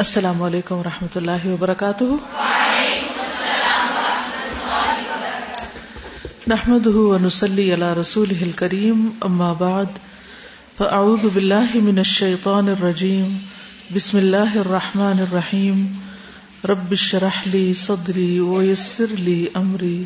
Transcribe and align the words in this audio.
السلام 0.00 0.42
علیکم 0.42 0.74
و 0.74 0.82
رحمۃ 0.84 1.16
اللہ 1.16 1.46
وبرکاتہ۔ 1.46 2.04
نحمد 6.46 6.86
ونسلی 6.86 7.66
علی 7.74 7.90
رسول 8.00 8.50
کریم 8.56 9.08
اما 9.20 9.52
بعد، 9.52 9.98
فاعوذ 10.76 11.24
باللہ 11.34 11.76
من 11.82 11.98
الشیطان 11.98 12.68
الرجیم، 12.68 13.36
بسم 13.94 14.16
اللہ 14.16 14.56
الرحمن 14.56 15.20
الرحیم، 15.20 15.86
رب 16.68 16.90
اشرح 16.90 17.44
لی 17.46 17.74
صدری 17.74 18.40
ویسر 18.40 19.16
لی 19.18 19.46
امری، 19.54 20.04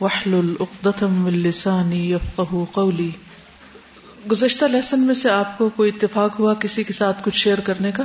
واحلل 0.00 0.54
عقدۃ 0.60 1.02
من 1.02 1.42
لسانی 1.48 2.04
یفقهوا 2.12 2.64
قولی۔ 2.72 3.10
گزشتہ 4.30 4.64
لیسن 4.64 5.00
میں 5.00 5.14
سے 5.14 5.30
آپ 5.42 5.58
کو 5.58 5.68
کوئی 5.76 5.90
اتفاق 5.94 6.40
ہوا 6.40 6.54
کسی 6.54 6.82
کے 6.82 6.92
ساتھ 6.92 7.24
کچھ 7.24 7.38
شیئر 7.38 7.60
کرنے 7.64 7.92
کا؟ 7.92 8.04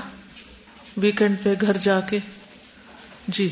ویکینڈ 0.97 1.35
پہ 1.43 1.53
گھر 1.61 1.77
جا 1.77 1.99
کے۔ 1.99 2.19
جی۔ 3.27 3.49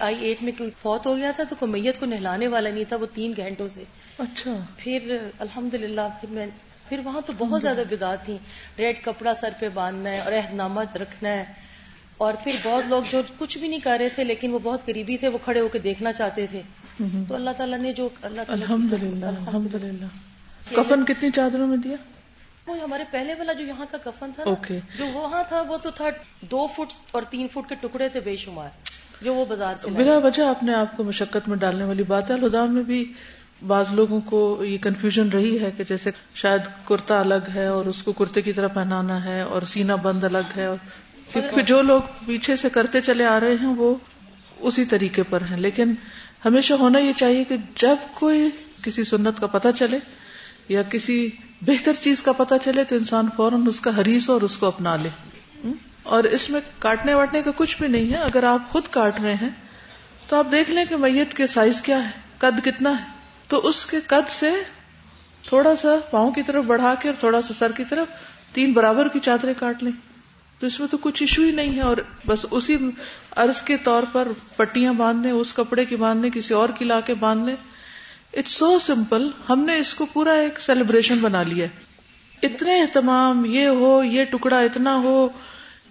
آئی 0.00 0.16
ایٹ 0.20 0.42
میں 0.42 0.52
فوت 0.82 1.06
ہو 1.06 1.16
گیا 1.16 1.30
تھا 1.36 1.44
تو 1.44 1.54
کوئی 1.58 1.72
میت 1.72 2.00
کو 2.00 2.06
نہلانے 2.06 2.46
والا 2.48 2.70
نہیں 2.70 2.84
تھا 2.88 2.96
وہ 2.96 3.06
تین 3.14 3.32
گھنٹوں 3.36 3.68
سے۔ 3.68 3.84
اچھا۔ 4.18 4.64
پھر 4.76 5.16
الحمد 5.38 5.74
للہ 5.74 6.00
پھر 6.20 6.30
میں 6.30 6.46
پھر 6.88 7.00
وہاں 7.04 7.20
تو 7.26 7.32
بہت 7.38 7.62
زیادہ 7.62 7.82
بدعت 7.90 8.24
تھی 8.24 8.36
ریڈ 8.78 9.04
کپڑا 9.04 9.34
سر 9.34 9.48
پہ 9.60 9.68
باندھنا 9.74 10.10
ہے 10.10 10.18
اور 10.20 10.32
اہدنامہ 10.32 10.80
رکھنا 10.94 11.28
ہے۔ 11.28 11.44
اور 12.16 12.34
پھر 12.44 12.52
بہت 12.62 12.84
لوگ 12.88 13.02
جو 13.10 13.22
کچھ 13.38 13.58
بھی 13.58 13.68
نہیں 13.68 13.80
کر 13.80 13.96
رہے 14.00 14.08
تھے 14.08 14.24
لیکن 14.24 14.50
وہ 14.50 14.58
بہت 14.62 14.86
قریبی 14.86 15.16
تھے 15.16 15.28
وہ 15.28 15.38
کھڑے 15.44 15.60
ہو 15.60 15.68
کے 15.68 15.78
دیکھنا 15.78 16.12
چاہتے 16.12 16.46
تھے۔ 16.46 16.62
تو 17.28 17.34
اللہ 17.34 17.50
تعالیٰ 17.56 17.78
نے 17.78 17.92
جو 17.92 18.08
اللہ 18.22 18.40
الحمد 18.48 18.92
للہ 18.92 19.26
الحمد 19.26 19.74
للہ 19.74 20.06
کفن 20.74 21.04
کتنی 21.04 21.30
چادروں 21.30 21.66
میں 21.66 21.76
دیا؟ 21.76 21.96
وہ 22.68 22.82
ہمارے 22.82 23.04
پہلے 23.10 23.34
والا 23.34 23.52
جو 23.52 23.64
یہاں 23.64 23.86
کا 23.90 23.98
کفن 24.04 24.30
تھا 24.34 24.42
اوکے 24.42 24.78
جو 24.98 25.06
وہاں 25.06 25.42
تھا 25.48 25.62
وہ 25.68 25.76
تو 25.76 25.90
تھا 25.90 26.04
دو 26.40 26.66
فٹ 26.66 26.92
اور 27.10 27.22
تین 27.30 27.48
فٹ 27.48 27.68
کے 27.68 27.74
ٹکڑے 27.80 28.08
تھے 28.08 28.20
بے 28.20 28.36
شمار 28.36 28.68
جو 29.22 29.34
وہ 29.34 29.44
بازار 29.44 29.74
سے 29.82 29.90
بلا 29.90 30.18
وجہ 30.18 30.42
اپنے 30.42 30.74
آپ 30.74 30.96
کو 30.96 31.04
مشقت 31.04 31.48
میں 31.48 31.56
ڈالنے 31.56 31.84
والی 31.84 32.02
بات 32.02 32.30
ہے۔ 32.30 32.34
الہدا 32.34 32.64
میں 32.64 32.82
بھی 32.82 33.12
بعض 33.66 33.92
لوگوں 33.92 34.20
کو 34.20 34.64
یہ 34.64 34.78
کنفیوژن 34.78 35.28
رہی 35.28 35.60
ہے 35.60 35.70
کہ 35.70 35.84
جیسے 35.88 36.10
شاید 36.34 36.60
کرتا 36.84 37.20
الگ 37.20 37.48
ہے 37.54 37.66
اور 37.66 37.86
اس 37.86 38.02
کو 38.02 38.12
کرتے 38.12 38.42
کی 38.42 38.52
طرح 38.52 38.68
پہنانا 38.68 39.24
ہے 39.24 39.40
اور 39.40 39.62
سینا 39.62 39.94
بند 39.94 40.24
الگ 40.24 40.52
ہے 40.56 40.64
اور 40.64 40.76
کیونکہ 41.32 41.62
جو 41.62 41.82
لوگ 41.82 42.00
پیچھے 42.26 42.56
سے 42.56 42.68
کرتے 42.70 43.00
چلے 43.00 43.24
آ 43.26 43.40
رہے 43.40 43.54
ہیں 43.60 43.74
وہ 43.76 43.94
اسی 44.60 44.84
طریقے 44.84 45.22
پر 45.22 45.40
ہیں۔ 45.50 45.56
لیکن 45.56 45.94
ہمیشہ 46.44 46.74
ہونا 46.74 46.98
یہ 46.98 47.12
چاہیے 47.16 47.44
کہ 47.44 47.56
جب 47.74 47.96
کوئی 48.14 48.50
کسی 48.82 49.04
سنت 49.04 49.40
کا 49.40 49.46
پتہ 49.46 49.68
چلے 49.78 49.98
یا 50.68 50.82
کسی 50.82 51.28
بہتر 51.62 51.92
چیز 52.00 52.22
کا 52.22 52.32
پتہ 52.32 52.54
چلے 52.64 52.84
تو 52.84 52.96
انسان 52.96 53.28
فوراً 53.36 53.66
اس 53.66 53.80
کا 53.80 54.00
حریص 54.00 54.30
اور 54.30 54.40
اس 54.40 54.56
کو 54.56 54.66
اپنا 54.66 54.96
لے۔ 54.96 55.08
اور 56.02 56.24
اس 56.24 56.50
میں 56.50 56.60
کاٹنے 56.78 57.14
واٹنے 57.14 57.42
کا 57.42 57.50
کچھ 57.56 57.76
بھی 57.78 57.88
نہیں 57.88 58.12
ہے۔ 58.12 58.18
اگر 58.18 58.44
آپ 58.44 58.68
خود 58.68 58.82
کاٹ 58.90 59.20
رہے 59.20 59.34
ہیں 59.34 59.48
تو 60.28 60.36
آپ 60.36 60.46
دیکھ 60.52 60.70
لیں 60.70 60.84
کہ 60.84 60.96
میت 60.96 61.34
کے 61.34 61.46
سائز 61.46 61.80
کیا 61.82 62.04
ہے، 62.04 62.10
قد 62.38 62.64
کتنا 62.64 62.90
ہے۔ 62.90 63.04
تو 63.48 63.58
اس 63.58 63.86
کے 63.86 64.00
قد 64.06 64.30
سے 64.30 64.50
تھوڑا 65.48 65.76
سا 65.76 65.88
پاؤں 66.10 66.30
کی 66.30 66.42
طرف 66.42 66.64
بڑھا 66.64 66.94
کے 67.00 67.08
اور 67.08 67.20
تھوڑا 67.20 67.42
سا 67.42 67.52
سر 67.58 67.72
کی 67.72 67.84
طرف 67.84 68.06
تین 68.52 68.72
برابر 68.72 69.08
کی 69.08 69.18
چادریں 69.18 69.54
کاٹ 69.54 69.82
لیں۔ 69.82 69.92
تو 70.58 70.66
اس 70.66 70.80
میں 70.80 70.88
تو 70.88 70.98
کچھ 70.98 71.22
ایشو 71.22 71.42
ہی 71.42 71.50
نہیں 71.50 71.76
ہے 71.76 71.80
اور 71.80 71.96
بس 72.26 72.46
اسی 72.50 72.76
عرض 73.36 73.62
کے 73.62 73.76
طور 73.76 74.02
پر 74.12 74.28
پٹیاں 74.56 74.92
باندھنے 74.92 75.30
اس 75.30 75.54
کپڑے 75.54 75.84
کی 75.84 75.96
باندھنے 75.96 76.30
کسی 76.30 76.54
اور 76.54 76.68
کی 76.68 76.84
لا 76.84 77.00
کے 77.00 77.14
باندھنے 77.14 77.54
اٹس 78.32 78.50
سو 78.50 78.78
سمپل 78.78 79.30
ہم 79.48 79.64
نے 79.64 79.78
اس 79.78 79.94
کو 79.94 80.06
پورا 80.06 80.32
ایک 80.32 80.60
سیلیبریشن 80.60 81.18
بنا 81.18 81.42
لیا 81.42 81.66
اتنے 82.42 82.80
اہتمام 82.80 83.44
یہ 83.44 83.66
ہو، 83.66 84.04
یہ 84.04 84.24
ٹکڑا 84.24 84.58
اتنا 84.58 84.94
ہو، 84.96 85.28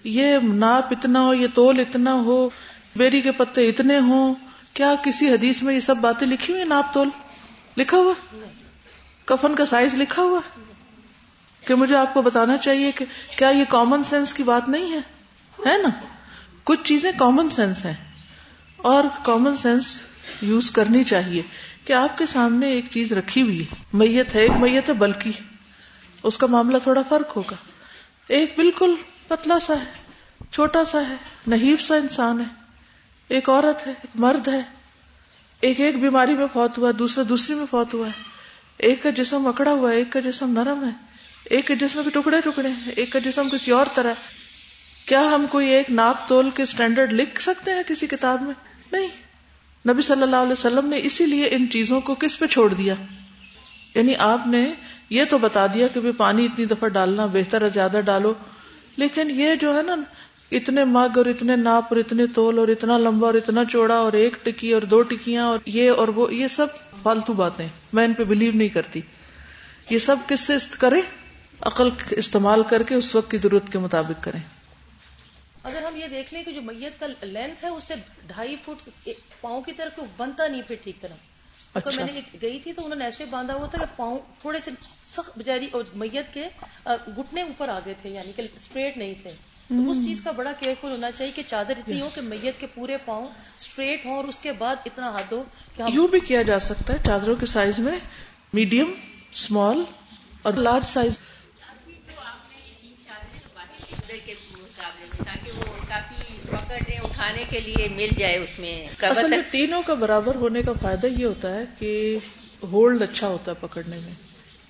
یہ 0.03 0.37
ناپ 0.43 0.85
اتنا 0.91 1.21
ہو، 1.21 1.33
یہ 1.33 1.47
تول 1.53 1.79
اتنا 1.79 2.13
ہو، 2.13 2.49
بیری 2.95 3.21
کے 3.21 3.31
پتے 3.31 3.69
اتنے 3.69 3.99
ہوں۔ 3.99 4.33
کیا 4.73 4.95
کسی 5.03 5.29
حدیث 5.29 5.63
میں 5.63 5.75
یہ 5.75 5.79
سب 5.79 5.97
باتیں 5.97 6.27
لکھی 6.27 6.53
ہوئی 6.53 6.65
ناپ 6.65 6.93
تول؟ 6.93 7.09
لکھا 7.77 7.97
ہوا؟ 7.97 8.13
کفن 9.25 9.55
کا 9.55 9.65
سائز 9.65 9.93
لکھا 9.93 10.21
ہوا؟ 10.21 10.39
کہ 11.65 11.75
مجھے 11.75 11.95
آپ 11.95 12.13
کو 12.13 12.21
بتانا 12.21 12.57
چاہیے 12.57 12.91
کہ 12.91 13.05
کیا 13.35 13.49
یہ 13.49 13.63
کامن 13.69 14.03
سینس 14.03 14.33
کی 14.33 14.43
بات 14.43 14.69
نہیں 14.69 14.93
ہے؟ 14.93 14.99
ہے 15.65 15.77
نا؟ 15.77 15.89
کچھ 16.63 16.79
چیزیں 16.83 17.11
کامن 17.17 17.49
سینس 17.49 17.85
ہیں 17.85 17.93
اور 18.77 19.03
کامن 19.23 19.57
سینس 19.57 19.99
یوز 20.41 20.71
کرنی 20.71 21.03
چاہیے۔ 21.03 21.41
کہ 21.87 21.93
آپ 21.93 22.17
کے 22.17 22.25
سامنے 22.25 22.67
ایک 22.67 22.85
چیز 22.89 23.13
رکھی 23.13 23.41
ہوئی 23.41 23.61
ہے۔ 23.61 23.75
میت 23.93 24.35
ہے، 24.35 24.41
ایک 24.41 24.51
میت 24.51 24.89
ہے، 24.89 24.93
بلکہ 24.93 25.31
اس 26.23 26.37
کا 26.37 26.47
معاملہ 26.47 26.77
تھوڑا 26.83 27.01
فرق 27.09 27.37
ہوگا۔ 27.37 27.55
ایک 28.27 28.53
بالکل 28.57 28.95
پتلا 29.27 29.59
سا 29.59 29.73
ہے، 29.73 29.91
چھوٹا 30.51 30.85
سا 30.85 31.09
ہے، 31.09 31.15
نحیف 31.47 31.81
سا 31.81 31.95
انسان 31.95 32.39
ہے۔ 32.39 32.45
ایک 33.27 33.49
عورت 33.49 33.87
ہے، 33.87 33.91
ایک 33.91 34.07
مرد 34.15 34.47
ہے۔ 34.47 34.61
ایک 35.61 35.79
ایک 35.79 35.99
بیماری 35.99 36.33
میں 36.33 36.47
فوت 36.53 36.77
ہوا 36.77 36.91
دوسرا 36.99 37.23
دوسری 37.29 37.55
میں 37.55 37.65
فوت 37.71 37.93
ہوا 37.93 38.07
ہے۔ 38.07 38.23
ایک 38.77 39.03
کا 39.03 39.09
جسم 39.09 39.47
اکڑا 39.47 39.71
ہوا 39.71 39.91
ہے، 39.91 39.95
ایک 39.95 40.07
کا 40.09 40.19
جسم 40.19 40.51
نرم 40.51 40.83
ہے۔ 40.83 40.91
ایک 41.43 41.67
کے 41.67 41.75
جسم 41.75 42.01
کے 42.03 42.09
ٹکڑے 42.09 42.41
ٹکڑے 42.41 42.69
ہیں، 42.69 42.91
ایک 42.95 43.11
کا 43.11 43.19
جسم 43.19 43.49
کسی 43.49 43.71
اور 43.71 43.85
طرح 43.93 44.13
کیا 45.05 45.21
ہم 45.21 45.45
کوئی 45.49 45.67
ایک 45.67 45.89
ناپ 45.89 46.27
تول 46.27 46.49
کے 46.49 46.63
اسٹینڈرڈ 46.63 47.13
لکھ 47.13 47.41
سکتے 47.41 47.71
ہیں 47.71 47.83
کسی 47.87 48.07
کتاب 48.07 48.41
میں؟ 48.41 48.53
نہیں۔ 48.91 49.26
نبی 49.89 50.01
صلی 50.01 50.23
اللہ 50.23 50.35
علیہ 50.35 50.51
وسلم 50.51 50.87
نے 50.87 50.99
اسی 51.03 51.25
لیے 51.25 51.47
ان 51.51 51.69
چیزوں 51.69 52.01
کو 52.01 52.15
کس 52.15 52.39
پہ 52.39 52.45
چھوڑ 52.45 52.73
دیا؟ 52.73 52.93
یعنی 53.95 54.15
آپ 54.15 54.47
نے 54.47 54.73
یہ 55.09 55.23
تو 55.29 55.37
بتا 55.37 55.67
دیا 55.67 55.87
کہ 55.87 56.11
پانی 56.11 56.45
اتنی 56.45 56.65
دفعہ 56.65 56.89
ڈالنا 56.89 57.25
بہتر 57.25 57.61
ہے، 57.61 57.69
زیادہ 57.69 57.99
ڈالو۔ 58.05 58.33
لیکن 58.97 59.41
یہ 59.41 59.55
جو 59.55 59.77
ہے 59.77 59.81
نا، 59.83 59.95
اتنے 60.51 60.85
مگ 60.85 61.17
اور 61.17 61.25
اتنے 61.25 61.55
ناپ 61.55 61.85
اور 61.89 61.97
اتنے 61.97 62.27
تول 62.27 62.59
اور 62.59 62.67
اتنا 62.67 62.97
لمبا 62.97 63.27
اور 63.27 63.35
اتنا 63.35 63.65
چوڑا 63.65 63.95
اور 63.95 64.13
ایک 64.13 64.45
ٹکی 64.45 64.73
اور 64.73 64.81
دو 64.81 65.01
ٹکیاں 65.01 65.45
اور 65.45 65.59
یہ 65.65 65.91
اور 65.91 66.07
وہ، 66.07 66.33
یہ 66.33 66.47
سب 66.47 66.67
فالتو 67.03 67.33
باتیں۔ 67.33 67.67
میں 67.93 68.05
ان 68.05 68.13
پہ 68.13 68.23
بلیو 68.23 68.51
نہیں 68.55 68.67
کرتی۔ 68.67 69.01
یہ 69.89 69.97
سب 69.97 70.15
کس 70.27 70.39
سے 70.39 70.53
کریں؟ 70.79 71.01
عقل 71.61 71.89
استعمال 72.09 72.63
کر 72.69 72.83
کے 72.83 72.95
اس 72.95 73.15
وقت 73.15 73.31
کی 73.31 73.37
ضرورت 73.37 73.71
کے 73.71 73.79
مطابق 73.79 74.23
کریں۔ 74.23 74.39
اگر 75.63 75.81
ہم 75.81 75.95
یہ 75.95 76.07
دیکھ 76.07 76.33
لیں 76.33 76.43
کہ 76.43 76.51
جو 76.51 76.61
میت 76.61 76.99
کا 76.99 77.07
لینتھ 77.21 77.63
ہے، 77.63 77.69
اس 77.69 77.83
سے 77.83 77.93
ڈھائی 78.27 78.55
فٹ 78.65 79.07
پاؤں 79.41 79.61
کی 79.61 79.71
طرف 79.71 79.99
بنتا 80.17 80.47
نہیں 80.47 80.61
پھر 80.67 80.75
ٹھیک 80.83 81.01
طرح۔ 81.01 81.13
اچھا۔ 81.73 81.91
میں 81.95 82.13
نے 82.13 82.21
گئی 82.41 82.59
تھی 82.59 82.73
تو 82.73 82.85
انہوں 82.85 82.99
نے 82.99 83.05
ایسے 83.05 83.25
باندھا 83.25 83.53
ہوا 83.53 83.67
تھا 83.67 83.77
کہ 83.77 83.85
پاؤں 83.95 84.19
تھوڑے 84.41 84.59
سے 84.59 84.71
سخت 85.05 85.39
بجاری 85.39 85.67
اور 85.71 85.83
میت 85.95 86.33
کے 86.33 86.47
گٹنے 86.87 87.41
اوپر 87.41 87.69
آ 87.69 87.79
گئے 87.85 87.93
تھے 88.01 88.09
یعنی 88.09 88.31
کہ 88.35 88.41
اسٹریٹ 88.55 88.97
نہیں 88.97 89.13
تھے۔ 89.21 89.31
تو 89.69 89.91
اس 89.91 89.97
چیز 90.05 90.21
کا 90.21 90.31
بڑا 90.31 90.51
کیئرفل 90.59 90.91
ہونا 90.91 91.11
چاہیے 91.11 91.31
کہ 91.35 91.41
چادر 91.47 91.73
اتنی 91.77 92.01
ہو 92.01 92.09
کہ 92.15 92.21
میت 92.21 92.59
کے 92.59 92.67
پورے 92.67 92.97
پاؤں 93.05 93.27
اسٹریٹ 93.57 94.05
ہوں 94.05 94.15
اور 94.15 94.23
اس 94.23 94.39
کے 94.39 94.51
بعد 94.51 94.75
اتنا 94.85 95.09
ہاتھ 95.09 95.33
ہو 95.33 95.43
کہ 95.75 95.83
یوں 95.93 96.07
بھی 96.07 96.19
کیا 96.19 96.41
جا 96.41 96.59
سکتا 96.59 96.93
ہے 96.93 96.97
چادروں 97.05 97.35
کے 97.35 97.45
سائز 97.45 97.79
میں 97.79 97.95
میڈیم 98.53 98.93
اسمال 99.33 99.83
اور 100.41 100.53
لارج 100.53 100.85
سائز۔ 100.85 101.17
اٹھانے 107.03 107.43
کے 107.49 107.59
لیے 107.59 107.87
مل 107.95 108.07
جائے 108.17 108.37
اس 108.37 108.59
میں۔ 108.59 109.05
اصل 109.05 109.29
میں 109.29 109.41
تینوں 109.51 109.81
کا 109.81 109.93
برابر 109.93 110.35
ہونے 110.35 110.61
کا 110.63 110.71
فائدہ 110.81 111.07
یہ 111.07 111.25
ہوتا 111.25 111.55
ہے 111.55 111.63
کہ 111.79 112.17
ہولڈ 112.63 113.01
اچھا 113.01 113.27
ہوتا 113.27 113.51
ہے 113.51 113.55
پکڑنے 113.59 113.97
میں۔ 113.97 114.13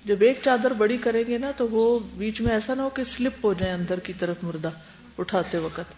جب 0.04 0.16
ایک 0.20 0.38
چادر 0.44 0.70
بڑی 0.70 0.96
کریں 0.96 1.22
گے 1.26 1.38
نا 1.38 1.50
تو 1.56 1.68
وہ 1.68 1.98
بیچ 1.98 2.40
میں 2.40 2.52
ایسا 2.52 2.74
نہ 2.74 2.82
ہو 2.82 2.90
کہ 2.90 3.04
سلپ 3.04 3.44
ہو 3.44 3.54
جائے 3.54 3.72
اندر 3.72 4.00
کی 4.00 4.12
طرف 4.12 4.36
مردہ 4.42 4.70
اٹھاتے 5.18 5.58
وقت۔ 5.58 5.94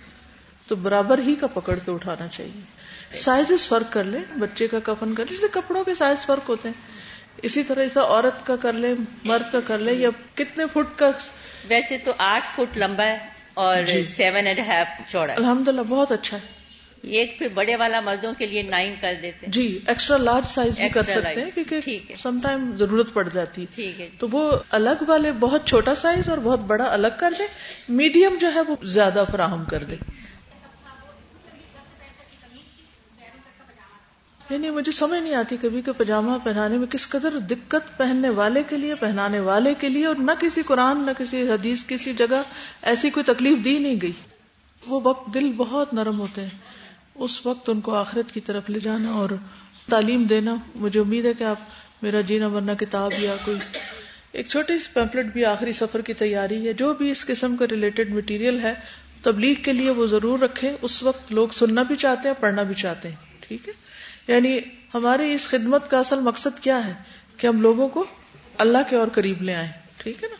تو 0.69 0.77
برابر 0.77 1.19
ہی 1.19 1.34
کا 1.34 1.47
پکڑ 1.47 1.78
کے 1.84 1.91
اٹھانا 1.91 2.28
چاہیے۔ 2.28 2.60
سائز 3.16 3.69
فرق 3.69 3.93
کر 3.93 4.05
لیں 4.05 4.39
بچے 4.39 4.69
کا 4.69 4.78
کفن 4.84 5.15
کر 5.15 5.25
لیں 5.25 5.37
جیسے 5.37 5.47
کپڑوں 5.50 5.84
کے 5.84 5.94
سائز 5.94 6.27
فرق 6.27 6.49
ہوتے 6.49 6.69
ہیں۔ 6.69 6.83
اسی 7.43 7.62
طرح 7.62 7.81
ایسا 7.81 8.03
عورت 8.03 8.47
کا 8.47 8.56
کر 8.56 8.72
لیں 8.72 8.94
مرد 9.25 9.53
کا 9.53 9.60
کر 9.60 9.78
لیں 9.78 9.94
یا 9.94 10.09
کتنے 10.34 10.65
فٹ 10.72 10.99
کا 10.99 11.10
ویسے 11.69 11.99
تو 11.99 12.12
آٹھ 12.19 12.44
فٹ 12.55 12.78
لمبا 12.78 13.05
ہے۔ 13.05 13.40
اور 13.60 14.03
سیون 14.09 14.47
اینڈ 14.47 14.59
ہاف 14.59 15.10
چوڑا۔ 15.10 15.32
الحمد 15.37 15.69
للہ 15.69 15.81
بہت 15.81 16.12
اچھا 16.12 16.37
ہے۔ 16.37 16.60
ایک 17.03 17.39
پھر 17.39 17.48
بڑے 17.54 17.77
والا 17.77 18.01
مردوں 18.01 18.33
کے 18.39 18.47
لیے 18.47 18.62
نائن 18.62 18.95
کر 19.01 19.15
دیتے 19.22 19.47
جی 19.47 19.78
ایکسٹرا 19.86 20.16
لارج 20.16 20.47
سائز 20.47 20.78
بھی 20.78 20.89
کر 20.89 21.03
سکتے 21.03 21.41
ہیں 21.41 21.51
کیونکہ 21.54 21.98
سم 22.18 22.39
ٹائم 22.42 22.77
ضرورت 22.77 23.12
پڑ 23.12 23.28
جاتی۔ 23.28 23.66
ٹھیک 23.74 24.01
ہے۔ 24.01 24.09
تو 24.18 24.27
وہ 24.30 24.53
الگ 24.71 25.03
والے 25.07 25.33
بہت 25.33 25.66
چھوٹا 25.66 25.95
سائز 25.95 26.28
اور 26.28 26.39
بہت 26.39 26.60
بڑا 26.60 26.84
الگ 26.84 27.07
کر 27.16 27.33
دے 27.39 27.45
میڈیم 27.89 28.39
جو 28.41 28.54
ہے 28.54 28.60
وہ 28.60 28.77
زیادہ 28.83 29.24
فراہم 29.33 29.65
کر 29.65 29.78
دے 29.78 29.97
یعنی 34.51 34.71
مجھے 34.71 34.93
سمجھ 34.93 35.21
نہیں 35.21 35.35
آتی 35.35 35.57
کبھی 35.61 35.83
کہ 35.83 35.93
پاجامہ 35.93 36.39
پہنانے 36.45 36.77
میں 36.77 36.87
کس 36.87 37.09
قدر 37.09 37.39
دقت 37.39 37.99
پہننے 37.99 38.29
والے 38.29 38.63
کے 38.63 38.77
لیے، 38.77 38.95
پہنانے 38.95 39.41
والے 39.41 39.75
کے 39.75 39.89
لیے، 39.89 40.07
اور 40.07 40.17
نہ 40.17 40.31
کسی 40.41 40.63
قرآن، 40.63 41.07
نہ 41.07 41.11
کسی 41.19 41.43
حدیث، 41.43 41.85
کسی 41.87 42.13
جگہ 42.13 42.43
ایسی 42.83 43.11
کوئی 43.11 43.35
تکلیف 43.35 43.65
دی 43.65 43.79
نہیں 43.79 43.97
گئی۔ 44.03 44.13
وہ 44.87 45.01
وقت 45.05 45.35
دل 45.35 45.53
بہت 45.53 45.95
نرم 45.95 46.21
ہوتے 46.21 46.43
ہیں۔ 46.43 46.59
اس 47.15 47.47
وقت 47.47 47.71
ان 47.71 47.81
کو 47.81 47.95
آخرت 47.95 48.33
کی 48.33 48.41
طرف 48.41 48.71
لے 48.71 48.79
جانا 48.79 49.11
اور 49.11 49.29
تعلیم 49.89 50.23
دینا۔ 50.25 50.55
مجھے 50.75 51.01
امید 51.01 51.25
ہے 51.25 51.33
کہ 51.33 51.45
آپ 51.45 51.57
میرا 52.03 52.21
جینا 52.21 52.47
ورنہ 52.47 52.73
کتاب 52.73 53.13
یا 53.19 53.37
کوئی 53.45 53.59
ایک 54.33 54.47
چھوٹی 54.47 54.79
سی 54.79 54.89
پیمپلٹ 54.93 55.27
بھی 55.27 55.45
آخری 55.45 55.73
سفر 55.73 56.01
کی 56.01 56.15
تیاری 56.15 56.69
ہے۔ 56.69 56.73
جو 56.73 56.95
بھی 56.95 57.11
اس 57.11 57.27
قسم 57.27 57.57
کا 57.57 57.65
ریلیٹڈ 57.71 58.15
مٹیریل 58.15 58.61
ہے، 58.61 58.75
تبلیغ 59.23 59.55
کے 59.63 59.73
لیے 59.73 59.91
وہ 59.91 60.07
ضرور 60.07 60.39
رکھے 60.39 60.77
اس 60.83 61.03
وقت 61.03 61.33
لوگ 61.33 61.49
سننا 61.49 61.83
بھی 61.83 61.97
چاہتے 61.97 62.29
ہیں، 62.29 62.35
پڑھنا 62.41 62.63
بھی 62.63 62.75
چاہتے 62.75 63.09
ہیں۔ 63.09 63.17
ٹھیک 63.41 63.69
ہے؟ 63.69 63.73
یعنی 64.28 64.59
ہماری 64.95 65.33
اس 65.33 65.49
خدمت 65.49 65.91
کا 65.91 65.99
اصل 65.99 66.21
مقصد 66.21 66.61
کیا 66.61 66.87
ہے 66.87 66.93
کہ 67.37 67.47
ہم 67.47 67.61
لوگوں 67.61 67.89
کو 67.89 68.05
اللہ 68.59 68.78
کے 68.91 68.97
اور 68.97 69.09
قریب 69.09 69.43
لے 69.43 69.55
آئیں، 69.55 69.69
ٹھیک 69.97 70.25
ہے 70.25 70.28
نا؟ 70.28 70.37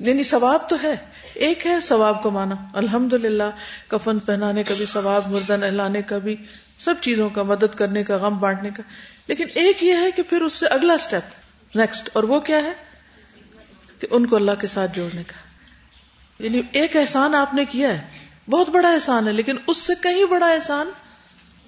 یعنی 0.00 0.22
ثواب 0.22 0.68
تو 0.68 0.76
ہے، 0.82 0.94
ایک 1.34 1.66
ہے 1.66 1.80
ثواب 1.80 2.22
کو 2.22 2.30
مانا 2.30 2.54
الحمد 2.72 3.12
للہ 3.12 3.50
کفن 3.88 4.18
پہنانے 4.18 4.62
کا 4.62 4.74
بھی 4.78 4.86
ثواب، 4.86 5.30
مردہ 5.30 5.56
نہلانے 5.56 6.02
کا 6.02 6.18
بھی، 6.18 6.36
سب 6.78 6.94
چیزوں 7.00 7.30
کا، 7.30 7.42
مدد 7.42 7.76
کرنے 7.76 8.04
کا، 8.04 8.16
غم 8.16 8.38
بانٹنے 8.38 8.70
کا۔ 8.76 8.82
لیکن 9.26 9.46
ایک 9.54 9.84
یہ 9.84 9.94
ہے 9.94 10.10
کہ 10.10 10.22
پھر 10.22 10.42
اس 10.42 10.52
سے 10.52 10.66
اگلا 10.66 10.92
اسٹیپ 10.92 11.22
نیکسٹ 11.76 12.10
اور 12.12 12.22
وہ 12.22 12.40
کیا 12.40 12.56
ہے؟ 12.56 12.72
کہ 13.98 14.06
ان 14.10 14.26
کو 14.26 14.36
اللہ 14.36 14.50
کے 14.60 14.66
ساتھ 14.66 14.90
جوڑنے 14.94 15.22
کا۔ 15.26 15.34
یعنی 16.44 16.62
ایک 16.72 16.96
احسان 16.96 17.34
آپ 17.34 17.54
نے 17.54 17.64
کیا 17.64 17.88
ہے، 17.88 18.26
بہت 18.50 18.68
بڑا 18.68 18.92
احسان 18.92 19.28
ہے، 19.28 19.32
لیکن 19.32 19.56
اس 19.66 19.76
سے 19.76 19.92
کہیں 20.02 20.24
بڑا 20.24 20.46
احسان 20.46 20.90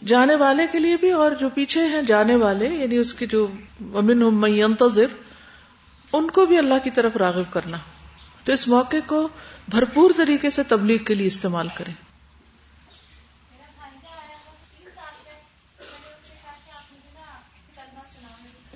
جانے 0.04 0.34
والے 0.34 0.66
کے 0.72 0.78
لیے 0.78 0.96
بھی 0.96 1.10
اور 1.10 1.30
جو 1.30 1.48
پیچھے 1.48 1.86
ہیں 1.86 2.02
جانے 2.02 2.36
والے 2.36 2.68
یعنی 2.68 2.96
اس 2.96 3.14
کے 3.14 3.26
جو 3.26 3.46
امن 3.80 4.18
منتظر 4.18 5.06
ان 6.12 6.30
کو 6.30 6.46
بھی 6.46 6.58
اللہ 6.58 6.74
کی 6.84 6.90
طرف 6.90 7.16
راغب 7.16 7.52
کرنا۔ 7.52 7.76
تو 8.42 8.52
اس 8.52 8.68
موقع 8.68 8.96
کو 9.06 9.28
بھرپور 9.68 10.10
طریقے 10.16 10.50
سے 10.50 10.62
تبلیغ 10.62 10.98
کے 10.98 11.14
لیے 11.14 11.26
استعمال 11.26 11.68
کریں۔ 11.74 12.05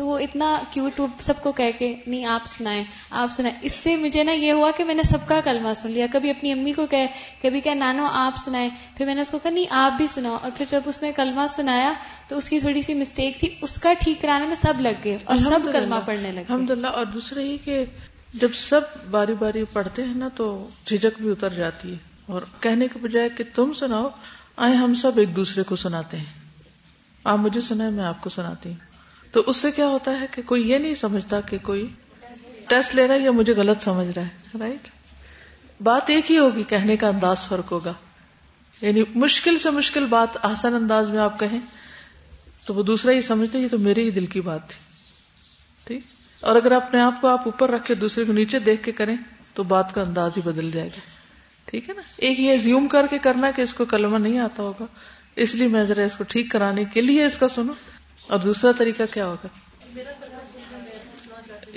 تو 0.00 0.06
وہ 0.06 0.18
اتنا 0.18 0.62
کیوٹ 0.70 1.00
سب 1.20 1.42
کو 1.42 1.52
کہہ 1.52 1.70
کے 1.78 1.96
نہیں 2.06 2.24
آپ 2.24 2.46
سنائیں 2.46 2.84
آپ 3.10 3.32
سنائیں. 3.32 3.56
اس 3.62 3.74
سے 3.82 3.96
مجھے 3.96 4.24
نا 4.24 4.32
یہ 4.32 4.52
ہوا 4.52 4.70
کہ 4.76 4.84
میں 4.84 4.94
نے 4.94 5.02
سب 5.02 5.26
کا 5.26 5.40
کلمہ 5.44 5.68
سن 5.76 5.90
لیا۔ 5.90 6.06
کبھی 6.12 6.30
اپنی 6.30 6.52
امی 6.52 6.72
کو 6.72 6.86
کہ 6.86 7.06
کبھی 7.42 7.60
کہ 7.60 7.74
نانو 7.74 8.06
آپ 8.12 8.32
سنائیں. 8.44 8.70
پھر 8.96 9.06
میں 9.06 9.14
نے 9.14 9.20
اس 9.20 9.30
کو 9.30 9.38
کہا 9.38 9.50
نہیں 9.50 9.64
آپ 9.70 9.92
بھی 9.96 10.06
سناؤ. 10.06 10.36
اور 10.42 10.50
پھر 10.56 10.64
جب 10.70 10.80
اس 10.84 11.02
نے 11.02 11.12
کلمہ 11.16 11.40
سنایا 11.48 11.92
تو 12.28 12.36
اس 12.36 12.48
کی 12.48 12.60
تھوڑی 12.60 12.82
سی 12.82 12.94
مسٹیک 12.94 13.40
تھی 13.40 13.54
اس 13.62 13.76
کا 13.76 13.92
ٹھیک 14.00 14.22
کرانے 14.22 14.46
میں 14.46 14.54
سب 14.54 14.80
لگ 14.80 14.88
گئے 15.04 15.18
اور 15.24 15.36
سب 15.36 15.60
کلمہ 15.72 15.94
پڑھنے 16.04 16.32
لگے 16.32 16.44
الحمد 16.48 16.70
للہ 16.70 16.86
اور 16.86 17.06
دوسرے 17.06 17.42
ہی 17.42 17.58
کہ 17.58 17.84
جب 18.34 18.54
سب 18.54 18.80
باری 19.10 19.34
باری 19.34 19.64
پڑھتے 19.64 20.04
ہیں 20.04 20.14
نا 20.14 20.28
تو 20.36 20.68
جھجک 20.84 21.22
بھی 21.22 21.30
اتر 21.30 21.52
جاتی 21.52 21.92
ہے۔ 21.92 21.98
اور 22.26 22.42
کہنے 22.60 22.88
کے 22.88 22.98
بجائے 22.98 23.28
کہ 23.28 23.44
تم 23.54 23.72
سناؤ 23.72 24.08
آئے 24.56 24.74
ہم 24.74 24.94
سب 24.94 25.18
ایک 25.18 25.36
دوسرے 25.36 25.62
کو 25.62 25.76
سناتے 25.76 26.16
ہیں۔ 26.16 26.40
آپ 27.24 27.38
مجھے 27.38 27.60
سنائے 27.60 27.90
میں 27.90 28.04
آپ 28.04 28.20
کو 28.20 28.30
سناتی 28.30 28.68
ہوں۔ 28.68 28.89
تو 29.32 29.42
اس 29.46 29.56
سے 29.56 29.70
کیا 29.70 29.86
ہوتا 29.86 30.20
ہے 30.20 30.26
کہ 30.30 30.42
کوئی 30.42 30.70
یہ 30.70 30.78
نہیں 30.78 30.94
سمجھتا 30.94 31.40
کہ 31.40 31.58
کوئی 31.62 31.86
ٹیسٹ 32.68 32.94
لے 32.94 33.06
رہا 33.06 33.14
ہے 33.14 33.20
یا 33.20 33.30
مجھے 33.30 33.52
غلط 33.52 33.82
سمجھ 33.82 34.08
رہا 34.08 34.22
ہے 34.22 34.58
رائٹ 34.60 34.88
بات 35.82 36.10
ایک 36.10 36.32
ہی 36.32 36.38
ہوگی، 36.38 36.62
کہنے 36.62 36.96
کا 36.96 37.08
انداز 37.08 37.48
فرق 37.48 37.72
ہوگا۔ 37.72 37.92
یعنی 38.80 39.02
مشکل 39.14 39.58
سے 39.58 39.70
مشکل 39.70 40.06
بات 40.06 40.28
آسان 40.42 40.74
انداز 40.74 41.10
میں 41.10 41.18
آپ 41.18 41.40
کہیں 41.40 41.58
تو 42.66 42.74
وہ 42.74 42.82
دوسرا 42.82 43.12
ہی 43.12 43.20
سمجھتے 43.20 43.58
یہ 43.58 43.68
تو 43.70 43.78
میرے 43.78 44.02
ہی 44.02 44.10
دل 44.10 44.26
کی 44.26 44.40
بات 44.40 44.68
تھی۔ 44.68 44.78
ٹھیک؟ 45.84 46.02
اور 46.40 46.56
اگر 46.56 46.72
اپنے 46.72 47.00
آپ 47.00 47.20
کو 47.20 47.28
آپ 47.28 47.40
اوپر 47.44 47.70
رکھ 47.70 47.84
کے 47.84 47.94
دوسرے 47.94 48.24
کو 48.24 48.32
نیچے 48.32 48.58
دیکھ 48.58 48.82
کے 48.82 48.92
کریں، 48.92 49.16
تو 49.54 49.62
بات 49.62 49.94
کا 49.94 50.02
انداز 50.02 50.30
ہی 50.36 50.42
بدل 50.42 50.70
جائے 50.70 50.88
گا۔ 50.88 51.00
ٹھیک 51.64 51.88
ہے 51.88 51.94
نا؟ 51.94 52.02
ایک 52.16 52.40
یہ 52.40 52.56
زیوم 52.56 52.88
کر 52.88 53.06
کے 53.10 53.18
کرنا 53.18 53.50
کہ 53.50 53.62
اس 53.62 53.74
کو 53.74 53.84
کلمہ 53.84 54.16
نہیں 54.16 54.38
آتا 54.38 54.62
ہوگا، 54.62 54.84
اس 55.36 55.54
لیے 55.54 55.68
میں 55.68 55.84
ذرا 55.84 56.02
اس 56.02 56.16
کو 56.16 56.24
ٹھیک 56.28 56.50
کرانے 56.50 56.84
کے 56.84 57.00
لیے 57.00 57.24
اس 57.24 57.36
کا 57.36 57.48
سنو 57.48 57.72
اور 58.30 58.38
دوسرا 58.38 58.70
طریقہ 58.78 59.02
کیا 59.12 59.26
ہوگا؟ 59.26 59.46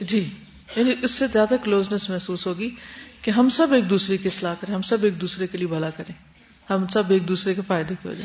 جی 0.01 0.29
یعنی 0.75 0.95
اس 1.01 1.11
سے 1.11 1.27
زیادہ 1.27 1.55
کلوزنس 1.63 2.09
محسوس 2.09 2.47
ہوگی 2.47 2.75
کہ 3.21 3.31
ہم 3.31 3.49
سب 3.49 3.73
ایک 3.73 3.89
دوسرے 3.89 4.17
کی 4.17 4.27
اصلاح 4.27 4.53
کریں، 4.61 4.75
ہم 4.75 4.81
سب 4.81 5.03
ایک 5.03 5.21
دوسرے 5.21 5.47
کے 5.47 5.57
لیے 5.57 5.67
بھلا 5.67 5.89
کریں، 5.89 6.13
ہم 6.69 6.87
سب 6.87 7.03
ایک 7.09 7.27
دوسرے 7.27 7.53
کے 7.53 7.61
فائدے 7.67 7.93
کی 8.01 8.07
وجہ۔ 8.07 8.23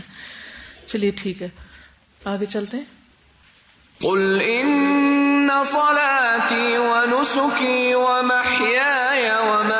چلیے، 0.87 1.11
ٹھیک 1.11 1.43
ہے۔ 1.43 1.49
آگے 2.25 2.47
چلتے 2.47 2.77
ہیں۔ 2.77 2.85
قل 3.99 4.39
ان 4.45 5.49
صلاتي 5.65 6.77
ونسكي 6.77 7.93
ومحياي 7.95 9.29
ومماتي 9.29 9.78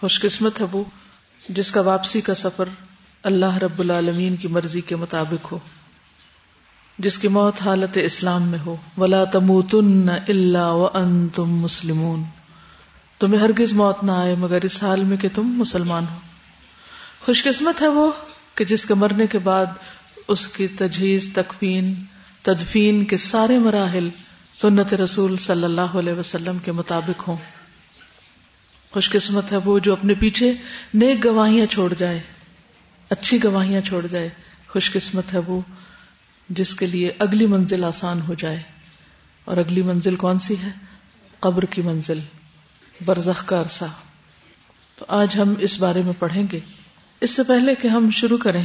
خوش 0.00 0.20
قسمت 0.20 0.60
ہے 0.60 0.66
وہ 0.72 0.84
جس 1.48 1.70
کا 1.70 1.80
واپسی 1.80 2.20
کا 2.20 2.34
سفر 2.34 2.68
اللہ 3.22 3.56
رب 3.56 3.80
العالمین 3.80 4.36
کی 4.36 4.48
مرضی 4.48 4.80
کے 4.80 4.96
مطابق 4.96 5.52
ہو۔ 5.52 5.58
جس 6.98 7.18
کی 7.18 7.28
موت 7.28 7.62
حالت 7.62 7.98
اسلام 8.02 8.48
میں 8.48 8.58
ہو۔ 8.66 8.76
ولا 8.98 9.24
تموتن 9.24 10.08
الا 10.08 10.70
وانتم 10.70 11.56
مسلمون۔ 11.56 12.22
تمہیں 13.18 13.40
ہرگز 13.40 13.72
موت 13.72 14.04
نہ 14.04 14.12
آئے 14.12 14.34
مگر 14.34 14.64
اس 14.64 14.82
حال 14.82 15.04
میں 15.04 15.16
کہ 15.16 15.28
تم 15.34 15.42
مسلمان 15.42 16.04
ہو۔ 16.10 16.18
خوش 17.20 17.44
قسمت 17.44 17.82
ہے 17.82 17.88
وہ 17.88 18.10
کہ 18.54 18.64
جس 18.64 18.84
کے 18.84 18.94
مرنے 18.94 19.26
کے 19.26 19.38
بعد 19.38 19.66
اس 20.28 20.48
کی 20.48 20.66
تجہیز 20.68 21.30
تکفین 21.34 21.94
تدفین 22.46 23.04
کے 23.04 23.16
سارے 23.16 23.58
مراحل 23.58 24.08
سنت 24.52 24.94
رسول 24.94 25.36
صلی 25.36 25.64
اللہ 25.64 25.80
علیہ 25.80 26.12
وسلم 26.12 26.58
کے 26.58 26.72
مطابق 26.72 27.28
ہوں۔ 27.28 27.36
خوش 28.90 29.10
قسمت 29.10 29.52
ہے 29.52 29.56
وہ 29.56 29.78
جو 29.78 29.92
اپنے 29.92 30.14
پیچھے 30.14 30.52
نیک 30.94 31.24
گواہیاں 31.24 31.66
چھوڑ 31.66 31.94
جائے، 31.94 32.20
اچھی 33.10 33.44
گواہیاں 33.44 33.80
چھوڑ 33.80 34.06
جائے۔ 34.06 34.28
خوش 34.68 34.92
قسمت 34.92 35.34
ہے 35.34 35.38
وہ 35.38 35.60
جس 36.48 36.74
کے 36.74 36.86
لیے 36.86 37.12
اگلی 37.18 37.46
منزل 37.46 37.84
آسان 37.84 38.20
ہو 38.20 38.34
جائے۔ 38.34 38.62
اور 39.44 39.56
اگلی 39.56 39.82
منزل 39.82 40.16
کون 40.16 40.38
سی 40.38 40.54
ہے؟ 40.62 40.68
قبر 41.40 41.64
کی 41.64 41.82
منزل، 41.82 42.20
برزخ 43.04 43.46
کا 43.46 43.60
عرصہ۔ 43.60 43.84
تو 44.98 45.04
آج 45.08 45.38
ہم 45.38 45.54
اس 45.58 45.80
بارے 45.80 46.02
میں 46.02 46.12
پڑھیں 46.18 46.46
گے۔ 46.52 46.60
اس 47.20 47.30
سے 47.30 47.42
پہلے 47.42 47.74
کہ 47.74 47.88
ہم 47.88 48.10
شروع 48.10 48.38
کریں، 48.38 48.64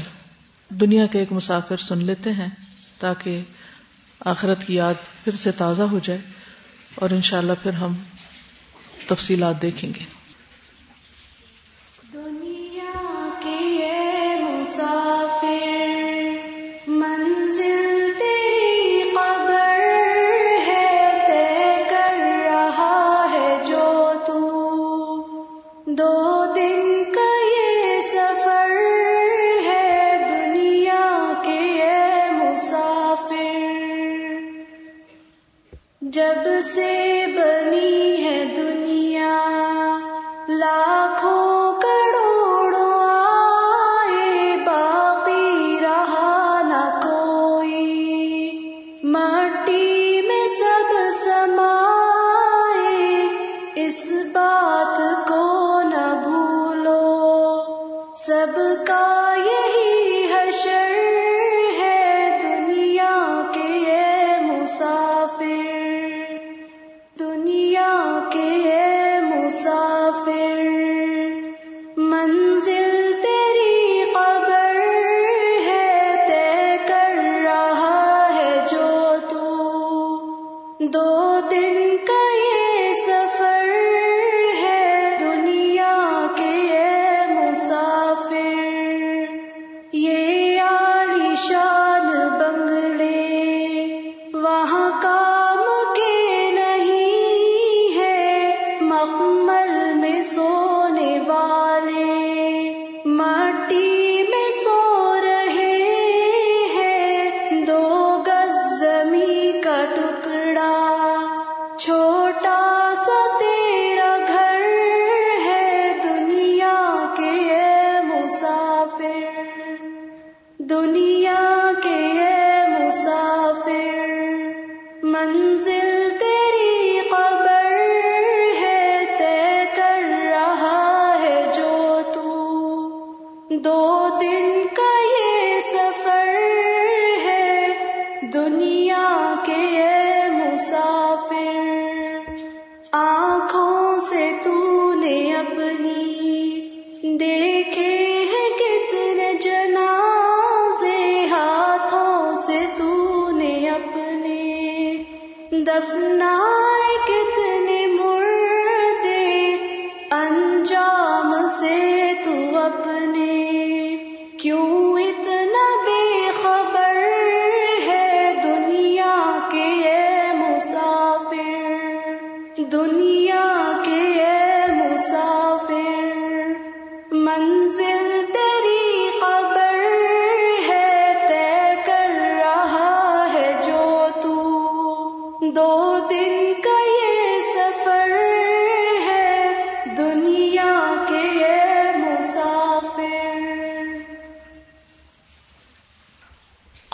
دنیا 0.70 1.06
کے 1.06 1.20
ایک 1.20 1.32
مسافر 1.32 1.78
سن 1.78 1.98
لیتے 1.98 2.32
ہیں 2.32 2.50
تاکہ 3.00 3.40
آخرت 4.26 4.68
کی 4.68 4.76
یاد 4.76 4.94
پھر 5.24 5.36
سے 5.36 5.52
تازہ 5.52 5.82
ہو 5.82 6.00
جائے 6.04 6.20
اور 6.96 7.10
انشاءاللہ 7.10 7.54
پھر 7.64 7.74
ہم 7.74 7.94
تفصیلات 9.08 9.62
دیکھیں 9.62 9.94
گے۔ 9.94 10.06
دنیا 12.14 13.30
کے 13.44 13.60
مسافر 14.44 15.51
سے 36.62 37.26
بنی 37.28 38.24
ہے 38.24 38.54
دنیا۔ 38.58 39.38
لاکھوں 40.48 41.82
کروڑوں 41.82 43.02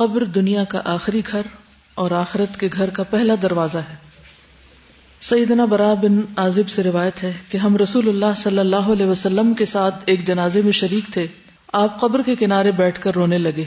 قبر 0.08 0.24
دنیا 0.24 0.64
کا 0.64 0.82
آخری 0.86 1.22
گھر 1.32 1.42
اور 1.96 2.12
آخرت 2.12 2.60
کے 2.60 2.70
گھر 2.74 2.90
کا 2.90 3.04
پہلا 3.04 3.34
دروازہ 3.42 3.78
ہے۔ 3.78 3.96
سیدنا 5.22 5.66
برا 5.66 5.94
بن 5.94 6.22
عازب 6.38 6.70
سے 6.70 6.84
روایت 6.84 7.24
ہے 7.24 7.34
کہ 7.50 7.58
ہم 7.58 7.78
رسول 7.78 8.10
اللہ 8.10 8.34
صلی 8.36 8.60
اللہ 8.60 8.76
علیہ 8.76 9.06
وسلم 9.06 9.54
کے 9.54 9.66
ساتھ 9.66 9.96
ایک 10.06 10.28
جنازے 10.28 10.62
میں 10.62 10.72
شریک 10.72 11.14
تھے۔ 11.14 11.28
آپ 11.74 12.00
قبر 12.00 12.22
کے 12.22 12.36
کنارے 12.36 12.72
بیٹھ 12.72 13.02
کر 13.02 13.14
رونے 13.14 13.38
لگے۔ 13.38 13.66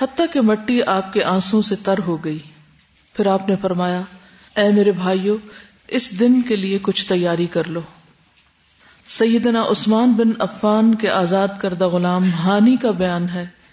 حتیٰ 0.00 0.26
کہ 0.32 0.40
مٹی 0.40 0.82
آپ 0.82 1.12
کے 1.12 1.24
آنسو 1.24 1.62
سے 1.62 1.76
تر 1.76 1.98
ہو 2.06 2.24
گئی۔ 2.24 2.38
پھر 3.14 3.26
آپ 3.26 3.48
نے 3.48 3.56
فرمایا، 3.60 4.00
اے 4.56 4.72
میرے 4.72 4.92
بھائیوں 4.92 5.38
اس 5.88 6.20
دن 6.20 6.42
کے 6.42 6.56
لیے 6.56 6.78
کچھ 6.82 7.08
تیاری 7.08 7.46
کر 7.46 7.64
لو۔ 7.64 7.80
سیدنا 9.08 9.62
عثمان 9.62 10.12
بن 10.12 10.30
عفان 10.38 10.94
کے 10.94 11.10
آزاد 11.10 11.48
کردہ 11.58 11.86
غلام 11.86 12.30
ہانی 12.30 12.76
کا 12.76 12.90
بیان 12.90 13.28
ہے۔ 13.28 13.63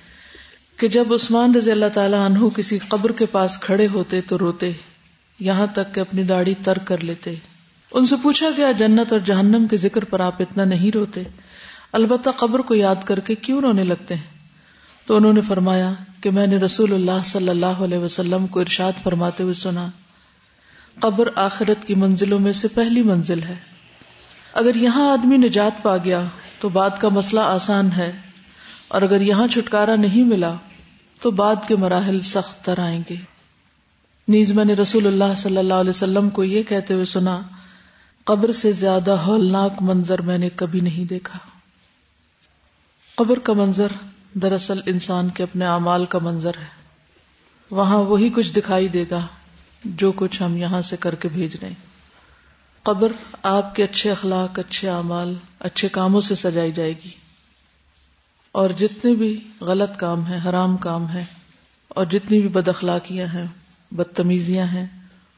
کہ 0.81 0.87
جب 0.87 1.13
عثمان 1.13 1.55
رضی 1.55 1.71
اللہ 1.71 1.89
تعالی 1.93 2.17
عنہ 2.17 2.47
کسی 2.49 2.77
قبر 2.87 3.11
کے 3.11 3.25
پاس 3.25 3.57
کھڑے 3.59 3.87
ہوتے 3.93 4.21
تو 4.21 4.37
روتے، 4.37 4.71
یہاں 5.39 5.65
تک 5.73 5.93
کہ 5.95 5.99
اپنی 5.99 6.23
داڑھی 6.23 6.53
تر 6.63 6.77
کر 6.85 7.03
لیتے۔ 7.03 7.33
ان 7.91 8.05
سے 8.05 8.15
پوچھا 8.21 8.49
گیا، 8.57 8.71
جنت 8.71 9.13
اور 9.13 9.19
جہنم 9.19 9.67
کے 9.67 9.77
ذکر 9.77 10.03
پر 10.03 10.19
آپ 10.19 10.41
اتنا 10.41 10.65
نہیں 10.65 10.91
روتے؟ 10.91 11.23
البتہ 11.91 12.29
قبر 12.29 12.59
کو 12.59 12.75
یاد 12.75 13.03
کر 13.05 13.19
کے 13.19 13.35
کیوں 13.37 13.59
رونے 13.61 13.83
لگتے 13.83 14.15
ہیں؟ 14.15 14.29
تو 15.07 15.15
انہوں 15.15 15.33
نے 15.33 15.41
فرمایا 15.41 15.91
کہ 16.21 16.31
میں 16.31 16.47
نے 16.47 16.57
رسول 16.57 16.93
اللہ 16.93 17.23
صلی 17.25 17.49
اللہ 17.49 17.83
علیہ 17.83 17.97
وسلم 17.97 18.47
کو 18.47 18.59
ارشاد 18.59 19.03
فرماتے 19.03 19.43
ہوئے 19.43 19.53
سنا، 19.53 19.85
قبر 20.99 21.29
آخرت 21.35 21.85
کی 21.85 21.95
منزلوں 21.95 22.39
میں 22.39 22.53
سے 22.53 22.67
پہلی 22.67 23.03
منزل 23.03 23.43
ہے۔ 23.43 23.55
اگر 24.53 24.75
یہاں 24.77 25.11
آدمی 25.11 25.37
نجات 25.37 25.83
پا 25.83 25.95
گیا 25.97 26.23
تو 26.59 26.69
بعد 26.71 26.99
کا 26.99 27.09
مسئلہ 27.11 27.47
آسان 27.51 27.91
ہے، 27.91 28.11
اور 28.87 29.01
اگر 29.01 29.21
یہاں 29.21 29.47
چھٹکارا 29.47 29.95
نہیں 29.97 30.23
ملا 30.23 30.53
تو 31.21 31.31
بعد 31.31 31.55
کے 31.67 31.75
مراحل 31.75 32.21
سخت 32.21 32.65
تر 32.65 32.79
آئیں 32.79 33.03
گے۔ 33.09 33.15
نیز 34.27 34.51
میں 34.51 34.65
نے 34.65 34.73
رسول 34.73 35.07
اللہ 35.07 35.35
صلی 35.37 35.57
اللہ 35.57 35.73
علیہ 35.73 35.89
وسلم 35.89 36.29
کو 36.29 36.43
یہ 36.43 36.63
کہتے 36.63 36.93
ہوئے 36.93 37.05
سنا، 37.05 37.39
قبر 38.23 38.51
سے 38.51 38.71
زیادہ 38.71 39.11
ہولناک 39.11 39.71
منظر 39.81 40.21
میں 40.21 40.37
نے 40.37 40.49
کبھی 40.55 40.79
نہیں 40.79 41.05
دیکھا۔ 41.05 41.37
قبر 43.15 43.39
کا 43.39 43.53
منظر 43.53 43.87
دراصل 44.33 44.79
انسان 44.85 45.29
کے 45.29 45.43
اپنے 45.43 45.65
اعمال 45.65 46.05
کا 46.05 46.19
منظر 46.21 46.51
ہے۔ 46.59 46.81
وہاں 47.71 47.97
وہی 47.97 48.29
کچھ 48.29 48.53
دکھائی 48.53 48.87
دے 48.87 49.05
گا 49.11 49.25
جو 49.85 50.11
کچھ 50.11 50.41
ہم 50.41 50.57
یہاں 50.57 50.81
سے 50.81 50.97
کر 50.97 51.15
کے 51.15 51.27
بھیج 51.27 51.55
رہے 51.61 51.67
ہیں۔ 51.67 51.91
قبر 52.83 53.11
آپ 53.43 53.75
کے 53.75 53.83
اچھے 53.83 54.11
اخلاق، 54.11 54.59
اچھے 54.59 54.89
اعمال، 54.89 55.35
اچھے 55.59 55.89
کاموں 55.89 56.21
سے 56.21 56.35
سجائی 56.35 56.71
جائے 56.71 56.93
گی۔ 56.93 57.30
اور 58.51 58.69
جتنے 58.69 59.15
بھی 59.15 59.49
غلط 59.61 59.97
کام 59.97 60.25
ہیں، 60.25 60.39
حرام 60.49 60.77
کام 60.77 61.05
ہیں، 61.05 61.23
اور 61.87 62.05
جتنی 62.05 62.39
بھی 62.39 62.47
بد 62.47 62.67
اخلاقیاں 62.67 63.27
ہیں، 63.27 63.45
بدتمیزیاں 63.91 64.65
ہیں، 64.65 64.85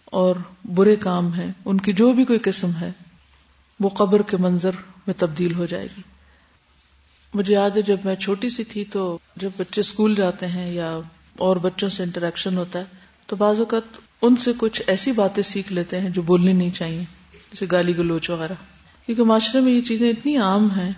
اور 0.05 0.35
برے 0.65 0.95
کام 0.95 1.33
ہیں، 1.33 1.51
ان 1.65 1.79
کی 1.79 1.93
جو 1.93 2.13
بھی 2.13 2.25
کوئی 2.25 2.39
قسم 2.39 2.71
ہے، 2.81 2.91
وہ 3.79 3.89
قبر 3.89 4.21
کے 4.21 4.37
منظر 4.37 4.71
میں 5.07 5.13
تبدیل 5.17 5.53
ہو 5.55 5.65
جائے 5.65 5.87
گی۔ 5.97 6.01
مجھے 7.33 7.53
یاد 7.53 7.77
ہے 7.77 7.81
جب 7.81 7.97
میں 8.03 8.15
چھوٹی 8.15 8.49
سی 8.49 8.63
تھی 8.63 8.83
تو 8.85 9.17
جب 9.35 9.49
بچے 9.57 9.81
اسکول 9.81 10.15
جاتے 10.15 10.47
ہیں 10.47 10.73
یا 10.73 10.99
اور 11.37 11.57
بچوں 11.57 11.89
سے 11.89 12.03
انٹریکشن 12.03 12.57
ہوتا 12.57 12.79
ہے، 12.79 12.83
تو 13.27 13.35
بعض 13.35 13.59
اوقات 13.59 13.97
ان 14.21 14.35
سے 14.35 14.51
کچھ 14.57 14.81
ایسی 14.87 15.11
باتیں 15.11 15.43
سیکھ 15.43 15.73
لیتے 15.73 16.01
ہیں 16.01 16.09
جو 16.09 16.21
بولنی 16.21 16.53
نہیں 16.53 16.71
چاہیے، 16.71 17.03
جیسے 17.33 17.65
گالی 17.71 17.97
گلوچ 17.97 18.29
وغیرہ۔ 18.29 18.53
کیونکہ 19.05 19.23
معاشرے 19.23 19.61
میں 19.61 19.71
یہ 19.71 19.81
چیزیں 19.81 20.09
اتنی 20.09 20.37
عام 20.37 20.71
ہیں 20.71 20.91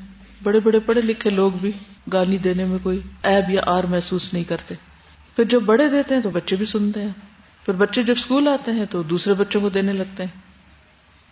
بڑے 0.43 0.59
بڑے 0.59 0.79
پڑھے 0.79 1.01
لکھے 1.01 1.29
لوگ 1.29 1.51
بھی 1.51 1.71
گالی 2.13 2.37
دینے 2.37 2.65
میں 2.65 2.77
کوئی 2.83 3.01
ایب 3.23 3.49
یا 3.49 3.61
آر 3.65 3.83
محسوس 3.83 4.33
نہیں 4.33 4.43
کرتے۔ 4.43 4.75
پھر 5.35 5.43
جب 5.43 5.61
بڑے 5.61 5.89
دیتے 5.89 6.15
ہیں 6.15 6.21
تو 6.21 6.29
بچے 6.29 6.55
بھی 6.55 6.65
سنتے 6.65 7.01
ہیں۔ 7.01 7.09
پھر 7.65 7.73
بچے 7.73 8.03
جب 8.03 8.13
اسکول 8.17 8.47
آتے 8.47 8.71
ہیں 8.71 8.85
تو 8.89 9.03
دوسرے 9.03 9.33
بچوں 9.33 9.61
کو 9.61 9.69
دینے 9.69 9.93
لگتے 9.93 10.23
ہیں۔ 10.23 10.41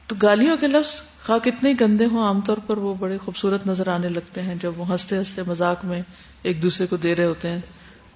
تو 0.08 0.16
گالیوں 0.22 0.58
کے 0.58 0.68
لفظ 0.68 1.02
خواہ 1.26 1.38
کتنے 1.38 1.74
گندے 1.82 2.06
ہوں، 2.06 2.28
عام 2.28 2.42
طور 2.42 2.58
پر 2.68 2.78
وہ 2.78 2.94
بڑے 2.94 3.18
خوبصورت 3.18 3.68
نظر 3.68 3.88
آنے 3.88 4.10
لگتے 4.10 4.42
ہیں 4.42 4.56
جب 4.56 4.72
وہ 4.78 4.92
ہنستے 4.92 5.18
ہنستے 5.18 5.42
مذاق 5.48 5.86
میں 5.86 6.02
ایک 6.44 6.64
دوسرے 6.64 6.88
کو 6.88 6.98
دے 6.98 7.16
رہے 7.16 7.26
ہوتے 7.26 7.50
ہیں 7.50 7.60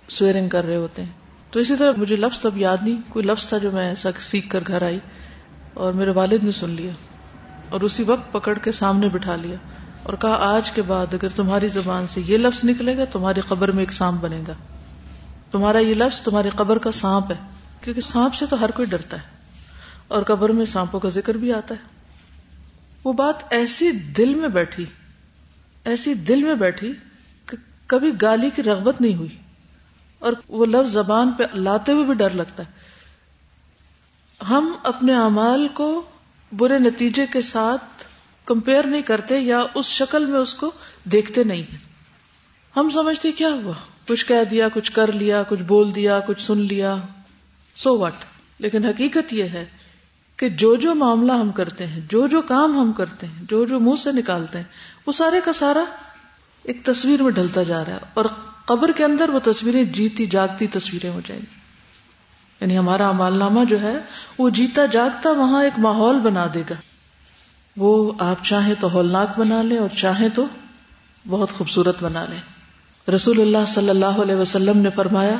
سویرنگ 0.09 0.49
کر 0.49 0.65
رہے 0.65 0.75
ہوتے 0.75 1.01
ہیں۔ 1.01 1.09
تو 1.51 1.59
اسی 1.59 1.75
طرح 1.75 1.91
مجھے 1.97 2.15
لفظ 2.15 2.39
تب 2.39 2.57
یاد 2.57 2.77
نہیں، 2.81 3.01
کوئی 3.09 3.25
لفظ 3.25 3.47
تھا 3.47 3.57
جو 3.57 3.71
میں 3.71 3.89
ایسا 3.89 4.09
سیکھ 4.21 4.49
کر 4.49 4.63
گھر 4.67 4.81
آئی 4.81 4.99
اور 5.73 5.93
میرے 5.93 6.11
والد 6.11 6.43
نے 6.43 6.51
سن 6.51 6.69
لیا 6.69 6.91
اور 7.69 7.81
اسی 7.81 8.03
وقت 8.03 8.31
پکڑ 8.31 8.57
کے 8.57 8.71
سامنے 8.71 9.09
بٹھا 9.09 9.35
لیا۔ 9.35 9.55
اور 10.07 10.15
کہا، 10.15 10.55
آج 10.55 10.71
کے 10.71 10.81
بعد 10.81 11.13
اگر 11.13 11.27
تمہاری 11.27 11.67
زبان 11.67 12.07
سے 12.07 12.21
یہ 12.21 12.37
لفظ 12.37 12.59
نکلے 12.63 12.97
گا، 12.97 13.05
تمہاری 13.05 13.41
قبر 13.41 13.71
میں 13.71 13.79
ایک 13.79 13.93
سانپ 13.93 14.21
بنے 14.21 14.43
گا۔ 14.47 14.53
تمہارا 15.51 15.77
یہ 15.77 15.93
لفظ 15.93 16.21
تمہاری 16.21 16.49
قبر 16.49 16.77
کا 16.77 16.91
سانپ 16.91 17.31
ہے، 17.31 17.37
کیونکہ 17.81 18.01
سانپ 18.01 18.33
سے 18.33 18.45
تو 18.45 18.61
ہر 18.61 18.71
کوئی 18.71 18.87
ڈرتا 18.87 19.17
ہے۔ 19.17 19.21
اور 20.07 20.23
قبر 20.23 20.49
میں 20.49 20.65
سانپوں 20.65 20.99
کا 20.99 21.09
ذکر 21.09 21.37
بھی 21.37 21.53
آتا 21.53 21.75
ہے۔ 21.75 21.79
وہ 23.03 23.13
بات 23.13 23.33
ایسی 23.49 23.91
دل 23.91 24.33
میں 24.33 24.49
بیٹھی، 24.49 24.85
ایسی 25.83 26.13
دل 26.13 26.43
میں 26.43 26.55
بیٹھی 26.55 26.93
کہ 27.45 27.57
کبھی 27.87 28.11
گالی 28.21 28.49
کی 28.55 28.63
رغبت 28.63 29.01
نہیں 29.01 29.15
ہوئی۔ 29.15 29.37
اور 30.19 30.33
وہ 30.47 30.65
لفظ 30.65 30.91
زبان 30.91 31.31
پہ 31.31 31.43
لاتے 31.53 31.91
ہوئے 31.91 32.05
بھی 32.05 32.13
ڈر 32.13 32.29
لگتا 32.29 32.63
ہے۔ 32.63 32.71
ہم 34.49 34.73
اپنے 34.83 35.15
اعمال 35.15 35.67
کو 35.67 36.01
برے 36.51 36.79
نتیجے 36.79 37.25
کے 37.25 37.41
ساتھ 37.41 38.03
کمپیئر 38.47 38.83
نہیں 38.83 39.01
کرتے 39.01 39.39
یا 39.39 39.63
اس 39.73 39.85
شکل 39.85 40.25
میں 40.25 40.39
اس 40.39 40.53
کو 40.53 40.71
دیکھتے 41.03 41.43
نہیں 41.43 41.61
ہیں۔ 41.61 41.77
ہم 42.75 42.89
سمجھتے 42.89 43.31
کیا 43.31 43.49
ہوا؟ 43.49 43.73
کچھ 44.07 44.25
کہہ 44.25 44.43
دیا، 44.51 44.67
کچھ 44.73 44.91
کر 44.91 45.11
لیا، 45.11 45.43
کچھ 45.49 45.63
بول 45.63 45.95
دیا، 45.95 46.19
کچھ 46.19 46.41
سن 46.41 46.57
لیا۔ 46.57 46.95
سو 47.77 47.97
وٹ 47.97 48.13
لیکن 48.59 48.85
حقیقت 48.85 49.33
یہ 49.33 49.43
ہے 49.43 49.65
کہ 50.37 50.49
جو 50.49 50.75
جو 50.75 50.95
معاملہ 50.95 51.31
ہم 51.31 51.51
کرتے 51.51 51.87
ہیں، 51.87 51.99
جو 52.09 52.27
جو 52.27 52.41
کام 52.41 52.77
ہم 52.77 52.93
کرتے 52.93 53.27
ہیں، 53.27 53.43
جو 53.49 53.65
جو 53.65 53.79
منہ 53.79 53.95
سے 53.95 54.11
نکالتے 54.11 54.57
ہیں، 54.57 54.65
وہ 55.07 55.11
سارے 55.11 55.41
کا 55.45 55.53
سارا 55.53 55.83
ایک 56.63 56.85
تصویر 56.85 57.23
میں 57.23 57.31
ڈھلتا 57.31 57.63
جا 57.63 57.85
رہا 57.85 57.93
ہے 57.93 57.99
اور 58.13 58.25
قبر 58.65 58.91
کے 58.91 59.03
اندر 59.03 59.29
وہ 59.29 59.39
تصویریں 59.43 59.83
جیتی 59.83 60.25
جاگتی 60.25 60.67
تصویریں 60.67 61.09
ہو 61.09 61.21
جائیں 61.25 61.41
گی۔ 61.41 61.55
یعنی 62.61 62.77
ہمارا 62.77 63.09
امال 63.09 63.37
نامہ 63.37 63.59
جو 63.65 63.81
ہے، 63.81 63.97
وہ 64.37 64.49
جیتا 64.49 64.85
جاگتا 64.85 65.31
وہاں 65.31 65.63
ایک 65.63 65.79
ماحول 65.79 66.19
بنا 66.19 66.47
دے 66.53 66.63
گا۔ 66.69 66.75
وہ 67.77 68.13
آپ 68.19 68.45
چاہیں 68.45 68.73
تو 68.79 68.91
ہولناک 68.91 69.39
بنا 69.39 69.61
لیں 69.61 69.77
اور 69.77 69.89
چاہیں 69.97 70.29
تو 70.29 70.45
بہت 71.27 71.49
خوبصورت 71.51 72.03
بنا 72.03 72.25
لیں۔ 72.25 72.41
رسول 73.11 73.41
اللہ 73.41 73.65
صلی 73.67 73.89
اللہ 73.89 74.05
علیہ 74.05 74.35
وسلم 74.35 74.77
نے 74.77 74.89
فرمایا، 74.95 75.35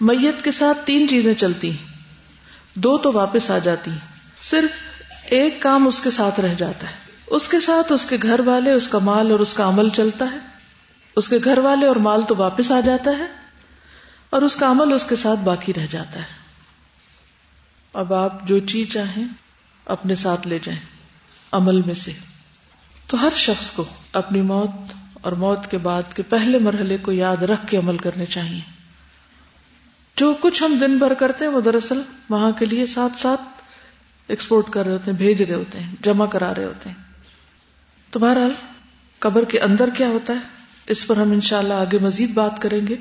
میت 0.00 0.44
کے 0.44 0.52
ساتھ 0.52 0.78
تین 0.86 1.08
چیزیں 1.08 1.34
چلتی 1.34 1.72
دو 2.74 2.98
تو 2.98 3.12
واپس 3.12 3.50
آ 3.50 3.58
جاتی 3.58 3.90
صرف 4.42 4.70
ایک 5.24 5.62
کام 5.62 5.86
اس 5.86 6.00
کے 6.00 6.10
ساتھ 6.10 6.40
رہ 6.40 6.54
جاتا 6.54 6.86
ہے۔ 6.86 6.94
اس 7.26 7.48
کے 7.48 7.60
ساتھ 7.60 7.92
اس 7.92 8.06
کے 8.06 8.16
گھر 8.22 8.40
والے، 8.40 8.72
اس 8.72 8.88
کا 8.88 8.98
مال 8.98 9.30
اور 9.30 9.40
اس 9.40 9.54
کا 9.54 9.68
عمل 9.68 9.88
چلتا 9.88 10.24
ہے۔ 10.32 10.38
اس 11.16 11.28
کے 11.28 11.36
گھر 11.44 11.58
والے 11.58 11.86
اور 11.86 11.96
مال 11.96 12.22
تو 12.22 12.34
واپس 12.38 12.70
آ 12.70 12.80
جاتا 12.80 13.10
ہے 13.10 13.26
اور 14.30 14.42
اس 14.42 14.56
کا 14.56 14.70
عمل 14.70 14.92
اس 14.92 15.04
کے 15.04 15.16
ساتھ 15.16 15.40
باقی 15.40 15.72
رہ 15.74 15.86
جاتا 15.90 16.18
ہے۔ 16.18 16.24
اب 17.94 18.14
آپ 18.14 18.48
جو 18.48 18.58
چیز 18.58 18.92
چاہیں، 18.92 19.24
اپنے 19.84 20.14
ساتھ 20.14 20.48
لے 20.48 20.58
جائیں۔ 20.64 20.97
عمل 21.52 21.82
میں 21.82 21.94
سے۔ 21.94 22.12
تو 23.06 23.22
ہر 23.22 23.28
شخص 23.36 23.70
کو 23.70 23.84
اپنی 24.12 24.42
موت 24.42 24.92
اور 25.12 25.32
موت 25.32 25.70
کے 25.70 25.78
بعد 25.78 26.02
کے 26.16 26.22
پہلے 26.22 26.58
مرحلے 26.58 26.96
کو 26.96 27.12
یاد 27.12 27.36
رکھ 27.36 27.66
کے 27.66 27.76
عمل 27.76 27.96
کرنے 27.96 28.26
چاہیے۔ 28.26 28.60
جو 30.16 30.34
کچھ 30.40 30.62
ہم 30.62 30.78
دن 30.80 30.98
بھر 30.98 31.14
کرتے 31.14 31.44
ہیں 31.44 31.52
وہ 31.52 31.60
دراصل 31.60 32.02
وہاں 32.30 32.52
کے 32.52 32.64
لیے 32.64 32.86
ساتھ 32.86 33.16
ساتھ 33.16 33.40
ایکسپورٹ 34.28 34.70
کر 34.70 34.84
رہے 34.84 34.92
ہوتے 34.92 35.10
ہیں، 35.10 35.18
بھیج 35.18 35.42
رہے 35.42 35.54
ہوتے 35.54 35.80
ہیں، 35.80 35.92
جمع 36.02 36.26
کرا 36.26 36.54
رہے 36.54 36.64
ہوتے 36.64 36.88
ہیں۔ 36.88 36.96
تو 38.10 38.18
بہرحال 38.18 38.52
قبر 39.18 39.44
کے 39.44 39.60
اندر 39.60 39.88
کیا 39.96 40.08
ہوتا 40.08 40.32
ہے؟ 40.32 40.38
اس 40.86 41.06
پر 41.06 41.16
ہم 41.16 41.30
انشاءاللہ 41.30 41.74
اللہ 41.74 41.88
آگے 41.88 42.04
مزید 42.04 42.30
بات 42.30 42.62
کریں 42.62 42.86
گے۔ 42.86 42.96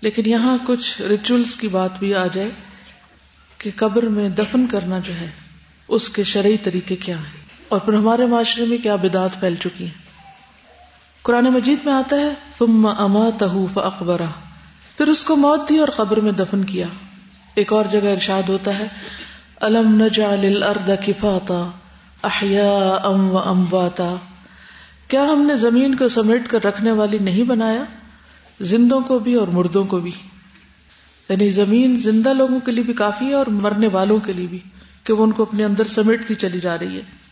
لیکن 0.00 0.22
یہاں 0.26 0.58
کچھ 0.66 1.02
ریچولس 1.02 1.54
کی 1.54 1.68
بات 1.68 1.98
بھی 1.98 2.14
آ 2.14 2.26
جائے 2.26 2.50
کہ 3.58 3.70
قبر 3.76 4.02
میں 4.02 4.28
دفن 4.28 4.66
کرنا 4.66 4.98
جو 4.98 5.14
ہے، 5.14 5.30
اس 5.88 6.08
کے 6.08 6.24
شرعی 6.24 6.56
طریقے 6.58 6.96
کیا 6.96 7.18
ہیں؟ 7.18 7.43
اور 7.74 7.82
پھر 7.82 7.94
ہمارے 7.94 8.26
معاشرے 8.26 8.64
میں 8.64 8.78
کیا 8.78 8.96
بدعت 8.96 9.40
پھیل 9.40 9.54
چکی 9.54 9.84
ہیں؟ 9.84 10.04
قرآن 11.22 11.44
مجید 11.44 11.78
میں 11.84 11.92
آتا 11.92 12.16
ہے، 12.16 12.34
ثم 12.58 12.86
اماتہ 12.98 13.44
فاقبرہ 13.74 14.26
پھر 14.96 15.06
اس 15.06 15.24
کو 15.24 15.36
موت 15.36 15.68
دی 15.68 15.78
اور 15.78 15.88
قبر 15.88 16.20
میں 16.20 16.32
دفن 16.32 16.64
کیا۔ 16.64 16.86
ایک 17.54 17.72
اور 17.72 17.84
جگہ 17.90 18.12
ارشاد 18.12 18.48
ہوتا 18.48 18.78
ہے 18.78 18.84
الم 19.60 20.02
نجعل 20.02 20.56
الارض 20.56 20.90
کفاتا 21.06 21.70
احیاء 22.22 23.04
ام 23.04 23.30
و 23.30 23.38
امواتا 23.38 24.14
کیا 25.08 25.22
ہم 25.22 25.42
نے 25.42 25.56
زمین 25.56 25.94
کو 25.94 26.08
سمیٹ 26.08 26.48
کر 26.48 26.64
رکھنے 26.64 26.92
والی 26.92 27.18
نہیں 27.18 27.42
بنایا؟ 27.42 27.84
زندوں 28.60 29.00
کو 29.00 29.18
بھی 29.18 29.34
اور 29.34 29.48
مردوں 29.48 29.84
کو 29.84 29.98
بھی۔ 29.98 30.10
یعنی 31.28 31.48
زمین 31.48 31.96
زندہ 31.96 32.32
لوگوں 32.32 32.60
کے 32.60 32.72
لیے 32.72 32.84
بھی 32.84 32.92
کافی 32.92 33.26
ہے 33.26 33.34
اور 33.34 33.46
مرنے 33.46 33.88
والوں 33.88 34.18
کے 34.18 34.32
لیے 34.32 34.46
بھی، 34.46 34.58
کہ 35.04 35.12
وہ 35.12 35.24
ان 35.24 35.32
کو 35.32 35.42
اپنے 35.42 35.64
اندر 35.64 35.84
سمیٹتی 35.84 36.34
چلی 36.34 36.60
جا 36.60 36.78
رہی 36.78 36.96
ہے۔ 36.96 37.23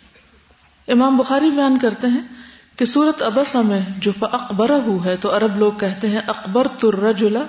امام 0.89 1.17
بخاری 1.17 1.51
بیان 1.51 1.79
کرتے 1.83 2.07
ہیں 2.07 2.21
کہ 2.77 2.85
سورت 2.85 3.23
ابسا 3.23 3.61
میں 3.63 3.81
جو 3.99 4.13
اکبر 4.21 4.71
ہے 5.05 5.17
تو 5.21 5.37
عرب 5.37 5.59
لوگ 5.59 5.73
کہتے 5.73 6.09
ہیں 6.09 6.21
اکبر 6.27 6.69
ترجلا 6.69 7.43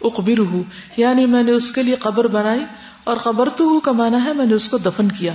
اقبر 0.00 0.56
یعنی 0.96 1.26
میں 1.26 1.42
نے 1.42 1.52
اس 1.52 1.70
کے 1.70 1.82
لیے 1.82 1.94
قبر 1.94 2.26
بنائی 2.26 2.64
اور 3.04 3.16
قبر 3.16 3.48
تو 3.56 3.80
کا 3.80 3.92
مانا 3.92 4.24
ہے 4.24 4.32
میں 4.32 4.46
نے 4.46 4.54
اس 4.54 4.68
کو 4.68 4.78
دفن 4.78 5.08
کیا۔ 5.08 5.32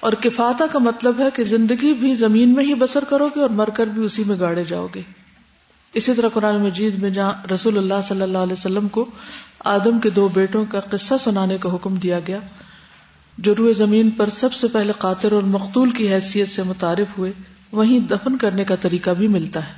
اور 0.00 0.12
کفاتا 0.12 0.66
کا 0.72 0.78
مطلب 0.78 1.20
ہے 1.20 1.24
کہ 1.34 1.44
زندگی 1.44 1.92
بھی 1.92 2.14
زمین 2.14 2.54
میں 2.54 2.64
ہی 2.64 2.74
بسر 2.74 3.04
کرو 3.04 3.28
گے 3.36 3.40
اور 3.40 3.50
مر 3.50 3.70
کر 3.70 3.86
بھی 3.86 4.04
اسی 4.04 4.24
میں 4.26 4.36
گاڑے 4.40 4.64
جاؤ 4.64 4.86
گے۔ 4.94 5.02
اسی 5.94 6.14
طرح 6.14 6.28
قرآن 6.28 6.62
مجید 6.62 7.02
میں 7.02 7.10
جہاں 7.10 7.52
رسول 7.54 7.78
اللہ 7.78 7.94
صلی 8.08 8.22
اللہ 8.22 8.38
علیہ 8.38 8.52
وسلم 8.52 8.88
کو 8.88 9.04
آدم 9.64 9.98
کے 9.98 10.10
دو 10.10 10.28
بیٹوں 10.28 10.64
کا 10.64 10.80
قصہ 10.80 11.14
سنانے 11.20 11.58
کا 11.58 11.74
حکم 11.74 11.94
دیا 11.94 12.20
گیا 12.26 12.38
جو 13.38 13.54
روئے 13.56 13.72
زمین 13.72 14.10
پر 14.10 14.28
سب 14.28 14.52
سے 14.52 14.68
پہلے 14.68 14.92
قاتر 14.98 15.32
اور 15.32 15.42
مقتول 15.42 15.90
کی 15.90 16.14
حیثیت 16.14 16.50
سے 16.50 16.62
متعارف 16.62 17.18
ہوئے، 17.18 17.32
وہیں 17.72 18.00
دفن 18.00 18.38
کرنے 18.38 18.64
کا 18.64 18.76
طریقہ 18.76 19.10
بھی 19.10 19.28
ملتا 19.28 19.66
ہے۔ 19.66 19.72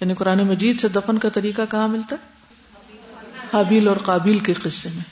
یعنی 0.00 0.14
قرآن 0.14 0.38
مجید 0.38 0.80
سے 0.80 0.88
دفن 0.88 1.18
کا 1.18 1.28
طریقہ 1.28 1.62
کہاں 1.70 1.88
ملتا 1.88 2.16
ہے؟ 2.16 2.40
حابیل 3.52 3.88
اور 3.88 3.96
قابیل 3.96 4.38
کے 4.38 4.54
قصے 4.54 4.88
میں۔ 4.94 5.02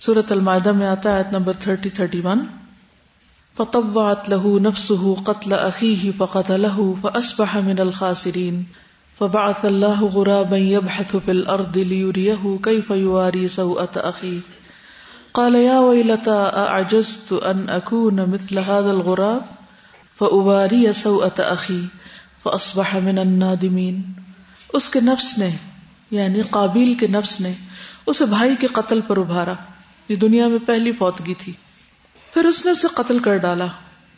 سورت 0.00 0.32
المائدہ 0.32 0.72
میں 0.72 0.86
آتا 0.86 1.10
ہے 1.10 1.16
آیت 1.16 1.32
نمبر 1.32 1.52
تھرٹی 1.60 1.90
تھرٹی 1.90 2.20
ون۔ 2.24 2.38
فطوعت 3.56 4.28
له 4.28 4.58
نفسه 4.58 5.14
قتل 5.24 5.52
اخيه 5.52 6.10
فقتله 6.16 6.92
فاصبح 7.00 7.58
من 7.64 7.80
الخاسرين۔ 7.80 8.62
فبعث 9.18 9.64
الله 9.64 10.06
غرابا 10.06 10.56
يبحث 10.56 11.16
في 11.24 11.30
الارض 11.30 11.76
ليريه 11.76 12.56
كيف 12.62 12.90
يواري 12.90 13.48
سوءة 13.48 14.00
اخيه 14.04 14.38
قال، 15.34 15.56
يا 15.56 15.78
ويلتى 15.78 16.48
اعجزت 16.54 17.34
ان 17.42 17.68
اكون 17.68 18.16
مثل 18.16 18.58
هذا 18.58 18.90
الغراب؟ 18.90 19.42
فأواري 20.18 20.92
سوءة 20.92 21.50
اخي 21.50 21.80
فاصبح 22.42 22.98
من 23.02 23.18
النادمين. 23.18 24.02
اس 24.72 24.88
کے 24.88 25.00
نفس 25.00 25.38
نے 25.38 25.50
یعنی 26.10 26.42
قابیل 26.50 26.94
کے 26.94 27.06
نفس 27.06 27.40
نے، 27.40 27.52
اسے 28.06 28.24
بھائی 28.24 28.56
کے 28.56 28.66
قتل 28.66 29.00
پر 29.00 29.16
ابھارا۔ 29.16 29.54
یہ 30.08 30.16
دنیا 30.16 30.48
میں 30.48 30.58
پہلی 30.66 30.92
فوتگی 30.92 31.34
تھی۔ 31.34 31.52
پھر 32.34 32.44
اس 32.44 32.64
نے 32.64 32.70
اسے 32.70 32.88
قتل 32.94 33.18
کر 33.18 33.36
ڈالا۔ 33.36 33.66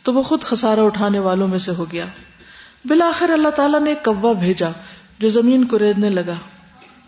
تو 0.03 0.13
وہ 0.13 0.23
خود 0.23 0.41
خسارہ 0.41 0.79
اٹھانے 0.79 1.19
والوں 1.19 1.47
میں 1.47 1.59
سے 1.59 1.71
ہو 1.71 1.85
گیا۔ 1.91 2.05
بالآخر 2.85 3.29
اللہ 3.29 3.49
تعالیٰ 3.49 3.79
نے 3.79 3.89
ایک 3.89 4.05
کوا 4.05 4.33
بھیجا 4.33 4.69
جو 5.19 5.29
زمین 5.29 5.65
کو 5.65 5.79
ریدنے 5.79 6.09
لگا، 6.09 6.35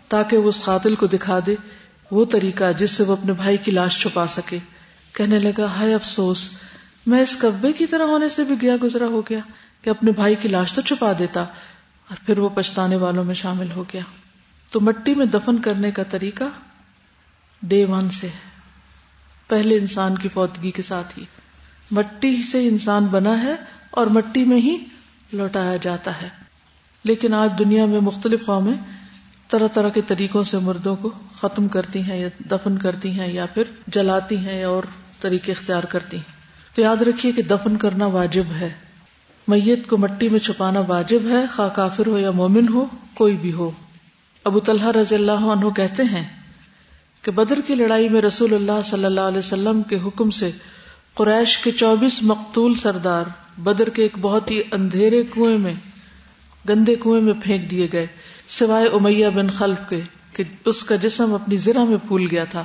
تاکہ 0.08 0.36
وہ 0.36 0.48
اس 0.48 0.64
قاتل 0.64 0.94
کو 0.94 1.06
دکھا 1.06 1.38
دے 1.46 1.54
وہ 2.10 2.24
طریقہ 2.24 2.72
جس 2.78 2.90
سے 2.90 3.02
وہ 3.02 3.12
اپنے 3.12 3.32
بھائی 3.32 3.56
کی 3.56 3.70
لاش 3.70 4.02
چھپا 4.02 4.26
سکے۔ 4.26 4.58
کہنے 5.12 5.38
لگا، 5.38 5.64
ہائے 5.64 5.94
افسوس، 5.94 6.50
میں 7.06 7.20
اس 7.20 7.36
کبے 7.40 7.72
کی 7.72 7.86
طرح 7.86 8.02
ہونے 8.02 8.28
سے 8.28 8.44
بھی 8.44 8.54
گیا 8.62 8.76
گزرا 8.82 9.06
ہو 9.06 9.20
گیا 9.20 9.38
کہ 9.82 9.90
اپنے 9.90 10.10
بھائی 10.10 10.34
کی 10.34 10.48
لاش 10.48 10.72
تو 10.72 10.82
چھپا 10.82 11.12
دیتا 11.18 11.40
اور 12.08 12.16
پھر 12.26 12.38
وہ 12.38 12.48
پچھتانے 12.48 12.96
والوں 12.96 13.24
میں 13.24 13.34
شامل 13.34 13.72
ہو 13.72 13.82
گیا۔ 13.82 14.02
تو 14.70 14.80
مٹی 14.80 15.14
میں 15.14 15.26
دفن 15.26 15.58
کرنے 15.58 15.90
کا 15.90 16.02
طریقہ 16.02 16.44
ڈے 17.62 17.84
ون 17.84 18.10
سے 18.10 18.26
ہے۔ 18.26 18.50
پہلے 19.48 19.76
انسان 19.76 20.18
کی 20.18 20.28
فوتگی 20.28 20.70
کے 20.70 20.82
ساتھ 20.82 21.18
ہی۔ 21.18 21.24
مٹی 21.90 22.42
سے 22.42 22.68
انسان 22.68 23.04
بنا 23.04 23.42
ہے 23.42 23.54
اور 23.90 24.06
مٹی 24.06 24.44
میں 24.44 24.60
ہی 24.60 24.76
لوٹایا 25.32 25.76
جاتا 25.76 26.22
ہے۔ 26.22 26.28
لیکن 27.04 27.34
آج 27.34 27.52
دنیا 27.58 27.86
میں 27.86 28.00
مختلف 28.00 28.46
قومیں 28.46 28.99
طرح 29.50 29.68
طرح 29.68 29.88
کے 29.88 30.00
طریقوں 30.02 30.42
سے 30.42 30.58
مردوں 30.58 30.96
کو 30.96 31.10
ختم 31.36 31.68
کرتی 31.68 32.02
ہیں 32.02 32.20
یا 32.20 32.28
دفن 32.50 32.78
کرتی 32.78 33.10
ہیں 33.10 33.32
یا 33.32 33.46
پھر 33.46 33.62
جلاتی 33.86 34.36
ہیں 34.36 34.64
اور 34.64 34.82
طریقے 35.20 35.52
اختیار 35.52 35.82
کرتی 35.82 36.16
ہیں۔ 36.16 36.40
تو 36.74 36.82
یاد 36.82 36.96
رکھیے 36.96 37.32
کہ 37.32 37.42
دفن 37.42 37.76
کرنا 37.76 38.06
واجب 38.06 38.42
ہے۔ 38.60 38.70
میت 39.48 39.86
کو 39.88 39.96
مٹی 39.96 40.28
میں 40.28 40.38
چھپانا 40.38 40.80
واجب 40.80 41.18
ہے، 41.30 41.44
خواہ 41.56 41.68
کافر 41.68 42.06
ہو 42.06 42.18
یا 42.18 42.30
مومن 42.30 42.68
ہو، 42.68 42.86
کوئی 43.14 43.36
بھی 43.36 43.52
ہو۔ 43.52 43.70
ابو 44.44 44.60
طلحہ 44.60 44.90
رضی 44.90 45.14
اللہ 45.14 45.32
عنہ 45.32 45.70
کہتے 45.70 46.02
ہیں 46.02 46.24
کہ 47.22 47.30
بدر 47.30 47.60
کی 47.66 47.74
لڑائی 47.74 48.08
میں 48.08 48.22
رسول 48.22 48.54
اللہ 48.54 48.82
صلی 48.84 49.04
اللہ 49.04 49.20
علیہ 49.20 49.38
وسلم 49.38 49.82
کے 49.82 49.96
حکم 49.96 50.30
سے 50.30 50.50
قریش 51.14 51.58
کے 51.58 51.70
چوبیس 51.70 52.22
مقتول 52.22 52.74
سردار 52.74 53.24
بدر 53.60 53.88
کے 53.88 54.02
ایک 54.02 54.18
بہت 54.20 54.50
ہی 54.50 54.62
اندھیرے 54.72 55.22
کنویں 55.22 55.58
میں، 55.58 55.74
گندے 56.68 56.94
کنویں 56.94 57.20
میں 57.20 57.34
پھینک 57.42 57.70
دیے 57.70 57.88
گئے۔ 57.92 58.06
سوائے 58.50 58.86
امیہ 58.86 59.28
بن 59.28 59.50
خلف 59.50 59.78
کے 59.88 60.00
کہ 60.32 60.44
اس 60.64 60.84
کا 60.84 60.96
جسم 60.96 61.34
اپنی 61.34 61.56
زرہ 61.56 61.84
میں 61.84 61.96
پھول 62.08 62.26
گیا 62.30 62.44
تھا۔ 62.44 62.64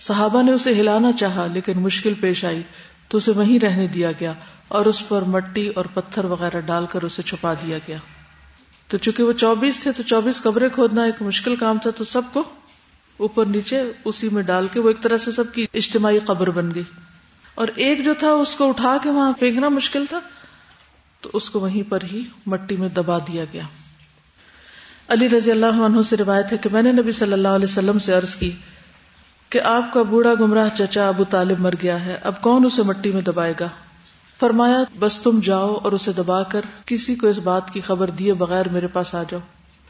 صحابہ 0.00 0.42
نے 0.42 0.52
اسے 0.52 0.72
ہلانا 0.72 1.12
چاہا، 1.12 1.46
لیکن 1.46 1.78
مشکل 1.78 2.14
پیش 2.14 2.44
آئی۔ 2.44 2.62
تو 3.08 3.18
اسے 3.18 3.32
وہیں 3.32 3.58
رہنے 3.58 3.86
دیا 3.86 4.12
گیا 4.12 4.32
اور 4.68 4.86
اس 4.86 5.08
پر 5.08 5.22
مٹی 5.22 5.68
اور 5.68 5.84
پتھر 5.94 6.24
وغیرہ 6.24 6.60
ڈال 6.60 6.86
کر 6.86 7.02
اسے 7.02 7.22
چھپا 7.22 7.54
دیا 7.54 7.78
گیا۔ 7.78 7.96
تو 8.88 8.98
چونکہ 8.98 9.22
وہ 9.22 9.32
چوبیس 9.32 9.80
تھے، 9.80 9.92
تو 9.92 10.02
چوبیس 10.02 10.42
قبریں 10.42 10.68
کھودنا 10.74 11.02
ایک 11.02 11.22
مشکل 11.22 11.56
کام 11.56 11.78
تھا، 11.78 11.90
تو 11.90 12.04
سب 12.04 12.22
کو 12.32 12.44
اوپر 13.16 13.44
نیچے 13.44 13.82
اسی 14.04 14.28
میں 14.28 14.42
ڈال 14.42 14.66
کے 14.72 14.80
وہ 14.80 14.88
ایک 14.88 15.00
طرح 15.00 15.18
سے 15.18 15.32
سب 15.32 15.52
کی 15.52 15.66
اجتماعی 15.74 16.18
قبر 16.18 16.50
بن 16.50 16.74
گئی۔ 16.74 16.82
اور 17.54 17.68
ایک 17.76 18.04
جو 18.04 18.14
تھا، 18.14 18.30
اس 18.30 18.54
کو 18.54 18.68
اٹھا 18.68 18.96
کے 19.02 19.10
وہاں 19.10 19.32
پھینکنا 19.32 19.68
مشکل 19.68 20.06
تھا، 20.06 20.20
تو 21.20 21.30
اس 21.32 21.50
کو 21.50 21.60
وہیں 21.60 21.90
پر 21.90 21.98
ہی 22.12 22.24
مٹی 22.46 22.76
میں 22.76 22.88
دبا 22.88 23.18
دیا 23.18 23.44
گیا۔ 23.52 23.62
علی 25.08 25.28
رضی 25.28 25.50
اللہ 25.50 25.66
عنہ 25.66 26.02
سے 26.02 26.16
روایت 26.16 26.52
ہے 26.52 26.56
کہ 26.56 26.68
میں 26.72 26.82
نے 26.82 26.92
نبی 26.92 27.12
صلی 27.12 27.32
اللہ 27.32 27.48
علیہ 27.48 27.66
وسلم 27.70 27.98
سے 27.98 28.12
عرض 28.12 28.34
کی 28.34 28.50
کہ 29.50 29.60
آپ 29.60 29.92
کا 29.92 30.02
بوڑھا 30.02 30.34
گمراہ 30.40 30.68
چچا 30.74 31.08
ابو 31.08 31.24
طالب 31.24 31.60
مر 31.60 31.74
گیا 31.82 32.04
ہے، 32.04 32.18
اب 32.22 32.40
کون 32.40 32.64
اسے 32.64 32.82
مٹی 32.82 33.12
میں 33.12 33.22
دبائے 33.22 33.54
گا؟ 33.60 33.68
فرمایا، 34.40 34.76
بس 34.98 35.18
تم 35.18 35.40
جاؤ 35.42 35.74
اور 35.74 35.92
اسے 35.92 36.12
دبا 36.12 36.42
کر 36.42 36.60
کسی 36.86 37.14
کو 37.14 37.26
اس 37.26 37.38
بات 37.38 37.70
کی 37.70 37.80
خبر 37.80 38.10
دیے 38.10 38.34
بغیر 38.34 38.68
میرے 38.68 38.86
پاس 38.86 39.14
آ 39.14 39.22
جاؤ۔ 39.28 39.40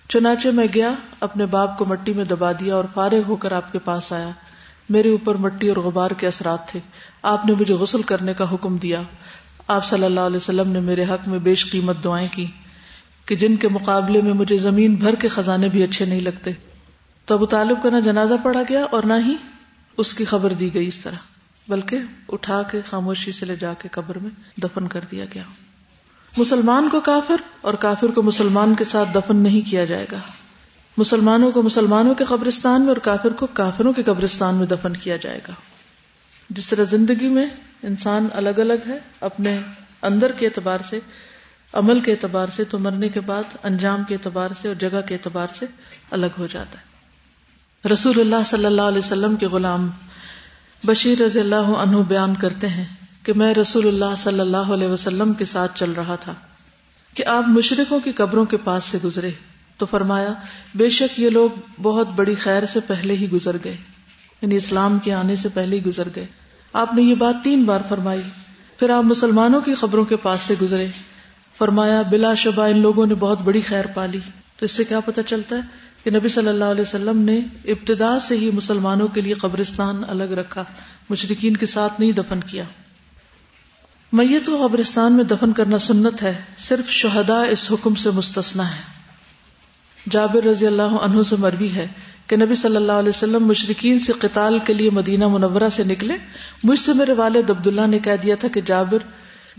چنانچہ 0.09 0.48
میں 0.48 0.66
گیا، 0.74 0.90
اپنے 1.20 1.46
باپ 1.46 1.78
کو 1.78 1.85
مٹی 1.85 2.12
میں 2.12 2.24
دبا 2.24 2.52
دیا 2.52 2.74
اور 2.74 2.85
فارغ 2.94 3.22
ہو 3.28 3.37
کر 3.37 3.52
آپ 3.52 3.72
کے 3.72 3.78
پاس 3.78 4.12
آیا۔ 4.12 4.31
میرے 4.90 5.11
اوپر 5.11 5.35
مٹی 5.35 5.68
اور 5.68 5.76
غبار 5.76 6.11
کے 6.11 6.26
اثرات 6.26 6.68
تھے۔ 6.68 6.81
آپ 7.22 7.46
نے 7.46 7.54
مجھے 7.61 7.74
غسل 7.74 8.02
کرنے 8.02 8.35
کا 8.35 8.52
حکم 8.52 8.76
دیا۔ 8.76 9.02
آپ 9.68 9.85
صلی 9.85 10.04
اللہ 10.04 10.20
علیہ 10.20 10.37
وسلم 10.37 10.72
نے 10.72 10.81
میرے 10.81 11.04
حق 11.04 11.28
میں 11.28 11.38
بیش 11.38 11.70
قیمت 11.70 12.04
دعائیں 12.04 12.28
کی۔ 12.33 12.46
کہ 13.29 13.37
جن 13.37 13.57
کے 13.57 13.69
مقابلے 13.69 14.23
میں 14.23 14.33
مجھے 14.33 14.59
زمین 14.59 14.95
بھر 14.95 15.14
کے 15.14 15.29
خزانے 15.29 15.69
بھی 15.69 15.83
اچھے 15.83 16.05
نہیں 16.05 16.21
لگتے۔ 16.21 16.51
تو 17.25 17.35
ابو 17.35 17.47
طالب 17.47 17.83
کا 17.83 17.91
نہ 17.91 18.01
جنازہ 18.01 18.35
پڑا 18.43 18.62
گیا 18.69 18.85
اور 18.85 19.03
نہ 19.03 19.12
ہی 19.27 19.35
اس 19.97 20.14
کی 20.14 20.25
خبر 20.25 20.53
دی 20.53 20.75
گئی 20.75 20.88
اس 20.88 20.99
طرح، 20.99 21.17
بلکہ 21.69 21.99
اٹھا 22.29 22.62
کے 22.62 22.81
خاموشی 22.91 23.33
سے 23.33 23.47
لے 23.47 23.57
جا 23.57 23.73
کے 23.75 23.88
قبر 23.93 24.19
میں 24.19 24.31
دفن 24.61 24.88
کر 24.88 25.01
دیا 25.11 25.25
گیا۔ 25.35 25.43
مسلمان 26.37 26.88
کو 26.88 27.01
کافر 27.01 27.37
اور 27.61 27.75
کافر 27.75 28.09
کو 28.09 28.23
مسلمان 28.23 28.75
کے 28.75 28.85
ساتھ 28.85 29.09
دفن 29.14 29.37
نہیں 29.37 29.71
کیا 29.71 29.85
جائے 29.85 30.07
گا۔ 30.12 30.19
مسلمانوں 30.97 31.53
کو 31.53 31.62
مسلمانوں 31.62 32.14
کے 32.14 32.25
قبرستان 32.25 32.81
میں 32.81 32.88
اور 32.88 32.97
کافر 32.97 33.29
کو 33.29 33.47
کافروں 33.53 33.93
کے 33.93 34.03
قبرستان 34.03 34.55
میں 34.55 34.67
دفن 34.67 34.97
کیا 34.97 35.17
جائے 35.17 35.41
گا۔ 35.49 35.53
جس 36.51 36.69
طرح 36.69 36.85
زندگی 36.85 37.29
میں 37.29 37.47
انسان 37.83 38.29
الگ 38.33 38.59
الگ 38.59 38.88
ہے، 38.88 38.99
اپنے 39.21 39.61
اندر 40.03 40.33
کے 40.33 40.47
اعتبار 40.47 40.79
سے 40.91 41.01
عمل 41.72 42.00
کے 42.00 42.12
اعتبار 42.12 42.46
سے 42.57 42.64
تو 42.64 42.78
مرنے 42.78 43.09
کے 43.09 43.20
بعد، 43.20 43.42
انجام 43.62 44.04
کے 44.04 44.14
اعتبار 44.14 44.48
سے 44.61 44.68
اور 44.68 44.74
جگہ 44.74 45.00
کے 45.09 45.14
اعتبار 45.14 45.46
سے 45.59 45.66
الگ 46.11 46.26
ہو 46.38 46.46
جاتا 46.46 46.78
ہے۔ 46.78 46.88
رسول 47.92 48.20
اللہ 48.20 48.44
صلی 48.46 48.64
اللہ 48.64 48.83
علیہ 48.83 48.98
وسلم 48.98 49.37
کے 49.37 49.46
غلام 49.46 49.90
بشیر 50.85 51.22
رضی 51.22 51.40
اللہ 51.40 51.54
عنہ 51.54 51.96
بیان 51.96 52.35
کرتے 52.35 52.68
ہیں 52.68 52.85
کہ 53.22 53.33
میں 53.37 53.54
رسول 53.54 53.88
اللہ 53.88 54.14
صلی 54.16 54.40
اللہ 54.40 54.57
علیہ 54.57 54.88
وسلم 54.88 55.33
کے 55.33 55.44
ساتھ 55.44 55.78
چل 55.78 55.92
رہا 55.92 56.16
تھا 56.16 56.35
کہ 57.14 57.24
آپ 57.26 57.48
مشرقوں 57.48 58.00
کی 58.00 58.12
قبروں 58.12 58.44
کے 58.44 58.57
پاس 58.57 58.85
سے 58.85 58.98
گزرے۔ 59.04 59.31
تو 59.76 59.87
فرمایا، 59.87 60.33
بے 60.74 60.90
شک 60.90 61.20
یہ 61.20 61.31
لوگ 61.31 61.50
بہت 61.83 62.09
بڑی 62.09 62.35
خیر 62.35 62.66
سے 62.66 62.81
پہلے 62.81 63.14
ہی 63.14 63.31
گزر 63.31 63.57
گئے۔ 63.64 63.76
یعنی 64.42 64.57
اسلام 64.57 64.98
کے 64.98 65.14
آنے 65.14 65.37
سے 65.37 65.48
پہلے 65.54 65.76
ہی 65.76 65.85
گزر 65.85 66.09
گئے۔ 66.16 66.26
آپ 66.72 66.94
نے 66.94 67.02
یہ 67.02 67.14
بات 67.14 67.35
تین 67.44 67.64
بار 67.64 67.81
فرمائی۔ 67.88 68.22
پھر 68.78 68.90
آپ 68.90 69.04
مسلمانوں 69.04 69.61
کی 69.61 69.74
خبروں 69.74 70.04
کے 70.04 70.16
پاس 70.16 70.40
سے 70.40 70.54
گزرے۔ 70.62 70.87
فرمایا، 71.59 72.03
بلا 72.03 72.35
شبہ 72.35 72.62
ان 72.62 72.79
لوگوں 72.79 73.07
نے 73.07 73.14
بہت 73.14 73.42
بڑی 73.42 73.61
خیر 73.61 73.87
پالی 73.87 74.18
تو 74.57 74.64
اس 74.64 74.71
سے 74.71 74.85
کیا 74.85 75.01
پتا 75.01 75.23
چلتا 75.23 75.57
ہے 75.57 75.61
کہ 76.05 76.11
نبی 76.11 76.29
صلی 76.29 76.49
اللہ 76.49 76.64
علیہ 76.64 76.83
وسلم 76.83 77.18
نے 77.18 77.38
ابتدا 77.64 78.21
سے 78.21 78.37
ہی 78.37 78.51
مسلمانوں 78.51 79.09
کے 79.09 79.21
لیے 79.21 79.35
قبرستان 79.35 80.03
الگ 80.09 80.23
رکھا 80.23 80.64
مشرقین 81.11 81.57
کے 81.57 81.66
ساتھ 81.66 82.01
نہیں 82.01 82.12
دفن 82.12 82.40
کیا۔ 82.40 82.64
میت 84.12 84.47
کو 84.47 84.66
قبرستان 84.66 85.12
میں 85.12 85.25
دفن 85.25 85.53
کرنا 85.53 85.79
سنت 85.79 86.23
ہے، 86.23 86.40
صرف 86.59 86.90
شہدا 86.90 87.42
اس 87.42 87.73
حکم 87.73 87.94
سے 87.94 88.11
مستثنا 88.11 88.71
ہے۔ 88.71 88.83
جابر 90.11 90.44
رضی 90.44 90.66
اللہ 90.66 90.83
عنہ 90.83 91.23
سے 91.23 91.37
مروی 91.38 91.71
ہے 91.75 91.87
کہ 92.27 92.37
نبی 92.37 92.55
صلی 92.55 92.77
اللہ 92.77 92.92
علیہ 92.92 93.09
وسلم 93.09 93.47
مشرقین 93.47 93.99
سے 93.99 94.12
قتال 94.12 94.59
کے 94.59 94.75
لیے 94.75 94.90
مدینہ 94.90 95.29
منورہ 95.29 95.68
سے 95.73 95.85
نکلے۔ 95.85 96.14
مجھ 96.64 96.79
سے 96.79 96.92
میرے 96.92 97.12
والد 97.12 97.51
عبداللہ 97.51 97.87
نے 97.87 97.99
کہہ 97.99 98.23
دیا 98.23 98.35
تھا 98.35 98.49
کہ 98.49 98.61
جابر 98.61 98.99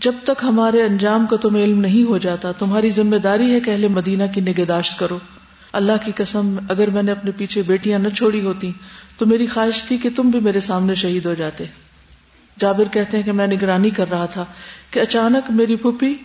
جب 0.02 0.12
تک 0.24 0.44
ہمارے 0.44 0.84
انجام 0.84 1.26
کا 1.26 1.36
تمہیں 1.36 1.64
علم 1.64 1.80
نہیں 1.80 2.04
ہو 2.04 2.18
جاتا، 2.18 2.52
تمہاری 2.52 2.90
ذمہ 2.90 3.16
داری 3.16 3.54
ہے 3.54 3.60
کہ 3.60 3.72
اہل 3.72 3.88
مدینہ 3.88 4.24
کی 4.34 4.42
نگہداشت 4.42 5.00
کرو۔ 5.00 5.20
اللہ 5.74 5.92
کی 6.06 6.12
قسم، 6.16 6.56
اگر 6.70 6.90
میں 6.90 7.04
نے 7.04 7.12
اپنے 7.12 7.32
پیچھے 7.32 7.62
بیٹیاں 7.62 8.00
نہ 8.00 8.10
چھوڑی 8.10 8.42
ہوتی، 8.42 8.72
تو 9.18 9.26
میری 9.26 9.48
خواہش 9.48 9.84
تھی 9.84 9.98
کہ 9.98 10.10
تم 10.16 10.30
بھی 10.30 10.40
میرے 10.40 10.60
سامنے 10.60 10.96
شہید 10.96 11.26
ہو 11.26 11.34
جاتے۔ 11.34 11.66
جابر 12.60 12.84
کہتے 12.92 13.18
ہیں 13.18 13.24
کہ 13.24 13.32
میں 13.32 13.48
نگرانی 13.48 13.90
کر 13.90 14.10
رہا 14.10 14.26
تھا 14.26 14.46
کہ 14.92 15.00
اچانک 15.00 15.52
میری 15.52 15.76
پھوپھی 15.76 16.18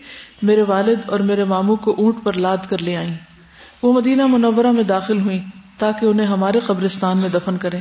میرے 0.43 0.63
والد 0.63 0.99
اور 1.07 1.21
میرے 1.21 1.45
ماموں 1.45 1.77
کو 1.77 1.95
اونٹ 1.99 2.17
پر 2.25 2.33
لاد 2.33 2.57
کر 2.69 2.79
لے 2.79 2.97
آئیں۔ 2.97 3.15
وہ 3.83 3.93
مدینہ 3.93 4.27
منورہ 4.27 4.73
میں 4.73 4.83
داخل 4.83 5.21
ہوئی 5.21 5.41
تاکہ 5.79 6.07
انہیں 6.07 6.27
ہمارے 6.27 6.61
قبرستان 6.67 7.19
میں 7.19 7.29
دفن 7.29 7.57
کریں۔ 7.57 7.81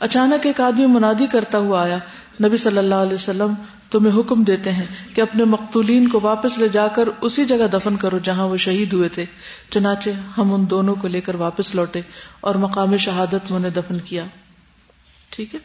اچانک 0.00 0.46
ایک 0.46 0.60
آدمی 0.60 0.86
منادی 0.86 1.26
کرتا 1.26 1.58
ہوا 1.58 1.82
آیا 1.82 1.98
نبی 2.44 2.56
صلی 2.56 2.78
اللہ 2.78 2.94
علیہ 2.94 3.14
وسلم 3.14 3.54
تمہیں 3.90 4.20
حکم 4.20 4.42
دیتے 4.42 4.72
ہیں 4.72 4.86
کہ 5.14 5.20
اپنے 5.20 5.44
مقتولین 5.44 6.08
کو 6.08 6.20
واپس 6.22 6.58
لے 6.58 6.68
جا 6.68 6.88
کر 6.88 7.08
اسی 7.20 7.44
جگہ 7.44 7.68
دفن 7.72 7.96
کرو 7.96 8.18
جہاں 8.18 8.46
وہ 8.46 8.56
شہید 8.56 8.92
ہوئے 8.92 9.08
تھے۔ 9.08 9.24
چنانچہ 9.70 10.10
ہم 10.38 10.54
ان 10.54 10.70
دونوں 10.70 10.94
کو 10.94 11.08
لے 11.08 11.20
کر 11.20 11.34
واپس 11.34 11.74
لوٹے 11.74 12.00
اور 12.40 12.54
مقام 12.54 12.96
شہادت 12.96 13.50
میں 13.50 13.56
انہیں 13.56 13.70
دفن 13.70 13.98
کیا۔ 13.98 14.24
ٹھیک 15.30 15.54
ہے۔ 15.54 15.60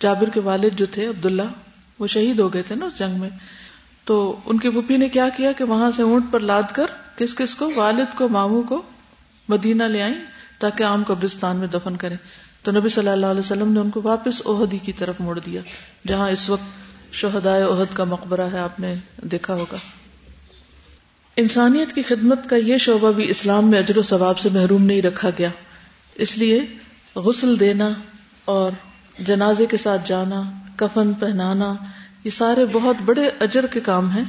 جابر 0.00 0.28
کے 0.28 0.40
والد 0.40 0.78
جو 0.78 0.86
تھے، 0.86 1.06
عبداللہ، 1.06 1.42
وہ 1.98 2.06
شہید 2.06 2.38
ہو 2.38 2.54
گئے 2.54 2.62
تھے 2.62 2.74
نا 2.74 2.86
اس 2.86 2.98
جنگ 2.98 3.20
میں۔ 3.20 3.30
تو 4.04 4.40
ان 4.44 4.58
کی 4.58 4.70
پھوپھی 4.70 4.96
نے 4.96 5.08
کیا 5.08 5.28
کیا 5.28 5.52
کہ 5.52 5.64
وہاں 5.64 5.90
سے 5.90 6.02
اونٹ 6.02 6.24
پر 6.30 6.40
لاد 6.40 6.62
کر 6.72 6.86
کس 7.16 7.34
کس 7.34 7.54
کو، 7.54 7.70
والد 7.76 8.16
کو، 8.16 8.28
ماموں 8.28 8.62
کو 8.62 8.82
مدینہ 9.48 9.84
لے 9.84 10.02
آئی 10.02 10.14
تاکہ 10.58 10.84
عام 10.84 11.04
قبرستان 11.06 11.56
میں 11.56 11.68
دفن 11.68 11.96
کریں۔ 11.96 12.16
تو 12.62 12.72
نبی 12.72 12.88
صلی 12.88 13.08
اللہ 13.08 13.26
علیہ 13.26 13.40
وسلم 13.40 13.72
نے 13.72 13.80
ان 13.80 13.90
کو 13.90 14.00
واپس 14.04 14.42
اوہدی 14.44 14.78
کی 14.78 14.92
طرف 14.92 15.14
موڑ 15.18 15.38
دیا، 15.38 15.60
جہاں 16.06 16.30
اس 16.30 16.50
وقت 16.50 17.14
شہدائے 17.14 17.62
عہد 17.62 17.96
کا 17.96 18.04
مقبرہ 18.04 18.48
ہے، 18.52 18.58
آپ 18.58 18.80
نے 18.80 18.94
دیکھا 19.16 19.54
ہوگا۔ 19.54 19.76
انسانیت 21.36 21.92
کی 21.92 22.02
خدمت 22.02 22.48
کا 22.48 22.56
یہ 22.56 22.78
شعبہ 22.78 23.12
بھی 23.12 23.30
اسلام 23.30 23.70
میں 23.70 23.78
اجر 23.78 23.98
و 23.98 24.02
ثواب 24.02 24.38
سے 24.38 24.48
محروم 24.52 24.84
نہیں 24.84 25.02
رکھا 25.02 25.30
گیا۔ 25.38 25.48
اس 26.14 26.38
لیے 26.38 26.60
غسل 27.16 27.60
دینا 27.60 27.90
اور 28.44 28.70
جنازے 29.18 29.66
کے 29.66 29.76
ساتھ 29.76 30.08
جانا، 30.08 30.42
کفن 30.76 31.12
پہنانا، 31.12 31.74
یہ 32.24 32.30
سارے 32.30 32.66
بہت 32.66 32.96
بڑے 33.04 33.30
اجر 33.40 33.66
کے 33.66 33.80
کام 33.80 34.10
ہیں۔ 34.10 34.24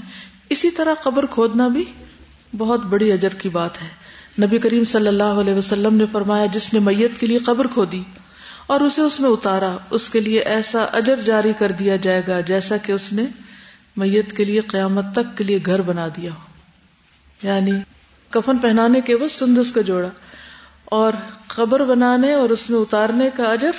اسی 0.50 0.70
طرح 0.70 0.94
قبر 1.04 1.26
کھودنا 1.26 1.68
بھی 1.68 1.84
بہت 2.58 2.86
بڑی 2.86 3.12
اجر 3.12 3.34
کی 3.34 3.50
بات 3.50 3.82
ہے۔ 3.82 3.88
نبی 4.46 4.58
کریم 4.58 4.84
صلی 4.84 5.08
اللہ 5.08 5.24
علیہ 5.24 5.54
وسلم 5.54 5.96
نے 5.96 6.06
فرمایا، 6.12 6.46
جس 6.46 6.74
نے 6.74 6.80
میت 6.80 7.20
کے 7.20 7.28
لیے 7.28 7.38
قبر 7.38 7.68
کھو 7.68 7.86
دی 7.86 8.04
اور 8.68 8.82
اسے 8.82 9.02
اس 9.02 9.20
میں 9.20 9.30
اتارا۔ 9.30 9.78
اس 9.90 10.10
کے 10.10 10.20
لیے 10.20 10.40
ایسا 10.40 10.84
اجر 10.84 11.16
جاری 11.16 11.54
کر 11.60 11.72
دیا 11.72 11.96
جائے 11.96 12.22
گا 12.28 12.42
جیسا 12.42 12.78
کہ 12.78 12.92
اس 12.92 13.14
نے 13.14 13.24
میت 13.98 14.38
کے 14.38 14.46
لیے 14.46 14.60
قیامت 14.60 15.06
تک 15.14 15.38
کے 15.38 15.44
لیے 15.44 15.60
گھر 15.66 15.82
بنا 15.82 16.08
دیا 16.08 16.32
ہو۔ 16.32 16.40
یعنی 17.48 17.72
کفن 18.30 18.58
پہنانے 18.58 19.02
کے 19.02 19.16
وہ 19.16 19.28
سندس 19.28 19.72
کو 19.72 19.82
جوڑا۔ 19.82 20.10
اور 20.86 21.14
قبر 21.48 21.86
بنانے 21.86 22.34
اور 22.34 22.50
اس 22.50 22.70
میں 22.70 22.80
اتارنے 22.80 23.30
کا 23.38 23.44
اجر 23.44 23.72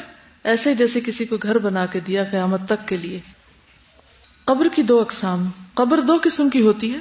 ایسے 0.44 0.74
جیسے 0.74 1.00
کسی 1.00 1.24
کو 1.24 1.36
گھر 1.36 1.58
بنا 1.58 1.86
کے 1.86 2.00
دیا 2.00 2.24
قیامت 2.24 2.60
تک 2.66 2.88
کے 2.88 2.96
لیے۔ 2.96 3.20
قبر 4.44 4.66
کی 4.74 4.82
دو 4.82 5.00
اقسام۔ 5.00 5.50
قبر 5.74 6.00
دو 6.00 6.16
قسم 6.22 6.48
کی 6.48 6.60
ہوتی 6.60 6.94
ہے۔ 6.94 6.98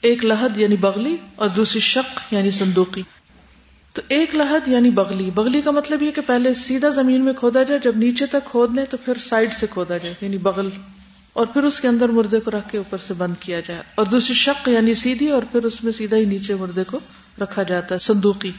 ایک 0.00 0.24
لحد 0.24 0.56
یعنی 0.56 0.76
بغلی 0.76 1.16
اور 1.36 1.48
دوسری 1.48 1.80
شق 1.80 2.32
یعنی 2.32 2.50
صندوقی۔ 2.50 3.02
تو 3.92 4.02
ایک 4.08 4.34
لحد 4.34 4.68
یعنی 4.68 4.90
بغلی۔ 4.90 5.30
بغلی 5.30 5.60
کا 5.60 5.70
مطلب 5.70 6.02
یہ 6.02 6.10
کہ 6.10 6.22
پہلے 6.26 6.54
سیدھا 6.54 6.88
زمین 6.88 7.24
میں 7.24 7.32
کھودا 7.32 7.62
جائے، 7.62 7.80
جب 7.84 7.96
نیچے 7.96 8.26
تک 8.26 8.50
کھود 8.50 8.74
لیں 8.74 8.84
تو 8.90 8.96
پھر 8.96 9.12
سائڈ 9.18 9.54
سے 9.54 9.66
کھودا 9.70 9.96
جائے 9.96 10.14
یعنی 10.20 10.38
بغل۔ 10.38 10.68
اور 11.32 11.46
پھر 11.46 11.62
اس 11.62 11.80
کے 11.80 11.88
اندر 11.88 12.08
مردے 12.08 12.40
کو 12.40 12.50
رکھ 12.50 12.70
کے 12.70 12.78
اوپر 12.78 12.98
سے 12.98 13.14
بند 13.14 13.34
کیا 13.40 13.60
جائے۔ 13.60 13.82
اور 13.94 14.06
دوسری 14.06 14.34
شق 14.34 14.68
یعنی 14.68 14.94
سیدھی، 14.94 15.30
اور 15.30 15.42
پھر 15.52 15.64
اس 15.64 15.84
میں 15.84 15.92
سیدھا 15.92 16.16
ہی 16.16 16.24
نیچے 16.24 16.54
مردے 16.54 16.84
کو 16.84 17.00
رکھا 17.40 17.62
جاتا 17.62 17.94
ہے، 17.94 18.00
صندوقی۔ 18.00 18.52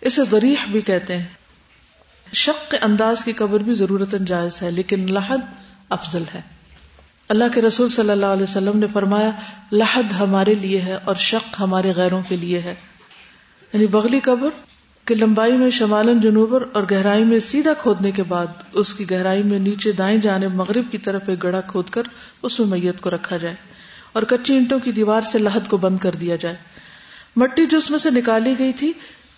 اسے 0.00 0.22
دریح 0.30 0.54
بھی 0.72 0.80
کہتے 0.80 1.16
ہیں۔ 1.18 1.24
شق 2.32 2.70
کے 2.70 2.76
انداز 2.76 3.24
کی 3.24 3.32
قبر 3.32 3.60
بھی 3.60 3.74
ضرورت 3.74 4.14
جائز 4.26 4.62
ہے، 4.62 4.70
لیکن 4.70 5.12
لحد 5.12 5.38
افضل 5.88 6.22
ہے۔ 6.34 6.40
اللہ 7.28 7.44
کے 7.54 7.62
رسول 7.62 7.88
صلی 7.88 8.10
اللہ 8.10 8.26
علیہ 8.26 8.42
وسلم 8.42 8.78
نے 8.78 8.86
فرمایا 8.92 9.30
لحد 9.72 10.12
ہمارے 10.12 10.54
لیے 10.54 10.80
ہے 10.80 10.98
اور 11.04 11.14
شق 11.14 11.60
ہمارے 11.60 11.92
غیروں 11.96 12.22
کے 12.28 12.36
لیے 12.36 12.58
ہے۔ 12.58 12.74
یعنی 13.74 13.86
بغلی 13.86 14.20
قبر 14.20 14.48
کی 15.04 15.14
لمبائی 15.14 15.52
میں 15.52 15.70
شمالن 15.70 16.20
جنوبر 16.20 16.62
اور 16.72 16.82
گہرائی 16.90 17.24
میں 17.24 17.38
سیدھا 17.38 17.72
کھودنے 17.72 18.10
کے 18.10 18.22
بعد 18.22 18.46
اس 18.72 18.94
کی 18.94 19.10
گہرائی 19.10 19.42
میں 19.42 19.58
نیچے 19.58 19.92
دائیں 19.92 20.18
جانے 20.18 20.48
مغرب 20.48 20.84
کی 20.90 20.98
طرف 20.98 21.22
ایک 21.26 21.42
گڑا 21.42 21.60
کھود 21.60 21.88
کر 21.88 22.02
اس 22.42 22.60
میں 22.60 22.66
میت 22.66 23.00
کو 23.00 23.10
رکھا 23.10 23.36
جائے 23.36 23.54
اور 24.12 24.22
کچی 24.22 24.54
اینٹوں 24.54 24.78
کی 24.78 24.92
دیوار 24.92 25.20
سے 25.22 25.38
لحد 25.38 25.68
کو 25.68 25.76
بند 25.76 25.98
کر 25.98 26.10
دیا 26.10 26.36
جائے۔ 26.36 26.56
مٹی 27.36 27.66
جو 27.66 27.78
اس 27.78 27.90
میں 27.90 27.98
سے 27.98 28.10
نکالی 28.10 28.54
گئی 28.58 28.72
تھی، 28.72 28.92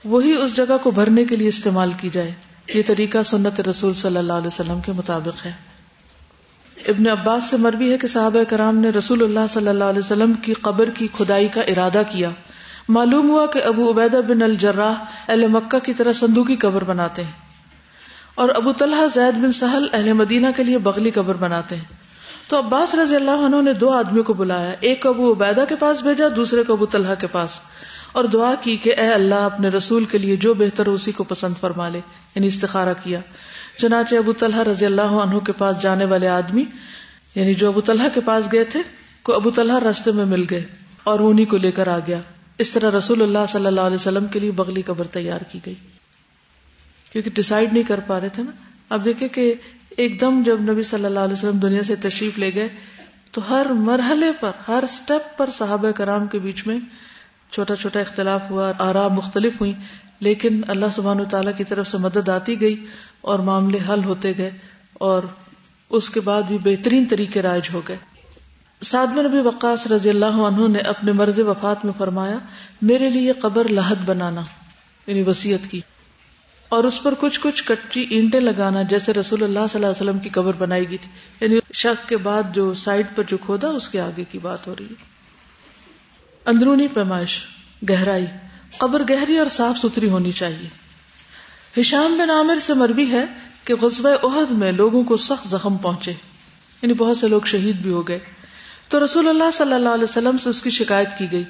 وہی 0.05 0.37
اس 0.37 0.57
جگہ 0.57 0.77
کو 0.83 0.91
بھرنے 0.91 1.25
کے 1.25 1.37
لیے 1.37 1.49
استعمال 1.49 1.91
کی 2.01 2.11
جائے۔ 2.13 2.33
یہ 2.75 2.83
طریقہ 2.87 3.23
سنت 3.23 3.61
رسول 3.61 3.95
صلی 3.95 4.17
اللہ 4.17 4.33
علیہ 4.33 4.47
وسلم 4.47 4.81
کے 4.81 4.93
مطابق 4.93 5.47
ہے۔ 5.47 5.53
ابن 6.87 7.07
عباس 7.07 7.45
سے 7.45 7.57
مروی 7.57 7.93
ہے 7.93 7.99
کہ 7.99 8.07
صحابہ 8.07 8.51
کرام 8.51 8.79
نے 8.79 8.89
رسول 8.89 9.23
اللہ 9.23 9.47
صلی 9.55 9.69
اللہ 9.69 9.85
علیہ 9.85 9.99
وسلم 9.99 10.33
کی 10.33 10.53
قبر 10.53 10.91
کی 10.91 11.09
کھدائی 11.13 11.49
کا 11.49 11.61
ارادہ 11.61 12.03
کیا۔ 12.11 12.31
معلوم 12.89 13.31
ہوا 13.31 13.47
کہ 13.47 13.63
ابو 13.65 13.91
عبیدہ 13.91 14.17
بن 14.17 14.43
الجراح 14.43 14.95
اہل 15.29 15.47
مکہ 15.47 15.79
کی 15.79 15.95
طرح 15.95 16.13
صندوقی 16.13 16.57
قبر 16.57 16.85
بناتے 16.85 17.25
ہیں 17.25 17.31
اور 18.35 18.49
ابو 18.55 18.73
طلحہ 18.73 19.07
زید 19.15 19.35
بن 19.35 19.53
سہل 19.53 19.87
اہل 19.93 20.13
مدینہ 20.13 20.47
کے 20.57 20.65
لیے 20.65 20.79
بغلی 20.79 21.11
قبر 21.11 21.35
بناتے 21.35 21.77
ہیں۔ 21.77 21.85
تو 22.49 22.59
عباس 22.59 22.95
رضی 22.95 23.17
اللہ 23.17 23.31
عنہ 23.31 23.63
نے 23.63 23.73
دو 23.73 23.91
آدمیوں 23.91 24.25
کو 24.25 24.33
بلایا، 24.33 24.75
ایک 24.81 25.07
ابو 25.07 25.33
عبیدہ 25.33 25.65
کے 25.69 25.77
پاس 25.77 26.03
بھیجا، 26.03 26.25
دوسرے 26.37 26.63
کو 26.63 26.73
ابو 26.73 26.87
طلحہ 26.87 27.15
کے 27.15 27.27
پاس۔ 27.27 27.51
اور 28.13 28.25
دعا 28.25 28.55
کی 28.61 28.77
کہ 28.77 28.95
اے 28.99 29.09
اللہ 29.09 29.35
اپنے 29.35 29.69
رسول 29.69 30.05
کے 30.05 30.19
لیے 30.19 30.37
جو 30.37 30.55
بہتر 30.55 30.87
اسی 30.87 31.13
کو 31.13 31.25
پسند 31.25 31.55
فرما 31.61 31.89
لے 31.89 32.01
یعنی 32.35 32.47
استخارہ 32.47 32.95
کیا۔ 33.03 33.21
چنانچہ 33.79 34.17
ابو 34.17 34.33
طلحہ 34.33 34.61
رضی 34.61 34.87
اللہ 34.87 35.03
عنہ 35.03 35.39
کے 35.39 35.53
پاس 35.53 35.83
جانے 35.83 36.05
والے 36.05 36.29
آدمی 36.29 36.65
یعنی 37.35 37.55
جو 37.55 37.69
ابو 37.69 37.81
طلحہ 37.81 38.09
کے 38.15 38.21
پاس 38.21 38.45
گئے 38.53 38.65
تھے، 38.65 38.83
کو 39.23 39.35
ابو 39.35 39.51
طلحہ 39.51 39.79
راستے 39.79 40.13
میں 40.13 40.25
مل 40.25 40.45
گئے 40.51 40.65
اور 41.05 41.21
انہیں 41.21 41.47
کو 41.47 41.57
لے 41.57 41.71
کر 41.71 41.89
آ 41.89 41.99
گیا۔ 42.07 42.19
اس 42.59 42.71
طرح 42.71 42.99
رسول 42.99 43.23
اللہ 43.23 43.39
صلی 43.49 43.67
اللہ 43.67 43.81
علیہ 43.81 43.95
وسلم 43.95 44.27
کے 44.27 44.41
لیے 44.41 44.51
بغلی 44.51 44.83
قبر 44.83 45.07
تیار 45.07 45.39
کی 45.53 45.59
گئی۔ 45.67 45.75
کیونکہ 47.13 47.31
ڈسائڈ 47.35 47.73
نہیں 47.73 47.83
کر 47.83 48.01
پا 48.07 48.21
رہے 48.21 48.29
تھے 48.29 48.43
نا۔ 48.43 48.51
اب 48.89 49.05
دیکھیں 49.05 49.29
کہ 49.29 49.55
ایک 49.91 50.21
دم 50.21 50.43
جب 50.47 50.61
نبی 50.61 50.83
صلی 50.83 51.05
اللہ 51.05 51.21
علیہ 51.21 51.33
وسلم 51.33 51.59
دنیا 51.59 51.83
سے 51.83 51.97
تشریف 51.97 52.39
لے 52.39 52.55
گئے، 52.55 52.69
تو 53.31 53.41
ہر 53.51 53.67
مرحلے 53.67 54.27
پر، 54.41 54.51
ہر 54.69 54.85
سٹیپ 54.89 55.39
پر 55.39 55.51
صحابہ 55.51 55.91
کرام 55.91 56.27
کے 56.27 56.39
بیچ 56.39 56.67
میں 56.67 56.79
چھوٹا 57.51 57.77
چھوٹا 57.77 58.01
اختلاف 58.01 58.51
ہوا 58.51 58.73
آرام 58.79 59.13
مختلف 59.13 59.61
ہوئی 59.61 59.73
لیکن 60.21 60.61
اللہ 60.69 60.87
سبحان 60.95 61.25
تعالیٰ 61.31 61.53
کی 61.57 61.65
طرف 61.65 61.89
سے 61.89 61.99
مدد 61.99 62.29
آتی 62.29 62.61
گئی 62.61 62.85
اور 63.21 63.39
معاملے 63.39 63.79
حل 63.89 64.05
ہوتے 64.05 64.33
گئے 64.39 64.51
اور 64.93 65.23
اس 65.91 66.11
کے 66.11 66.21
بعد 66.21 66.43
بھی 66.43 66.59
بہترین 66.59 67.05
طریقے 67.05 67.43
رائج 67.43 67.69
ہو 67.73 67.81
گئے۔ 67.89 67.97
سعد 68.87 69.07
بن 69.07 69.25
نبی 69.25 69.41
وقاص 69.41 69.87
رضی 69.87 70.11
اللہ 70.11 70.39
عنہ 70.47 70.69
نے 70.69 70.79
اپنے 70.79 71.13
مرض 71.13 71.39
وفات 71.41 71.85
میں 71.85 71.93
فرمایا، 71.99 72.39
میرے 72.83 73.11
لیے 73.11 73.33
قبر 73.33 73.69
لحد 73.69 74.05
بنانا 74.05 74.43
یعنی 75.07 75.23
وسیعت 75.23 75.71
کی، 75.71 75.81
اور 76.69 76.85
اس 76.85 77.03
پر 77.03 77.15
کچھ 77.21 77.41
کچھ 77.41 77.63
کچی 77.65 78.01
اینٹیں 78.11 78.41
لگانا 78.41 78.83
جیسے 78.83 79.13
رسول 79.13 79.43
اللہ 79.43 79.67
صلی 79.73 79.79
اللہ 79.79 79.87
علیہ 79.87 80.03
وسلم 80.03 80.19
کی 80.19 80.29
قبر 80.29 80.53
بنائی 80.59 80.89
گئی 80.89 80.99
تھی۔ 80.99 81.11
یعنی 81.41 81.59
شک 81.75 82.09
کے 82.09 82.17
بعد 82.17 82.55
جو 82.55 82.75
سائڈ 82.75 83.07
پر 83.15 83.23
جو 83.23 83.37
کھودا، 83.39 83.69
اس 83.69 83.89
کے 83.89 84.01
آگے 84.01 84.25
کی 84.31 84.39
بات 84.39 84.67
ہو 84.67 84.75
رہی 84.79 84.85
ہے۔ 84.85 85.05
اندرونی 86.47 86.89
پیمائش، 86.89 87.39
گہرائی، 87.91 88.27
قبر 88.79 89.03
گہری 89.11 89.39
اور 89.39 89.47
صاف 89.51 89.79
ستھری 89.79 90.09
ہونی 90.09 90.33
چاہیے۔ 90.33 90.69
ہشام 91.81 92.17
بن 92.19 92.31
عامر 92.31 92.59
سے 92.67 92.75
مربی 92.75 93.11
ہے 93.13 93.25
کہ 93.65 93.75
غزوہ 93.75 94.17
عہد 94.23 94.51
میں 94.51 94.73
لوگوں 94.73 95.03
کو 95.03 95.17
سخت 95.17 95.49
زخم 95.49 95.77
پہنچے 95.77 96.11
یعنی 96.83 96.95
بہت 96.95 97.19
سے 97.19 97.29
لوگ 97.29 97.47
شہید 97.47 97.77
بھی 97.77 97.91
ہو 97.91 98.09
گئے۔ 98.09 98.19
تو 98.89 99.05
رسول 99.05 99.29
اللہ 99.29 99.51
صلی 99.53 99.73
اللہ 99.73 99.89
علیہ 99.89 100.05
وسلم 100.05 100.39
سے 100.39 100.51
اس 100.51 100.63
کی 100.63 100.71
شکایت 100.71 101.09
کی 101.19 101.33
گئی۔ 101.33 101.45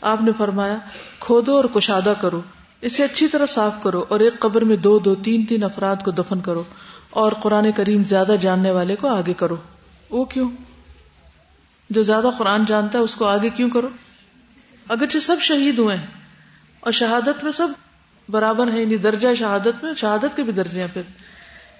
آپ 0.00 0.22
نے 0.22 0.30
فرمایا، 0.38 0.76
کھودو 1.20 1.56
اور 1.56 1.64
کشادہ 1.64 2.12
کرو۔ 2.20 2.40
اسے 2.80 3.04
اچھی 3.04 3.28
طرح 3.28 3.46
صاف 3.46 3.72
کرو 3.82 4.04
اور 4.08 4.20
ایک 4.20 4.38
قبر 4.38 4.64
میں 4.64 4.76
دو 4.76 4.98
دو 4.98 5.14
تین 5.14 5.44
تین 5.44 5.64
افراد 5.64 5.96
کو 6.04 6.10
دفن 6.10 6.40
کرو 6.40 6.62
اور 7.10 7.32
قرآن 7.32 7.72
کریم 7.72 8.02
زیادہ 8.04 8.36
جاننے 8.40 8.70
والے 8.70 8.96
کو 8.96 9.08
آگے 9.08 9.34
کرو۔ 9.34 9.56
وہ 10.10 10.24
کیوں؟ 10.24 10.50
جو 11.90 12.02
زیادہ 12.02 12.30
قرآن 12.38 12.64
جانتا 12.64 12.98
ہے 12.98 13.04
اس 13.04 13.14
کو 13.14 13.24
آگے 13.24 13.50
کیوں 13.50 13.70
کرو؟ 13.70 13.88
اگرچہ 14.88 15.18
سب 15.18 15.36
شہید 15.40 15.78
ہوئے 15.78 15.96
ہیں 15.96 16.06
اور 16.80 16.92
شہادت 16.92 17.44
میں 17.44 17.52
سب 17.52 17.68
برابر 18.28 18.66
ہیں 18.66 18.80
یعنی 18.80 18.96
درجہ 18.96 19.28
شہادت 19.38 19.84
میں، 19.84 19.94
شہادت 19.94 20.36
کے 20.36 20.42
بھی 20.42 20.52
درجے 20.52 20.80
ہیں 20.80 20.88
پھر۔ 20.92 21.02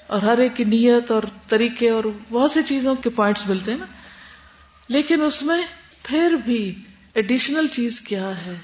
اور 0.07 0.23
ہر 0.23 0.39
ایک 0.39 0.57
کی 0.57 0.65
نیت 0.65 1.11
اور 1.11 1.23
طریقے 1.49 1.91
اور 1.91 2.05
بہت 2.31 2.51
سی 2.51 2.61
چیزوں 2.63 2.95
کے 2.95 3.11
پوائنٹس 3.11 3.47
ملتے 3.49 3.71
ہیں 3.71 3.79
نا۔ 3.79 3.87
لیکن 4.89 5.23
اس 5.23 5.43
میں 5.43 5.63
پھر 6.03 6.35
بھی 6.45 6.75
ایڈیشنل 7.15 7.67
چیز 7.67 8.01
کیا 8.01 8.47
ہے؟ 8.47 8.55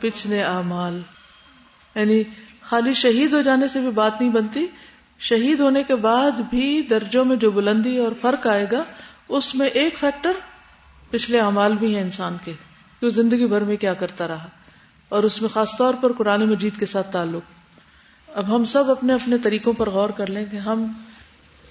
پچھلے 0.00 0.42
اعمال۔ 0.42 1.00
یعنی 1.94 2.22
خالی 2.62 2.94
شہید 2.94 3.32
ہو 3.32 3.42
جانے 3.42 3.68
سے 3.68 3.80
بھی 3.80 3.90
بات 3.90 4.20
نہیں 4.20 4.32
بنتی۔ 4.32 4.66
شہید 5.18 5.60
ہونے 5.60 5.82
کے 5.82 5.96
بعد 5.96 6.30
بھی 6.30 6.82
درجوں 6.82 7.24
میں 7.24 7.36
جو 7.36 7.50
بلندی 7.50 7.98
اور 7.98 8.12
فرق 8.20 8.46
آئے 8.46 8.66
گا، 8.72 8.84
اس 9.28 9.54
میں 9.54 9.68
ایک 9.68 9.98
فیکٹر 9.98 10.32
پچھلے 11.10 11.40
اعمال 11.40 11.76
بھی 11.76 11.94
ہیں 11.94 12.02
انسان 12.02 12.36
کے۔ 12.44 12.52
کہ 13.00 13.06
وہ 13.06 13.10
زندگی 13.10 13.46
بھر 13.46 13.60
میں 13.60 13.76
کیا 13.76 13.94
کرتا 13.94 14.28
رہا۔ 14.28 14.46
اور 15.08 15.22
اس 15.22 15.42
میں 15.42 15.48
خاص 15.48 15.76
طور 15.78 15.94
پر 15.94 16.12
قرآن 16.12 16.50
مجید 16.50 16.78
کے 16.78 16.86
ساتھ 16.86 17.12
تعلق۔ 17.12 17.42
اب 18.28 18.56
ہم 18.56 18.64
سب 18.64 18.90
اپنے 18.90 19.12
اپنے 19.12 19.38
طریقوں 19.38 19.72
پر 19.72 19.90
غور 19.90 20.10
کر 20.10 20.30
لیں 20.30 20.46
کہ 20.50 20.56
ہم 20.56 20.92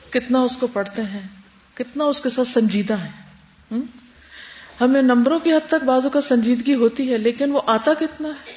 کتنا 0.09 0.41
اس 0.41 0.57
کو 0.57 0.67
پڑھتے 0.67 1.01
ہیں، 1.01 1.27
کتنا 1.73 2.03
اس 2.03 2.21
کے 2.21 2.29
ساتھ 2.29 2.47
سنجیدہ 2.47 2.93
ہیں۔ 2.93 3.30
ہمیں 4.81 5.01
نمبروں 5.01 5.39
کی 5.39 5.53
حد 5.53 5.67
تک 5.67 5.83
بازو 5.83 6.09
کا 6.09 6.21
سنجیدگی 6.21 6.73
ہوتی 6.73 7.13
ہے، 7.13 7.17
لیکن 7.17 7.51
وہ 7.51 7.61
آتا 7.65 7.93
کتنا 7.93 8.29
ہے؟ 8.29 8.51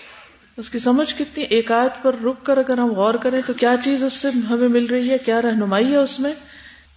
اس 0.56 0.70
کی 0.70 0.78
سمجھ 0.78 1.14
کتنی 1.18 1.44
ایک 1.44 1.72
آیت 1.72 2.02
پر 2.02 2.14
رک 2.24 2.46
کر 2.46 2.58
اگر 2.58 2.78
ہم 2.78 2.92
غور 2.92 3.14
کریں 3.14 3.42
تو 3.46 3.52
کیا 3.52 3.74
چیز 3.84 4.02
اس 4.02 4.12
سے 4.12 4.28
ہمیں 4.50 4.68
مل 4.68 4.84
رہی 4.84 5.10
ہے؟ 5.10 5.18
کیا 5.18 5.42
رہنمائی 5.42 5.92
ہے 5.92 5.96
اس 5.96 6.20
میں؟ 6.20 6.32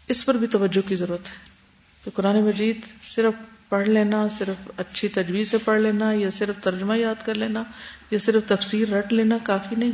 اس 0.07 0.25
پر 0.25 0.37
بھی 0.37 0.47
توجہ 0.47 0.89
کی 0.89 0.95
ضرورت 0.95 1.25
ہے۔ 1.25 1.57
تو 2.03 2.11
قرآن 2.13 2.43
مجید 2.43 2.81
صرف 3.15 3.33
پڑھ 3.69 3.87
لینا، 3.87 4.27
صرف 4.37 4.71
اچھی 4.77 5.07
تجویز 5.07 5.51
سے 5.51 5.57
پڑھ 5.57 5.81
لینا، 5.81 6.11
یا 6.11 6.29
صرف 6.31 6.63
ترجمہ 6.63 6.97
یاد 6.97 7.25
کر 7.25 7.35
لینا، 7.35 7.63
یا 8.11 8.19
صرف 8.19 8.43
تفسیر 8.47 8.89
رٹ 8.89 9.13
لینا، 9.13 9.37
کافی 9.43 9.75
نہیں۔ 9.75 9.91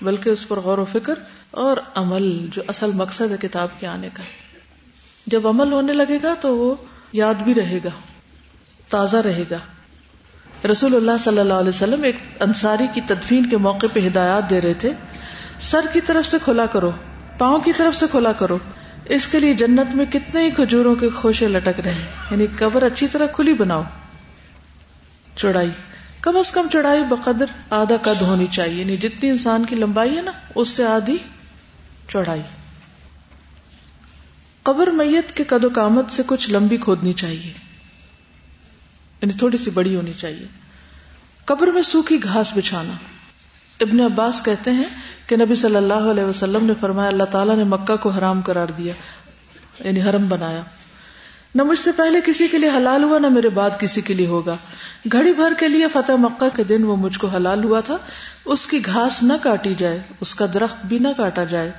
بلکہ 0.00 0.30
اس 0.30 0.48
پر 0.48 0.56
غور 0.56 0.78
و 0.78 0.84
فکر 0.84 1.14
اور 1.50 1.76
عمل، 1.94 2.46
جو 2.52 2.62
اصل 2.66 2.90
مقصد 2.94 3.32
ہے 3.32 3.36
کتاب 3.40 3.68
کے 3.78 3.86
آنے 3.86 4.08
کا۔ 4.12 4.22
جب 5.26 5.46
عمل 5.46 5.72
ہونے 5.72 5.92
لگے 5.92 6.18
گا 6.22 6.34
تو 6.40 6.56
وہ 6.56 6.74
یاد 7.16 7.34
بھی 7.34 7.54
رہے 7.54 7.78
گا، 7.84 7.88
تازہ 8.88 9.16
رہے 9.16 9.44
گا۔ 9.50 9.58
رسول 10.70 10.96
اللہ 10.96 11.18
صلی 11.20 11.38
اللہ 11.38 11.54
علیہ 11.54 11.68
وسلم 11.68 12.02
ایک 12.02 12.16
انصاری 12.40 12.86
کی 12.94 13.00
تدفین 13.00 13.48
کے 13.48 13.56
موقع 13.56 13.86
پہ 13.92 14.06
ہدایات 14.06 14.50
دے 14.50 14.60
رہے 14.60 14.74
تھے۔ 14.74 14.90
سر 15.60 15.80
کی 15.92 16.00
طرف 16.00 16.26
سے 16.26 16.36
کھلا 16.44 16.66
کرو، 16.66 16.90
پاؤں 17.38 17.58
کی 17.58 17.72
طرف 17.72 17.96
سے 17.96 18.06
کھلا 18.10 18.32
کرو۔ 18.32 18.58
اس 19.04 19.26
کے 19.26 19.38
لیے 19.38 19.54
جنت 19.54 19.94
میں 19.94 20.04
کتنے 20.04 20.42
ہی 20.42 20.50
کھجوروں 20.50 20.94
کے 20.94 21.10
خوشے 21.10 21.48
لٹک 21.48 21.80
رہے 21.80 21.92
ہیں۔ 21.92 22.06
یعنی 22.30 22.46
قبر 22.58 22.82
اچھی 22.82 23.06
طرح 23.06 23.26
کھلی 23.26 23.54
بناؤ۔ 23.54 23.82
چڑھائی 25.36 25.70
کم 26.20 26.36
از 26.36 26.50
کم 26.50 26.66
چڑھائی 26.72 27.04
بقدر 27.04 27.44
آدھا 27.70 27.96
قد 27.96 28.22
ہونی 28.22 28.46
چاہیے۔ 28.46 28.80
یعنی 28.80 28.96
جتنی 28.96 29.30
انسان 29.30 29.64
کی 29.64 29.76
لمبائی 29.76 30.16
ہے 30.16 30.22
نا، 30.22 30.30
اس 30.54 30.68
سے 30.68 30.86
آدھی 30.86 31.16
چڑھائی 32.08 32.42
قبر 34.66 34.86
میت 34.86 35.36
کے 35.36 35.44
قد 35.44 35.64
و 35.64 35.70
کامت 35.70 36.10
سے 36.10 36.22
کچھ 36.26 36.50
لمبی 36.50 36.76
کھودنی 36.76 37.12
چاہیے۔ 37.12 37.52
یعنی 39.22 39.32
تھوڑی 39.32 39.58
سی 39.58 39.70
بڑی 39.70 39.96
ہونی 39.96 40.12
چاہیے۔ 40.12 40.46
قبر 41.44 41.66
میں 41.66 41.82
سوکھی 41.82 42.22
گھاس 42.22 42.52
بچھانا۔ 42.56 42.92
ابن 43.80 44.00
عباس 44.00 44.42
کہتے 44.44 44.70
ہیں 44.70 44.84
کہ 45.26 45.36
نبی 45.36 45.54
صلی 45.54 45.76
اللہ 45.76 45.94
علیہ 45.94 46.24
وسلم 46.24 46.64
نے 46.64 46.72
فرمایا، 46.80 47.08
اللہ 47.08 47.22
تعالیٰ 47.22 47.56
نے 47.56 47.64
مکہ 47.64 47.96
کو 47.96 48.08
حرام 48.08 48.40
قرار 48.40 48.66
دیا 48.78 48.92
یعنی 49.84 50.02
حرم 50.02 50.28
بنایا۔ 50.28 50.60
نہ 51.54 51.62
مجھ 51.62 51.78
سے 51.78 51.92
پہلے 51.92 52.20
کسی 52.26 52.48
کے 52.48 52.58
لیے 52.58 52.70
حلال 52.70 53.02
ہوا، 53.02 53.18
نہ 53.18 53.28
میرے 53.28 53.48
بعد 53.48 53.70
کسی 53.78 54.00
کے 54.00 54.14
لیے 54.14 54.26
ہوگا۔ 54.26 54.56
گھڑی 55.12 55.32
بھر 55.32 55.52
کے 55.58 55.68
لیے 55.68 55.88
فتح 55.88 56.12
مکہ 56.12 56.56
کے 56.56 56.64
دن 56.64 56.84
وہ 56.84 56.96
مجھ 56.96 57.18
کو 57.18 57.26
حلال 57.26 57.64
ہوا 57.64 57.80
تھا۔ 57.80 57.96
اس 58.44 58.66
کی 58.66 58.86
گھاس 58.86 59.22
نہ 59.22 59.32
کاٹی 59.42 59.74
جائے، 59.74 60.02
اس 60.20 60.34
کا 60.34 60.46
درخت 60.54 60.86
بھی 60.86 60.98
نہ 60.98 61.08
کاٹا 61.16 61.44
جائے۔ 61.44 61.72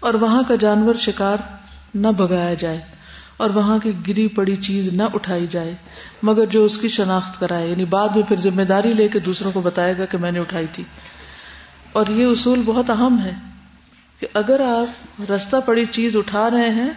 اور 0.00 0.14
وہاں 0.14 0.42
کا 0.48 0.54
جانور 0.56 0.94
شکار 0.94 1.36
نہ 1.94 2.08
بگایا 2.08 2.54
جائے 2.54 2.80
اور 3.36 3.50
وہاں 3.50 3.78
کی 3.78 3.92
گری 4.08 4.28
پڑی 4.28 4.56
چیز 4.56 4.88
نہ 4.88 5.02
اٹھائی 5.14 5.46
جائے، 5.46 5.74
مگر 6.22 6.46
جو 6.46 6.64
اس 6.64 6.78
کی 6.78 6.88
شناخت 6.88 7.40
کرائے 7.40 7.68
یعنی 7.68 7.84
بعد 7.84 8.08
میں 8.08 8.22
پھر 8.22 8.36
ذمہ 8.36 8.62
داری 8.62 8.94
لے 8.94 9.08
کے 9.08 9.18
دوسروں 9.18 9.52
کو 9.52 9.60
بتائے 9.60 9.94
گا 9.98 10.04
کہ 10.04 10.18
میں 10.18 10.32
نے 10.32 10.38
اٹھائی 10.38 10.66
تھی۔ 10.72 10.84
اور 11.92 12.06
یہ 12.06 12.26
اصول 12.26 12.62
بہت 12.64 12.90
اہم 12.90 13.18
ہے 13.24 13.34
کہ 14.20 14.26
اگر 14.34 14.60
آپ 14.60 15.30
رستہ 15.30 15.56
پڑی 15.66 15.84
چیز 15.84 16.16
اٹھا 16.16 16.50
رہے 16.50 16.70
ہیں، 16.70 16.90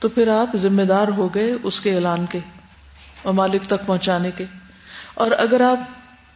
تو 0.00 0.08
پھر 0.08 0.28
آپ 0.28 0.56
ذمہ 0.56 0.82
دار 0.82 1.08
ہو 1.08 1.34
گئے 1.34 1.52
اس 1.62 1.80
کے 1.80 1.94
اعلان 1.94 2.26
کے 2.30 2.38
اور 3.22 3.34
مالک 3.34 3.62
تک 3.62 3.86
پہنچانے 3.86 4.30
کے۔ 4.36 4.44
اور 5.14 5.30
اگر 5.30 5.60
آپ 5.60 5.78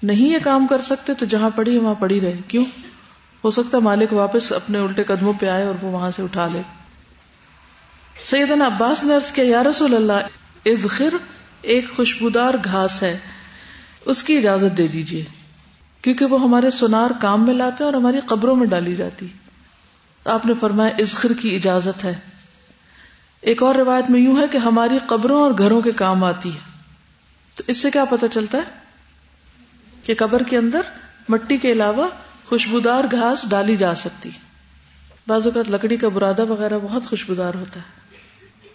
نہیں 0.02 0.32
یہ 0.32 0.38
کام 0.42 0.66
کر 0.66 0.80
سکتے، 0.80 1.14
تو 1.14 1.26
جہاں 1.26 1.50
پڑی 1.56 1.78
وہاں 1.78 1.94
پڑی 1.94 2.20
رہے۔ 2.20 2.36
کیوں؟ 2.48 2.64
ہو 3.44 3.50
سکتا 3.50 3.78
ہے 3.78 3.82
مالک 3.82 4.12
واپس 4.12 4.52
اپنے 4.52 4.78
الٹے 4.78 5.04
قدموں 5.04 5.32
پہ 5.40 5.48
آئے 5.48 5.64
اور 5.64 5.74
وہ 5.82 5.90
وہاں 5.90 6.10
سے 6.10 6.22
اٹھا 6.22 6.48
لے۔ 6.52 6.62
سیدنا 8.24 8.66
عباس 8.66 9.04
نے 9.04 9.14
عرض 9.14 9.32
کیا، 9.32 9.44
یا 9.44 9.64
رسول 9.64 9.94
اللہ، 9.94 10.26
اذخر، 10.66 11.14
ایک 11.62 11.96
خوشبودار 11.96 12.54
گھاس 12.64 13.02
ہے، 13.02 13.18
اس 14.04 14.22
کی 14.22 14.36
اجازت 14.36 14.76
دے 14.76 14.86
دیجیے 14.86 15.24
کیونکہ 16.02 16.24
وہ 16.24 16.40
ہمارے 16.40 16.70
سونار 16.70 17.10
کام 17.20 17.46
میں 17.46 17.54
لاتے 17.54 17.84
ہیں 17.84 17.90
اور 17.90 18.00
ہماری 18.00 18.20
قبروں 18.26 18.56
میں 18.56 18.66
ڈالی 18.66 18.96
جاتی 18.96 19.26
آپ 20.24 20.46
نے 20.46 20.52
فرمایا 20.60 20.90
ازخر 20.98 21.32
کی 21.32 21.56
اجازت 21.56 22.04
ہے۔ 22.04 22.14
ایک 23.40 23.62
اور 23.62 23.74
روایت 23.74 24.10
میں 24.10 24.20
یوں 24.20 24.40
ہے 24.40 24.48
کہ 24.48 24.58
ہماری 24.58 24.98
قبروں 25.06 25.42
اور 25.42 25.50
گھروں 25.58 25.80
کے 25.80 25.92
کام 25.92 26.24
آتی 26.24 26.54
ہے۔ 26.54 26.58
تو 27.54 27.62
اس 27.66 27.76
سے 27.76 27.90
کیا 27.90 28.04
پتا 28.04 28.28
چلتا 28.28 28.58
ہے 28.58 28.62
کہ 30.04 30.14
قبر 30.18 30.42
کے 30.42 30.56
اندر 30.56 30.80
مٹی 31.28 31.56
کے 31.56 31.72
علاوہ 31.72 32.08
خوشبودار 32.48 33.04
گھاس 33.10 33.44
ڈالی 33.48 33.76
جا 33.76 33.94
سکتی 33.94 34.30
بعض 35.26 35.46
اوقات 35.46 35.70
لکڑی 35.70 35.96
کا 35.96 36.08
برادہ 36.08 36.44
وغیرہ 36.44 36.78
بہت 36.82 37.02
خوشبودار 37.10 37.54
ہوتا 37.54 37.80
ہے۔ 37.80 37.99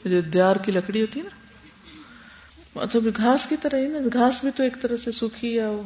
جو 0.10 0.22
دیار 0.22 0.56
کی 0.56 0.72
لکڑی 0.72 1.02
ہوتی 1.02 1.20
ہے 1.20 1.26
نا 1.26 1.30
مطلب 2.76 3.08
گھاس 3.18 3.46
کی 3.46 3.56
طرح 3.62 3.78
ہی 3.78 3.88
نا، 3.88 3.98
گھاس 4.14 4.36
بھی 4.42 4.50
تو 4.56 4.64
ایک 4.64 4.82
طرح 4.82 4.96
سے 5.04 5.12
سوکھی 5.12 5.56
یا 5.56 5.70
وہ 5.70 5.84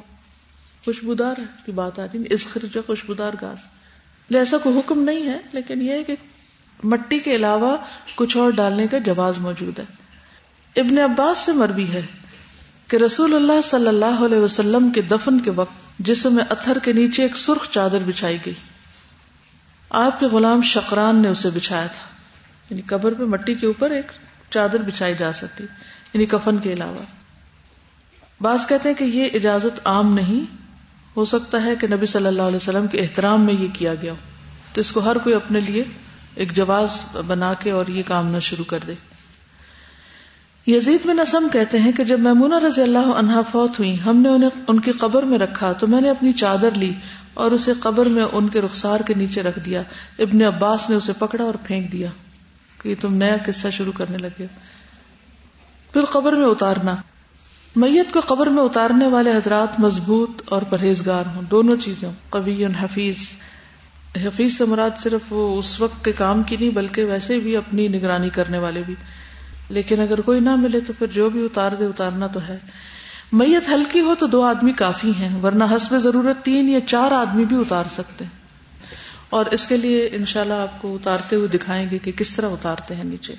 خوشبودار 0.85 1.35
کی 1.65 1.71
بات 1.71 1.99
آتی 1.99 2.17
اس 2.29 2.45
خرچہ 2.45 2.79
خوشبودار 2.87 3.33
گھاس۔ 3.41 3.59
ایسا 4.35 4.57
کوئی 4.57 4.79
حکم 4.79 4.99
نہیں 4.99 5.27
ہے، 5.27 5.37
لیکن 5.51 5.81
یہ 5.81 5.91
ہے 5.91 6.03
کہ 6.03 6.15
مٹی 6.83 7.19
کے 7.19 7.35
علاوہ 7.35 7.77
کچھ 8.15 8.37
اور 8.37 8.51
ڈالنے 8.51 8.87
کا 8.87 8.97
جواز 8.97 9.37
موجود 9.37 9.79
ہے۔ 9.79 9.85
ابن 10.75 10.97
عباس 10.97 11.37
سے 11.37 11.51
مربی 11.51 11.87
ہے 11.93 12.01
کہ 12.87 12.97
رسول 12.97 13.35
اللہ 13.35 13.61
صلی 13.63 13.87
اللہ 13.87 14.25
علیہ 14.25 14.37
وسلم 14.37 14.89
کے 14.89 15.01
دفن 15.01 15.39
کے 15.39 15.51
وقت 15.51 15.99
جسم 15.99 16.35
میں 16.35 16.43
اتھر 16.49 16.79
کے 16.79 16.93
نیچے 16.93 17.23
ایک 17.23 17.37
سرخ 17.37 17.69
چادر 17.71 17.99
بچھائی 18.05 18.37
گئی۔ 18.45 18.53
آپ 19.89 20.19
کے 20.19 20.25
غلام 20.25 20.61
شکران 20.61 21.21
نے 21.21 21.27
اسے 21.27 21.49
بچھایا 21.49 21.87
تھا۔ 21.87 22.18
یعنی 22.69 22.81
قبر 22.81 23.13
پہ 23.13 23.23
مٹی 23.23 23.55
کے 23.55 23.67
اوپر 23.67 23.89
ایک 23.89 24.11
چادر 24.49 24.77
بچھائی 24.77 25.13
جا 25.19 25.33
سکتی 25.33 25.63
یعنی 26.13 26.25
کفن 26.25 26.57
کے 26.57 26.73
علاوہ۔ 26.73 27.03
بعض 28.41 28.67
کہتے 28.67 28.89
ہیں 28.89 28.95
کہ 28.95 29.03
یہ 29.03 29.27
اجازت 29.33 29.79
عام 29.85 30.13
نہیں، 30.13 30.55
ہو 31.17 31.25
سکتا 31.25 31.63
ہے 31.63 31.75
کہ 31.75 31.87
نبی 31.87 32.05
صلی 32.05 32.27
اللہ 32.27 32.41
علیہ 32.41 32.55
وسلم 32.55 32.87
کے 32.87 32.97
احترام 32.97 33.41
میں 33.41 33.53
یہ 33.53 33.67
کیا 33.73 33.95
گیا 33.95 34.11
ہو۔ 34.11 34.17
تو 34.73 34.81
اس 34.81 34.91
کو 34.91 34.99
ہر 34.99 35.17
کوئی 35.17 35.35
اپنے 35.35 35.59
لیے 35.59 35.83
ایک 36.35 36.55
جواز 36.55 37.01
بنا 37.27 37.53
کے 37.53 37.71
اور 37.71 37.87
یہ 37.87 38.03
کام 38.07 38.27
نہ 38.27 38.39
شروع 38.39 38.65
کر 38.65 38.79
دے۔ 38.87 38.93
یزید 40.67 41.07
بن 41.07 41.19
اسم 41.19 41.47
کہتے 41.51 41.79
ہیں 41.79 41.91
کہ 41.91 42.03
جب 42.03 42.19
میمونہ 42.19 42.55
رضی 42.55 42.81
اللہ 42.81 42.97
عنہا 42.97 43.41
فوت 43.41 43.79
ہوئی، 43.79 43.95
ہم 44.05 44.17
نے 44.17 44.29
انہیں 44.29 44.49
ان 44.67 44.79
کی 44.79 44.91
قبر 44.91 45.23
میں 45.23 45.39
رکھا، 45.39 45.71
تو 45.71 45.87
میں 45.87 46.01
نے 46.01 46.09
اپنی 46.09 46.31
چادر 46.31 46.71
لی 46.71 46.93
اور 47.33 47.51
اسے 47.51 47.73
قبر 47.79 48.05
میں 48.05 48.23
ان 48.23 48.49
کے 48.49 48.61
رخسار 48.61 48.99
کے 48.99 49.13
نیچے 49.17 49.43
رکھ 49.43 49.59
دیا۔ 49.59 49.81
ابن 50.19 50.41
عباس 50.41 50.89
نے 50.89 50.95
اسے 50.95 51.13
پکڑا 51.19 51.43
اور 51.43 51.53
پھینک 51.63 51.91
دیا۔ 51.91 52.09
کہ 52.81 52.95
تم 53.01 53.13
نیا 53.13 53.37
قصہ 53.45 53.67
شروع 53.67 53.91
کرنے 53.91 54.17
لگے 54.17 54.45
پھر 55.93 56.05
قبر 56.05 56.33
میں 56.33 56.45
اتارنا۔ 56.45 56.95
میت 57.75 58.13
کو 58.13 58.19
قبر 58.19 58.47
میں 58.47 58.63
اتارنے 58.63 59.07
والے 59.07 59.31
حضرات 59.31 59.79
مضبوط 59.79 60.41
اور 60.45 60.61
پرہیزگار 60.61 61.23
ہوں۔ 61.35 61.41
دونوں 61.41 61.77
چیزیں 61.77 62.09
قوی 62.29 62.65
حفیظ۔ 62.65 63.17
حفیظ 64.25 64.57
سے 64.57 64.65
مراد 64.65 64.89
صرف 64.99 65.33
وہ 65.33 65.59
اس 65.59 65.81
وقت 65.81 66.05
کے 66.05 66.11
کام 66.11 66.43
کی 66.43 66.57
نہیں، 66.57 66.69
بلکہ 66.69 67.05
ویسے 67.05 67.39
بھی 67.39 67.57
اپنی 67.57 67.87
نگرانی 67.87 68.29
کرنے 68.29 68.57
والے 68.57 68.83
بھی۔ 68.85 68.95
لیکن 69.69 70.01
اگر 70.01 70.21
کوئی 70.21 70.39
نہ 70.39 70.55
ملے 70.55 70.79
تو 70.79 70.93
پھر 70.93 71.07
جو 71.07 71.29
بھی 71.29 71.45
اتار 71.45 71.71
دے، 71.71 71.85
اتارنا 71.85 72.27
تو 72.27 72.39
ہے۔ 72.49 72.57
میت 73.31 73.69
ہلکی 73.69 73.99
ہو 73.99 74.15
تو 74.19 74.27
دو 74.27 74.41
آدمی 74.41 74.73
کافی 74.73 75.11
ہیں، 75.19 75.41
ورنہ 75.41 75.63
حسب 75.75 75.97
ضرورت 75.97 76.45
تین 76.45 76.69
یا 76.69 76.79
چار 76.87 77.11
آدمی 77.11 77.45
بھی 77.45 77.55
اتار 77.55 77.83
سکتے 77.91 78.25
ہیں۔ 78.25 78.38
اور 79.29 79.45
اس 79.45 79.67
کے 79.67 79.77
لیے 79.77 80.09
انشاءاللہ 80.11 80.53
اللہ 80.53 80.63
آپ 80.63 80.81
کو 80.81 80.95
اتارتے 80.95 81.35
ہوئے 81.35 81.47
دکھائیں 81.47 81.89
گے 81.91 81.97
کہ 81.97 82.11
کس 82.11 82.35
طرح 82.35 82.49
اتارتے 82.49 82.95
ہیں 82.95 83.03
نیچے۔ 83.03 83.33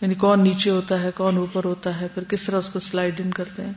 یعنی 0.00 0.14
کون 0.14 0.42
نیچے 0.42 0.70
ہوتا 0.70 1.02
ہے، 1.02 1.10
کون 1.14 1.36
اوپر 1.36 1.64
ہوتا 1.64 2.00
ہے، 2.00 2.08
پھر 2.14 2.24
کس 2.24 2.42
طرح 2.42 2.56
اس 2.56 2.68
کو 2.68 2.80
سلائڈ 2.80 3.20
ان 3.24 3.30
کرتے 3.30 3.64
ہیں۔ 3.64 3.72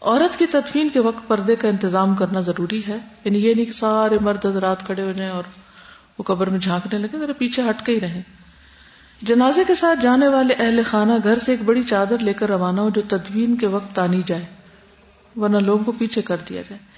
عورت 0.00 0.38
کی 0.38 0.46
تدفین 0.46 0.88
کے 0.88 1.00
وقت 1.00 1.28
پردے 1.28 1.56
کا 1.56 1.68
انتظام 1.68 2.14
کرنا 2.14 2.40
ضروری 2.40 2.82
ہے۔ 2.88 2.98
یعنی 3.24 3.38
یہ 3.38 3.54
نہیں 3.54 3.64
کہ 3.64 3.72
سارے 3.72 4.18
مرد 4.20 4.46
حضرات 4.46 4.86
کھڑے 4.86 5.02
ہو 5.02 5.12
جائیں 5.12 5.32
اور 5.32 5.42
وہ 6.18 6.22
قبر 6.22 6.48
میں 6.48 6.58
جھانکنے 6.58 6.98
لگے، 6.98 7.18
ذرا 7.18 7.32
پیچھے 7.38 7.62
ہٹ 7.62 7.86
کے 7.86 7.92
ہی 7.92 8.00
رہیں۔ 8.00 8.22
جنازے 9.22 9.64
کے 9.66 9.74
ساتھ 9.74 10.00
جانے 10.02 10.28
والے 10.28 10.54
اہل 10.54 10.80
خانہ 10.86 11.12
گھر 11.24 11.38
سے 11.38 11.52
ایک 11.52 11.62
بڑی 11.62 11.82
چادر 11.84 12.18
لے 12.18 12.32
کر 12.32 12.48
روانہ 12.48 12.80
ہو 12.80 12.90
جو 12.90 13.02
تدوین 13.08 13.56
کے 13.56 13.66
وقت 13.66 13.94
تانی 13.94 14.22
جائے، 14.26 14.44
ورنہ 15.36 15.56
لوگوں 15.56 15.84
کو 15.84 15.92
پیچھے 15.92 16.22
کر 16.22 16.36
دیا 16.48 16.62
جائے۔ 16.68 16.93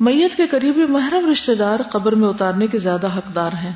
میت 0.00 0.36
کے 0.36 0.46
قریبی 0.46 0.86
محرم 0.86 1.30
رشتہ 1.30 1.52
دار 1.52 1.80
قبر 1.90 2.14
میں 2.14 2.28
اتارنے 2.28 2.66
کے 2.66 2.78
زیادہ 2.78 3.06
حقدار 3.06 3.52
ہیں۔ 3.52 3.72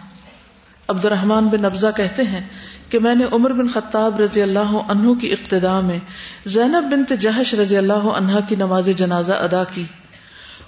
عبد 0.88 1.04
الرحمان 1.04 1.46
بن 1.46 1.64
ابزا 1.64 1.90
کہتے 1.90 2.22
ہیں 2.22 2.40
کہ 2.88 2.98
میں 2.98 3.14
نے 3.14 3.24
عمر 3.32 3.52
بن 3.52 3.68
خطاب 3.68 4.20
رضی 4.20 4.42
اللہ 4.42 4.72
عنہ 4.88 5.12
کی 5.12 5.32
ابتدا 5.32 5.80
میں 5.80 5.98
زینب 6.44 6.92
بنت 6.92 7.12
جہش 7.20 7.54
رضی 7.54 7.76
اللہ 7.76 7.92
عنہ 7.92 8.32
کی 8.48 8.56
نماز 8.56 8.90
جنازہ 8.96 9.32
ادا 9.32 9.64
کی۔ 9.64 9.84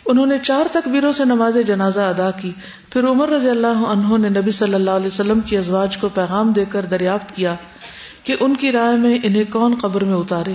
انہوں 0.07 0.27
نے 0.27 0.39
چار 0.43 0.67
تکبیروں 0.73 1.13
سے 1.13 1.25
نماز 1.25 1.57
جنازہ 1.67 2.01
ادا 2.01 2.31
کی۔ 2.31 2.53
پھر 2.91 3.09
عمر 3.09 3.29
رضی 3.29 3.51
اللہ 3.51 3.85
عنہ 3.89 4.19
نے 4.19 4.29
نبی 4.29 4.51
صلی 4.51 4.75
اللہ 4.75 4.91
علیہ 4.91 5.07
وسلم 5.07 5.41
کی 5.41 5.57
ازواج 5.57 5.97
کو 5.97 6.09
پیغام 6.09 6.53
دے 6.53 6.65
کر 6.65 6.85
دریافت 6.85 7.37
کیا 7.37 7.55
کہ 8.25 8.37
ان 8.41 8.55
کی 8.55 8.73
رائے 8.73 8.97
میں 8.97 9.19
انہیں 9.23 9.45
کون 9.53 9.75
قبر 9.81 10.05
میں 10.05 10.17
اتارے۔ 10.17 10.55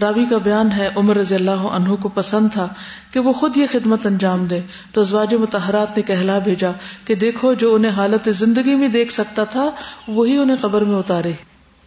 راوی 0.00 0.24
کا 0.30 0.38
بیان 0.38 0.72
ہے، 0.72 0.88
عمر 0.96 1.16
رضی 1.16 1.34
اللہ 1.34 1.50
عنہ 1.50 1.94
کو 1.94 2.08
پسند 2.08 2.48
تھا 2.52 2.68
کہ 3.10 3.20
وہ 3.20 3.32
خود 3.32 3.56
یہ 3.56 3.66
خدمت 3.72 4.06
انجام 4.06 4.44
دے۔ 4.44 4.60
تو 4.92 5.00
ازواج 5.00 5.34
متحرات 5.34 5.96
نے 5.96 6.02
کہلا 6.02 6.38
بھیجا 6.38 6.70
کہ 7.04 7.14
دیکھو 7.14 7.54
جو 7.54 7.74
انہیں 7.74 7.92
حالت 7.92 8.28
زندگی 8.32 8.74
میں 8.74 8.88
دیکھ 8.88 9.12
سکتا 9.12 9.44
تھا، 9.44 9.70
وہی 10.08 10.36
انہیں 10.36 10.56
قبر 10.60 10.80
میں 10.80 10.96
اتارے۔ 10.96 11.32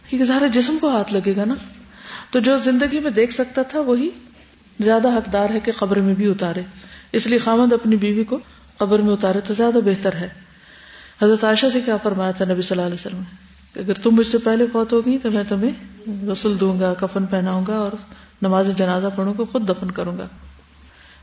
کیونکہ 0.08 0.24
سارے 0.24 0.48
جسم 0.48 0.76
کو 0.80 0.90
ہاتھ 0.90 1.12
لگے 1.12 1.36
گا 1.36 1.44
نا۔ 1.44 1.54
تو 2.30 2.38
جو 2.38 2.56
زندگی 2.56 2.98
میں 2.98 3.10
دیکھ 3.10 3.32
سکتا 3.32 3.62
تھا، 3.62 3.80
وہی 3.80 4.10
زیادہ 4.80 5.08
حقدار 5.08 5.50
ہے 5.50 5.60
کہ 5.60 5.72
قبر 5.76 6.00
میں 6.00 6.14
بھی 6.14 6.30
اتارے۔ 6.30 6.62
اس 7.12 7.26
لیے 7.26 7.38
خامد 7.38 7.72
اپنی 7.72 7.96
بیوی 7.96 8.24
کو 8.24 8.38
قبر 8.76 8.98
میں 8.98 9.12
اتارے 9.12 9.40
تو 9.40 9.54
زیادہ 9.54 9.78
بہتر 9.84 10.14
ہے۔ 10.14 10.28
حضرت 11.22 11.44
عائشہ 11.44 11.66
سے 11.72 11.80
کیا 11.80 11.96
فرمایا 11.96 12.30
تھا 12.30 12.44
نبی 12.44 12.62
صلی 12.62 12.78
اللہ 12.78 12.86
علیہ 12.86 13.06
وسلم؟ 13.06 13.51
اگر 13.76 13.94
تم 13.94 14.10
مجھ 14.10 14.26
سے 14.26 14.38
پہلے 14.38 14.66
فوت 14.72 14.92
ہوگی 14.92 15.18
تو 15.18 15.30
میں 15.30 15.44
تمہیں 15.48 15.70
غسل 16.26 16.60
دوں 16.60 16.80
گا، 16.80 16.94
کفن 16.94 17.26
پہناؤں 17.26 17.64
گا 17.68 17.74
اور 17.74 17.92
نماز 18.42 18.68
جنازہ 18.76 19.06
پڑھوں 19.16 19.34
گا، 19.38 19.44
خود 19.52 19.68
دفن 19.68 19.90
کروں 19.90 20.18
گا۔ 20.18 20.26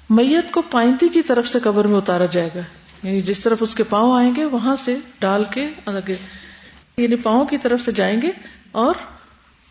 میت 0.09 0.51
کو 0.51 0.62
پائنتی 0.62 1.09
کی 1.09 1.21
طرف 1.21 1.47
سے 1.47 1.59
قبر 1.59 1.88
میں 1.88 1.97
اتارا 1.97 2.25
جائے 2.25 2.49
گا۔ 2.55 2.59
یعنی 3.03 3.21
جس 3.21 3.39
طرف 3.39 3.57
اس 3.62 3.75
کے 3.75 3.83
پاؤں 3.83 4.17
آئیں 4.17 4.35
گے، 4.35 4.45
وہاں 4.45 4.75
سے 4.75 4.97
ڈال 5.19 5.43
کے 5.51 5.67
آگے 5.85 6.15
یعنی 6.97 7.15
پاؤں 7.15 7.45
کی 7.45 7.57
طرف 7.57 7.81
سے 7.85 7.91
جائیں 7.91 8.21
گے 8.21 8.31
اور 8.71 8.93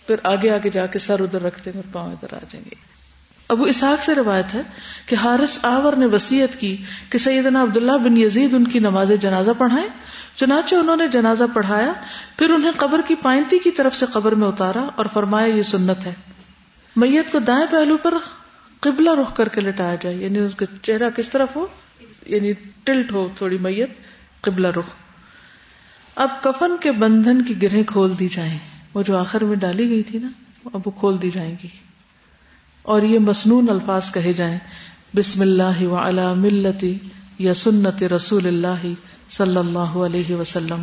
پھر 0.07 0.17
آگے 0.23 0.51
آگے 0.51 0.71
جا 0.71 0.87
کے 0.87 0.99
سر 0.99 1.21
ادھر 1.21 1.43
رکھتے 1.43 1.71
ہیں 1.71 1.79
اور 1.79 1.95
پاؤں 1.95 2.13
ادھر 2.13 2.35
آ 2.35 2.39
جائیں 2.51 2.65
گے۔ 2.65 2.75
ابو 3.49 3.65
اسحاق 3.65 4.03
سے 4.03 4.15
روایت 4.15 4.55
ہے 4.55 4.61
کہ 5.07 5.15
حارث 5.15 5.59
آور 5.63 5.93
نے 5.93 6.07
وسیعت 6.07 6.61
کی 6.61 6.77
کہ 7.11 7.19
سیدنا 7.19 7.63
عبداللہ 7.63 7.93
بن 7.93 8.17
یزید 8.17 8.55
ان 8.55 8.69
کی 8.69 8.79
نماز 8.79 9.13
جنازہ 9.21 9.51
پڑھائے 9.59 9.89
چنانچہ 10.39 10.75
انہوں 10.75 10.97
نے 10.97 11.09
جنازہ 11.09 11.45
پڑھایا، 11.55 11.93
پھر 12.39 12.51
انہیں 12.51 12.73
قبر 12.77 13.01
کی 13.09 13.15
پائنتی 13.15 13.59
کی 13.59 13.71
طرف 13.71 13.97
سے 13.97 14.07
قبر 14.13 14.33
میں 14.33 14.49
اتارا 14.49 14.87
اور 14.95 15.07
فرمایا، 15.13 15.47
یہ 15.47 15.63
سنت 15.63 16.07
ہے۔ 16.07 16.15
میت 16.97 17.33
کو 17.33 17.39
دائیں 17.39 17.67
پہلو 17.71 17.97
پر 17.97 18.15
قبلہ 18.81 19.11
رخ 19.11 19.37
کر 19.37 19.49
کے 19.49 19.61
لٹایا 19.61 19.95
جائے 19.95 20.17
یعنی 20.17 20.39
اس 20.39 20.55
کا 20.55 20.67
چہرہ 20.83 21.11
کس 21.11 21.29
طرف 21.29 21.57
ہو؟ 21.57 21.67
یعنی 22.27 22.53
ٹلٹ 22.85 23.13
ہو 23.13 23.29
تھوڑی 23.37 23.59
میت، 23.61 23.91
قبلہ 24.41 24.69
رخ۔ 24.69 24.85
اب 26.15 26.29
کفن 26.43 26.77
کے 26.81 26.93
بندھن 26.93 27.43
کی 27.43 27.63
گرہیں 27.63 27.83
کھول 27.83 28.19
دی 28.19 28.29
جائیں۔ 28.29 28.59
وہ 28.95 29.03
جو 29.03 29.17
آخر 29.17 29.45
میں 29.45 29.57
ڈالی 29.57 29.89
گئی 29.89 30.03
تھی 30.03 30.19
نا، 30.19 30.29
اب 30.65 30.81
وہ 30.85 30.91
کھول 30.91 31.23
دی 31.23 31.31
جائیں 31.31 31.55
گی۔ 31.63 31.69
اور 32.83 33.03
یہ 33.03 33.19
مصنون 33.19 33.71
الفاظ 33.71 34.13
کہے 34.13 34.33
جائیں، 34.33 34.59
بسم 35.17 35.41
اللہ 35.41 35.83
و 35.83 35.95
علا 35.95 36.35
ملتی 36.35 36.99
یا 37.39 37.55
سنت 37.55 38.03
رسول 38.03 38.47
اللہ 38.47 38.87
صلی 39.31 39.57
اللہ 39.57 39.79
علیہ 39.79 40.35
وسلم، 40.35 40.83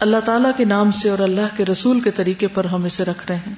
اللہ 0.00 0.16
تعالیٰ 0.24 0.50
کے 0.56 0.64
نام 0.64 0.90
سے 0.90 1.10
اور 1.10 1.18
اللہ 1.18 1.56
کے 1.56 1.64
رسول 1.64 2.00
کے 2.00 2.10
طریقے 2.10 2.46
پر 2.46 2.64
ہم 2.64 2.84
اسے 2.84 3.04
رکھ 3.04 3.26
رہے 3.28 3.36
ہیں۔ 3.36 3.54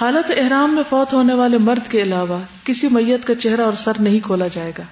حالت 0.00 0.32
احرام 0.36 0.74
میں 0.74 0.82
فوت 0.90 1.12
ہونے 1.12 1.34
والے 1.34 1.58
مرد 1.58 1.90
کے 1.90 2.02
علاوہ 2.02 2.38
کسی 2.64 2.88
میت 2.90 3.26
کا 3.26 3.34
چہرہ 3.34 3.60
اور 3.60 3.72
سر 3.72 3.92
نہیں 4.00 4.20
کھولا 4.20 4.46
جائے 4.54 4.72
گا۔ 4.78 4.82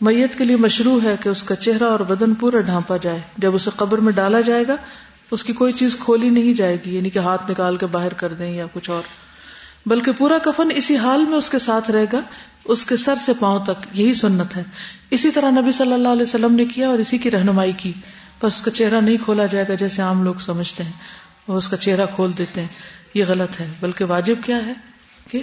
میت 0.00 0.38
کے 0.38 0.44
لیے 0.44 0.56
مشروع 0.56 1.00
ہے 1.02 1.16
کہ 1.20 1.28
اس 1.28 1.42
کا 1.42 1.56
چہرہ 1.56 1.84
اور 1.84 2.00
بدن 2.00 2.34
پورا 2.34 2.60
ڈھانپا 2.60 2.96
جائے۔ 3.02 3.20
جب 3.38 3.54
اسے 3.54 3.70
قبر 3.76 3.98
میں 3.98 4.12
ڈالا 4.12 4.40
جائے 4.40 4.64
گا، 4.68 4.76
اس 5.30 5.44
کی 5.44 5.52
کوئی 5.52 5.72
چیز 5.72 5.96
کھولی 5.96 6.28
نہیں 6.28 6.54
جائے 6.54 6.76
گی 6.86 6.96
یعنی 6.96 7.10
کہ 7.10 7.18
ہاتھ 7.18 7.50
نکال 7.50 7.76
کے 7.76 7.86
باہر 7.86 8.12
کر 8.12 8.32
دیں 8.32 8.54
یا 8.54 8.66
کچھ 8.72 8.90
اور۔ 8.90 9.25
بلکہ 9.86 10.12
پورا 10.12 10.38
کفن 10.38 10.68
اسی 10.74 10.96
حال 10.96 11.24
میں 11.24 11.38
اس 11.38 11.50
کے 11.50 11.58
ساتھ 11.58 11.90
رہے 11.90 12.04
گا، 12.12 12.20
اس 12.64 12.84
کے 12.84 12.96
سر 12.96 13.14
سے 13.16 13.32
پاؤں 13.40 13.64
تک، 13.64 13.86
یہی 13.92 14.14
سنت 14.14 14.56
ہے۔ 14.56 14.64
اسی 15.10 15.30
طرح 15.30 15.50
نبی 15.50 15.72
صلی 15.72 15.92
اللہ 15.92 16.08
علیہ 16.08 16.22
وسلم 16.22 16.54
نے 16.54 16.64
کیا 16.64 16.88
اور 16.88 16.98
اسی 16.98 17.18
کی 17.18 17.30
رہنمائی 17.30 17.72
کی۔ 17.72 17.92
پر 18.40 18.48
اس 18.48 18.62
کا 18.62 18.70
چہرہ 18.70 19.00
نہیں 19.00 19.16
کھولا 19.16 19.46
جائے 19.46 19.64
گا 19.68 19.74
جیسے 19.74 20.02
عام 20.02 20.22
لوگ 20.22 20.34
سمجھتے 20.34 20.84
ہیں 20.84 20.92
وہ 21.48 21.56
اس 21.56 21.68
کا 21.68 21.76
چہرہ 21.76 22.06
کھول 22.14 22.32
دیتے 22.38 22.60
ہیں۔ 22.60 22.68
یہ 23.14 23.24
غلط 23.28 23.60
ہے، 23.60 23.72
بلکہ 23.80 24.04
واجب 24.04 24.34
کیا 24.44 24.66
ہے 24.66 24.72
کہ 25.30 25.42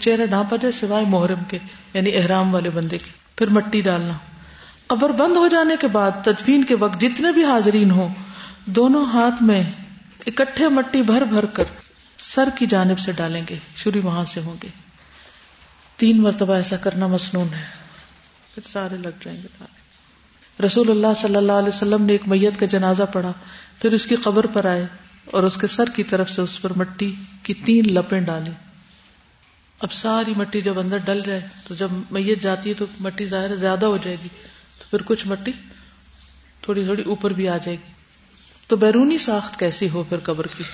چہرہ 0.00 0.26
ڈھانپا 0.26 0.56
جائے 0.56 0.72
سوائے 0.72 1.04
محرم 1.08 1.38
کے 1.48 1.58
یعنی 1.94 2.16
احرام 2.16 2.54
والے 2.54 2.70
بندے 2.70 2.98
کے۔ 2.98 3.10
پھر 3.36 3.46
مٹی 3.46 3.80
ڈالنا۔ 3.80 4.12
قبر 4.86 5.10
بند 5.10 5.36
ہو 5.36 5.48
جانے 5.48 5.76
کے 5.80 5.88
بعد، 5.88 6.10
تدفین 6.24 6.64
کے 6.64 6.74
وقت 6.74 7.00
جتنے 7.00 7.32
بھی 7.32 7.44
حاضرین 7.44 7.90
ہوں، 7.90 8.08
دونوں 8.64 9.04
ہاتھ 9.04 9.42
میں 9.42 9.62
اکٹھے 10.26 10.68
مٹی 10.68 11.02
بھر 11.02 11.22
بھر 11.22 11.44
کر 11.44 11.64
سر 12.18 12.48
کی 12.58 12.66
جانب 12.66 12.98
سے 12.98 13.12
ڈالیں 13.12 13.42
گے، 13.50 13.58
شروع 13.76 14.00
وہاں 14.02 14.24
سے 14.24 14.40
ہوں 14.40 14.56
گے۔ 14.62 14.68
تین 15.96 16.22
مرتبہ 16.22 16.54
ایسا 16.54 16.76
کرنا 16.76 17.06
مصنون 17.06 17.54
ہے۔ 17.54 17.64
پھر 18.54 18.62
سارے 18.68 18.96
لگ 18.96 19.24
جائیں 19.24 19.42
گے۔ 19.42 19.64
رسول 20.66 20.90
اللہ 20.90 21.14
صلی 21.16 21.36
اللہ 21.36 21.52
علیہ 21.52 21.68
وسلم 21.68 22.04
نے 22.04 22.12
ایک 22.12 22.28
میت 22.28 22.60
کا 22.60 22.66
جنازہ 22.66 23.02
پڑھا، 23.12 23.32
پھر 23.78 23.92
اس 23.92 24.06
کی 24.06 24.16
قبر 24.16 24.46
پر 24.46 24.64
آئے 24.64 24.86
اور 25.24 25.42
اس 25.42 25.56
کے 25.56 25.66
سر 25.66 25.88
کی 25.94 26.02
طرف 26.02 26.30
سے 26.30 26.42
اس 26.42 26.62
پر 26.62 26.72
مٹی 26.76 27.14
کی 27.42 27.54
تین 27.54 27.94
لپیں 27.94 28.20
ڈالیں 28.20 28.52
اب 29.78 29.92
ساری 29.92 30.32
مٹی 30.36 30.60
جب 30.60 30.78
اندر 30.78 30.96
ڈل 30.96 31.20
جائے 31.26 31.40
تو 31.68 31.74
جب 31.74 31.88
میت 32.10 32.42
جاتی 32.42 32.68
ہے 32.68 32.74
تو 32.74 32.84
مٹی 33.00 33.24
ظاہر 33.24 33.56
زیادہ 33.56 33.86
ہو 33.86 33.96
جائے 33.96 34.16
گی، 34.24 34.28
تو 34.78 34.84
پھر 34.90 35.02
کچھ 35.02 35.26
مٹی 35.26 35.52
تھوڑی 36.60 36.84
تھوڑی 36.84 37.02
اوپر 37.02 37.30
بھی 37.30 37.48
آ 37.48 37.56
جائے 37.56 37.76
گی۔ 37.76 37.92
تو 38.66 38.76
بیرونی 38.76 39.18
ساخت 39.18 39.58
کیسی 39.58 39.88
ہو 39.88 40.04
پھر 40.08 40.18
قبر 40.18 40.46
کی؟ 40.46 40.64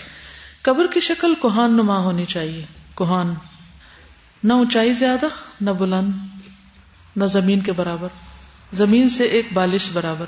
قبر 0.64 0.87
کی 0.94 1.00
شکل 1.00 1.35
کوہان 1.35 1.72
نما 1.72 1.98
ہونی 1.98 2.24
چاہیے۔ 2.24 2.64
کوہان، 2.94 3.35
نہ 4.44 4.53
اونچائی 4.53 4.92
زیادہ، 4.92 5.27
نہ 5.61 5.70
بلند، 5.70 6.11
نہ 7.16 7.24
زمین 7.24 7.61
کے 7.61 7.72
برابر۔ 7.72 8.09
زمین 8.72 9.09
سے 9.09 9.24
ایک 9.24 9.46
بالش 9.53 9.90
برابر۔ 9.92 10.27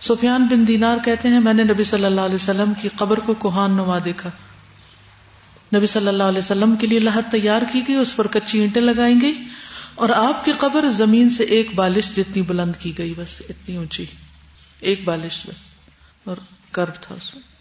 سفیان 0.00 0.46
بن 0.46 0.68
دینار 0.68 0.96
کہتے 1.04 1.28
ہیں، 1.28 1.40
میں 1.40 1.52
نے 1.52 1.62
نبی 1.62 1.84
صلی 1.84 2.04
اللہ 2.04 2.20
علیہ 2.20 2.34
وسلم 2.34 2.72
کی 2.82 2.88
قبر 2.96 3.18
کو 3.18 3.34
کوہان 3.34 3.70
نما 3.70 3.98
دیکھا۔ 4.04 4.30
نبی 5.76 5.86
صلی 5.86 6.08
اللہ 6.08 6.22
علیہ 6.22 6.38
وسلم 6.38 6.76
کے 6.76 6.86
لیے 6.86 6.98
لحت 6.98 7.32
تیار 7.32 7.62
کی 7.72 7.80
گئی، 7.88 7.96
اس 7.96 8.16
پر 8.16 8.26
کچی 8.26 8.60
اینٹیں 8.60 8.82
لگائی 8.82 9.14
گئی 9.22 9.44
اور 9.94 10.08
آپ 10.08 10.44
کی 10.44 10.52
قبر 10.58 10.88
زمین 10.88 11.30
سے 11.30 11.44
ایک 11.44 11.74
بالش 11.74 12.16
جتنی 12.16 12.42
بلند 12.42 12.76
کی 12.76 12.98
گئی، 12.98 13.14
بس 13.16 13.42
اتنی 13.48 13.76
اونچی۔ 13.76 14.04
ایک 14.80 15.04
بالش 15.04 15.46
بس۔ 15.46 15.66
اور 16.24 16.36
کرب 16.70 16.94
تھا 17.00 17.14
اس 17.14 17.34
میں۔ 17.34 17.55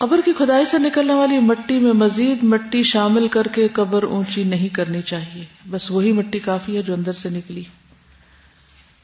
قبر 0.00 0.20
کی 0.24 0.32
کھدائی 0.32 0.64
سے 0.64 0.78
نکلنے 0.78 1.14
والی 1.14 1.38
مٹی 1.38 1.78
میں 1.78 1.92
مزید 1.92 2.42
مٹی 2.42 2.82
شامل 2.82 3.28
کر 3.28 3.42
کے 3.42 3.68
قبر 3.68 4.02
اونچی 4.02 4.44
نہیں 4.44 4.68
کرنی 4.68 5.02
چاہیے۔ 5.02 5.44
بس 5.70 5.90
وہی 5.90 6.12
مٹی 6.12 6.38
کافی 6.38 6.76
ہے 6.76 6.82
جو 6.82 6.94
اندر 6.94 7.12
سے 7.12 7.28
نکلی۔ 7.28 7.62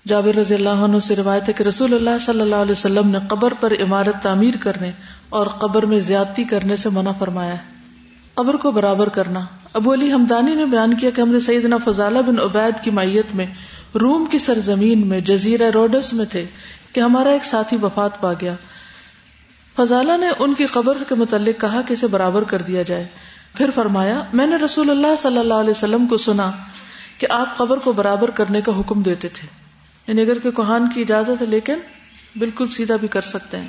جابر 0.09 0.37
رضی 0.37 0.55
اللہ 0.55 0.69
عنہ 0.69 0.99
سے 0.99 1.17
روایت 1.17 1.49
ہے 1.49 1.53
کہ 1.53 1.63
رسول 1.63 1.95
اللہ 1.95 2.19
صلی 2.21 2.41
اللہ 2.41 2.55
علیہ 2.55 2.73
وسلم 2.73 3.09
نے 3.09 3.19
قبر 3.29 3.55
پر 3.61 3.73
عمارت 3.73 4.23
تعمیر 4.23 4.55
کرنے 4.61 4.93
اور 5.29 5.47
قبر 5.47 5.87
میں 5.87 6.01
زیادتی 6.01 6.45
کرنے 6.45 6.77
سے 6.77 6.89
منع 6.89 7.13
فرمایا۔ 7.13 7.55
ہے 7.55 7.75
قبر 8.35 8.55
کو 8.55 8.71
برابر 8.71 9.09
کرنا۔ 9.09 9.41
ابو 9.73 9.95
علی 9.95 10.13
ہمدانی 10.13 10.55
نے 10.55 10.65
بیان 10.65 10.97
کیا 10.97 11.11
کہ 11.11 11.21
ہم 11.21 11.29
نے 11.29 11.41
سیدنا 11.41 11.77
فضالہ 11.77 12.19
بن 12.19 12.41
عبید 12.41 12.85
کی 12.85 12.91
مائیت 12.91 13.35
میں 13.35 13.47
روم 13.95 14.25
کی 14.31 14.39
سرزمین 14.39 15.07
میں 15.07 15.21
جزیرہ 15.21 15.71
روڈس 15.71 16.13
میں 16.13 16.25
تھے 16.25 16.45
کہ 16.93 17.01
ہمارا 17.01 17.31
ایک 17.31 17.45
ساتھی 17.45 17.77
وفات 17.83 18.21
پا 18.21 18.33
گیا۔ 18.33 18.55
فضالہ 19.77 20.17
نے 20.17 20.27
ان 20.39 20.55
کی 20.55 20.67
قبر 20.67 20.97
کے 21.09 21.15
متعلق 21.15 21.61
کہا 21.61 21.81
کہ 21.83 21.93
اسے 21.93 22.07
برابر 22.07 22.45
کر 22.45 22.63
دیا 22.63 22.83
جائے۔ 22.83 23.07
پھر 23.55 23.71
فرمایا، 23.75 24.23
میں 24.33 24.47
نے 24.47 24.57
رسول 24.57 24.91
اللہ 24.91 25.17
صلی 25.19 25.39
اللہ 25.39 25.55
علیہ 25.55 25.71
وسلم 25.71 26.07
کو 26.07 26.17
سنا 26.17 26.51
کہ 27.19 27.27
آپ 27.31 27.57
قبر 27.57 27.77
کو 27.77 27.93
برابر 27.93 28.31
کرنے 28.31 28.61
کا 28.61 28.73
حکم 28.81 29.03
دیتے 29.03 29.29
تھے۔ 29.29 29.49
یعنی 30.07 30.23
اگر 30.23 30.39
کہ 30.39 30.51
کوہان 30.51 30.91
کی 30.95 31.01
اجازت 31.01 31.43
ہے، 31.43 31.47
لیکن 31.47 31.79
بالکل 32.39 32.69
سیدھا 32.69 32.97
بھی 32.97 33.09
کر 33.09 33.21
سکتے 33.21 33.59
ہیں۔ 33.59 33.69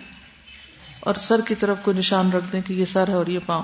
اور 1.00 1.16
سر 1.16 1.42
کی 1.42 1.56
طرف 1.56 1.78
کوئی 1.82 1.98
نشان 1.98 2.32
رکھ 2.32 2.46
دیں 2.54 2.62
کہ 2.62 2.74
یہ 2.74 2.86
سر 2.86 3.08
ہے 3.08 3.14
اور 3.14 3.28
یہ 3.28 3.40
پاؤں۔ 3.46 3.64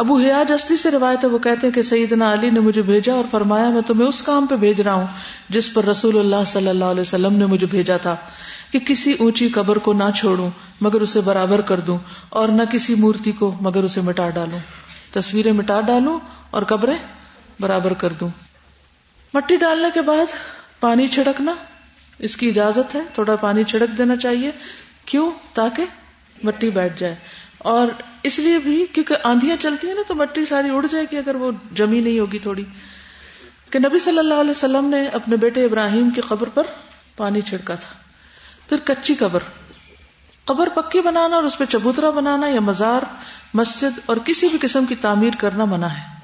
ابو 0.00 0.18
حیاج 0.18 0.48
جستی 0.48 0.76
سے 0.76 0.90
روایت 0.90 1.24
ہے، 1.24 1.28
وہ 1.28 1.38
کہتے 1.38 1.66
ہیں 1.66 1.74
کہ 1.74 1.82
سیدنا 1.82 2.32
علی 2.32 2.50
نے 2.50 2.60
مجھے 2.60 2.82
بھیجا 2.82 3.12
اور 3.12 3.24
فرمایا، 3.30 3.68
میں 3.68 3.82
تمہیں 3.82 4.08
اس 4.08 4.22
کام 4.22 4.46
پہ 4.46 4.56
بھیج 4.56 4.80
رہا 4.80 4.92
ہوں 4.92 5.06
جس 5.48 5.74
پر 5.74 5.84
رسول 5.84 6.18
اللہ 6.18 6.44
صلی 6.46 6.68
اللہ 6.68 6.84
علیہ 6.84 7.00
وسلم 7.00 7.32
نے 7.32 7.46
مجھے 7.46 7.66
بھیجا 7.66 7.96
تھا 7.96 8.16
کہ 8.70 8.78
کسی 8.78 9.16
اونچی 9.18 9.48
قبر 9.48 9.78
کو 9.78 9.92
نہ 9.92 10.04
چھوڑوں، 10.16 10.50
مگر 10.80 11.00
اسے 11.00 11.20
برابر 11.20 11.60
کر 11.60 11.80
دوں 11.80 11.98
اور 12.28 12.48
نہ 12.48 12.62
کسی 12.62 12.94
مورتی 12.94 13.32
کو، 13.32 13.54
مگر 13.60 13.84
اسے 13.84 14.00
مٹا 14.00 14.30
ڈالوں۔ 14.30 14.58
تصویریں 15.12 15.52
مٹا 15.52 15.80
ڈالوں 15.80 16.18
اور 16.50 16.62
قبریں 16.62 16.98
برابر 17.60 17.92
کر 17.92 18.08
دوں۔ 18.08 18.28
مٹی 19.34 19.56
ڈالنے 19.56 19.88
کے 19.94 20.02
بعد 20.02 20.26
پانی 20.80 21.06
چھڑکنا 21.06 21.54
اس 22.18 22.36
کی 22.36 22.48
اجازت 22.48 22.94
ہے، 22.94 23.00
تھوڑا 23.14 23.36
پانی 23.36 23.64
چھڑک 23.64 23.98
دینا 23.98 24.16
چاہیے۔ 24.16 24.50
کیوں؟ 25.04 25.30
تاکہ 25.52 25.84
مٹی 26.42 26.70
بیٹھ 26.70 27.00
جائے۔ 27.00 27.14
اور 27.60 27.88
اس 28.22 28.38
لیے 28.38 28.58
بھی 28.58 28.86
کیونکہ 28.92 29.16
آندیاں 29.24 29.56
چلتی 29.56 29.86
ہیں 29.86 29.94
نا 29.94 30.02
تو 30.08 30.14
مٹی 30.14 30.44
ساری 30.44 30.70
اڑ 30.70 30.86
جائے 30.90 31.04
گی 31.12 31.16
اگر 31.16 31.34
وہ 31.34 31.50
جمی 31.74 32.00
نہیں 32.00 32.18
ہوگی 32.18 32.38
تھوڑی۔ 32.38 32.64
کہ 33.70 33.78
نبی 33.78 33.98
صلی 33.98 34.18
اللہ 34.18 34.34
علیہ 34.34 34.50
وسلم 34.50 34.84
نے 34.84 35.06
اپنے 35.06 35.36
بیٹے 35.36 35.64
ابراہیم 35.64 36.10
کی 36.10 36.20
قبر 36.20 36.48
پر 36.48 36.62
پانی 37.16 37.40
چھڑکا 37.40 37.74
تھا۔ 37.74 37.94
پھر 38.68 38.76
کچی 38.84 39.14
قبر۔ 39.14 39.40
قبر 40.44 40.68
پکی 40.68 41.00
بنانا 41.00 41.36
اور 41.36 41.44
اس 41.44 41.58
پہ 41.58 41.64
چبوترا 41.64 42.10
بنانا 42.10 42.46
یا 42.46 42.60
مزار، 42.60 43.02
مسجد 43.54 44.00
اور 44.06 44.16
کسی 44.24 44.48
بھی 44.48 44.58
قسم 44.60 44.84
کی 44.84 44.94
تعمیر 44.94 45.30
کرنا 45.38 45.64
منع 45.64 45.86
ہے۔ 45.86 46.20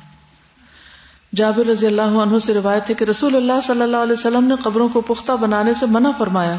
جابر 1.35 1.67
رضی 1.67 1.87
اللہ 1.87 2.03
عنہ 2.03 2.39
سے 2.39 2.55
روایت 2.55 2.91
ہے 2.91 2.95
کہ 2.95 3.05
رسول 3.05 3.37
اللہ 3.37 3.61
صلی 3.63 3.83
اللہ 3.83 3.97
علیہ 3.97 4.13
وسلم 4.13 4.45
نے 4.45 4.55
قبروں 4.63 4.89
کو 4.89 5.01
پختہ 5.01 5.33
بنانے 5.33 5.75
سے 5.75 5.87
منع 5.87 6.11
فرمایا۔ 6.19 6.57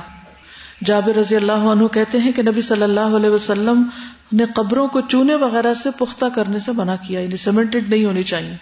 جابر 0.83 1.15
رضی 1.15 1.35
اللہ 1.35 1.51
عنہ 1.51 1.87
کہتے 1.87 2.17
ہیں 2.17 2.31
کہ 2.31 2.41
نبی 2.41 2.61
صلی 2.61 2.83
اللہ 2.83 3.15
علیہ 3.15 3.29
وسلم 3.29 3.89
نے 4.31 4.45
قبروں 4.55 4.87
کو 4.87 5.01
چونے 5.01 5.35
وغیرہ 5.35 5.73
سے 5.73 5.89
پختہ 5.97 6.25
کرنے 6.35 6.59
سے 6.59 6.71
منع 6.71 6.95
کیا 7.07 7.19
یعنی 7.19 7.37
سیمنٹڈ 7.37 7.89
نہیں 7.89 8.05
ہونی 8.05 8.23
چاہیے۔ 8.23 8.55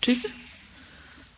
ٹھیک 0.00 0.24
ہے؟ 0.24 0.42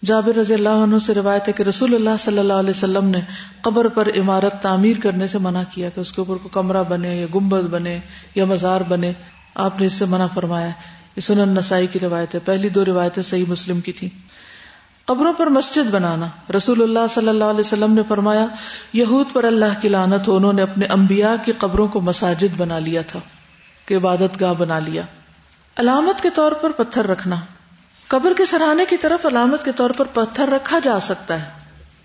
جابر 0.07 0.37
رضی 0.37 0.55
اللہ 0.55 0.69
عنہ 0.69 0.99
سے 0.99 1.15
روایت 1.15 1.49
ہے 1.49 1.53
کہ 1.53 1.63
رسول 1.63 1.95
اللہ 1.95 2.17
صلی 2.19 2.39
اللہ 2.39 2.53
علیہ 2.53 2.71
وسلم 2.71 3.05
نے 3.05 3.21
قبر 3.61 3.89
پر 3.89 4.09
عمارت 4.17 4.63
تعمیر 4.63 4.97
کرنے 5.03 5.27
سے 5.27 5.39
منع 5.39 5.63
کیا 5.71 5.89
کہ 5.89 6.01
اس 6.01 6.13
کے 6.13 6.21
اوپر 6.21 6.37
کو 6.37 6.49
کمرہ 6.49 6.83
بنے 6.83 7.17
یا 7.17 7.27
گمبد 7.35 7.63
بنے 7.63 8.01
یا 8.35 8.45
مزار 8.45 8.81
بنے۔ 8.81 9.13
آپ 9.55 9.81
نے 9.81 9.87
اس 9.87 9.93
سے 9.93 10.05
منع 10.05 10.27
فرمایا۔ 10.27 10.69
یہ 11.17 11.21
سنن 11.21 11.49
نسائی 11.49 11.87
کی 11.87 11.99
روایت 12.01 12.35
ہے۔ 12.35 12.41
پہلی 12.41 12.69
دو 12.69 12.85
روایتیں 12.85 13.23
صحیح 13.23 13.45
مسلم 13.49 13.81
کی 13.81 13.93
تھی 13.93 14.09
قبروں 15.05 15.33
پر 15.33 15.47
مسجد 15.47 15.91
بنانا۔ 15.91 16.27
رسول 16.57 16.83
اللہ 16.83 17.07
صلی 17.11 17.29
اللہ 17.29 17.45
علیہ 17.45 17.61
وسلم 17.61 17.95
نے 17.95 18.03
فرمایا، 18.09 18.47
یہود 18.93 19.27
پر 19.33 19.45
اللہ 19.45 19.81
کی 19.81 19.89
لانت 19.89 20.29
ہو، 20.29 20.37
انہوں 20.37 20.53
نے 20.53 20.63
اپنے 20.63 20.87
انبیاء 20.87 21.35
کی 21.45 21.53
قبروں 21.53 21.89
کو 21.89 22.01
مساجد 22.01 22.57
بنا 22.57 22.79
لیا 22.79 23.03
تھا، 23.03 23.21
کہ 23.87 23.97
عبادت 23.97 24.41
گاہ 24.41 24.55
بنا 24.55 24.79
لیا۔ 24.79 25.03
علامت 25.77 26.23
کے 26.23 26.31
طور 26.31 26.53
پر 26.53 26.71
پتھر 26.71 27.07
رکھنا۔ 27.07 27.37
قبر 28.09 28.33
کے 28.37 28.45
سراہنے 28.45 28.85
کی 28.89 28.97
طرف 28.97 29.27
علامت 29.27 29.65
کے 29.65 29.73
طور 29.73 29.91
پر 29.91 30.05
پتھر 30.05 30.49
رکھا 30.49 30.79
جا 30.79 31.01
سکتا 31.01 31.41
ہے۔ 31.41 31.51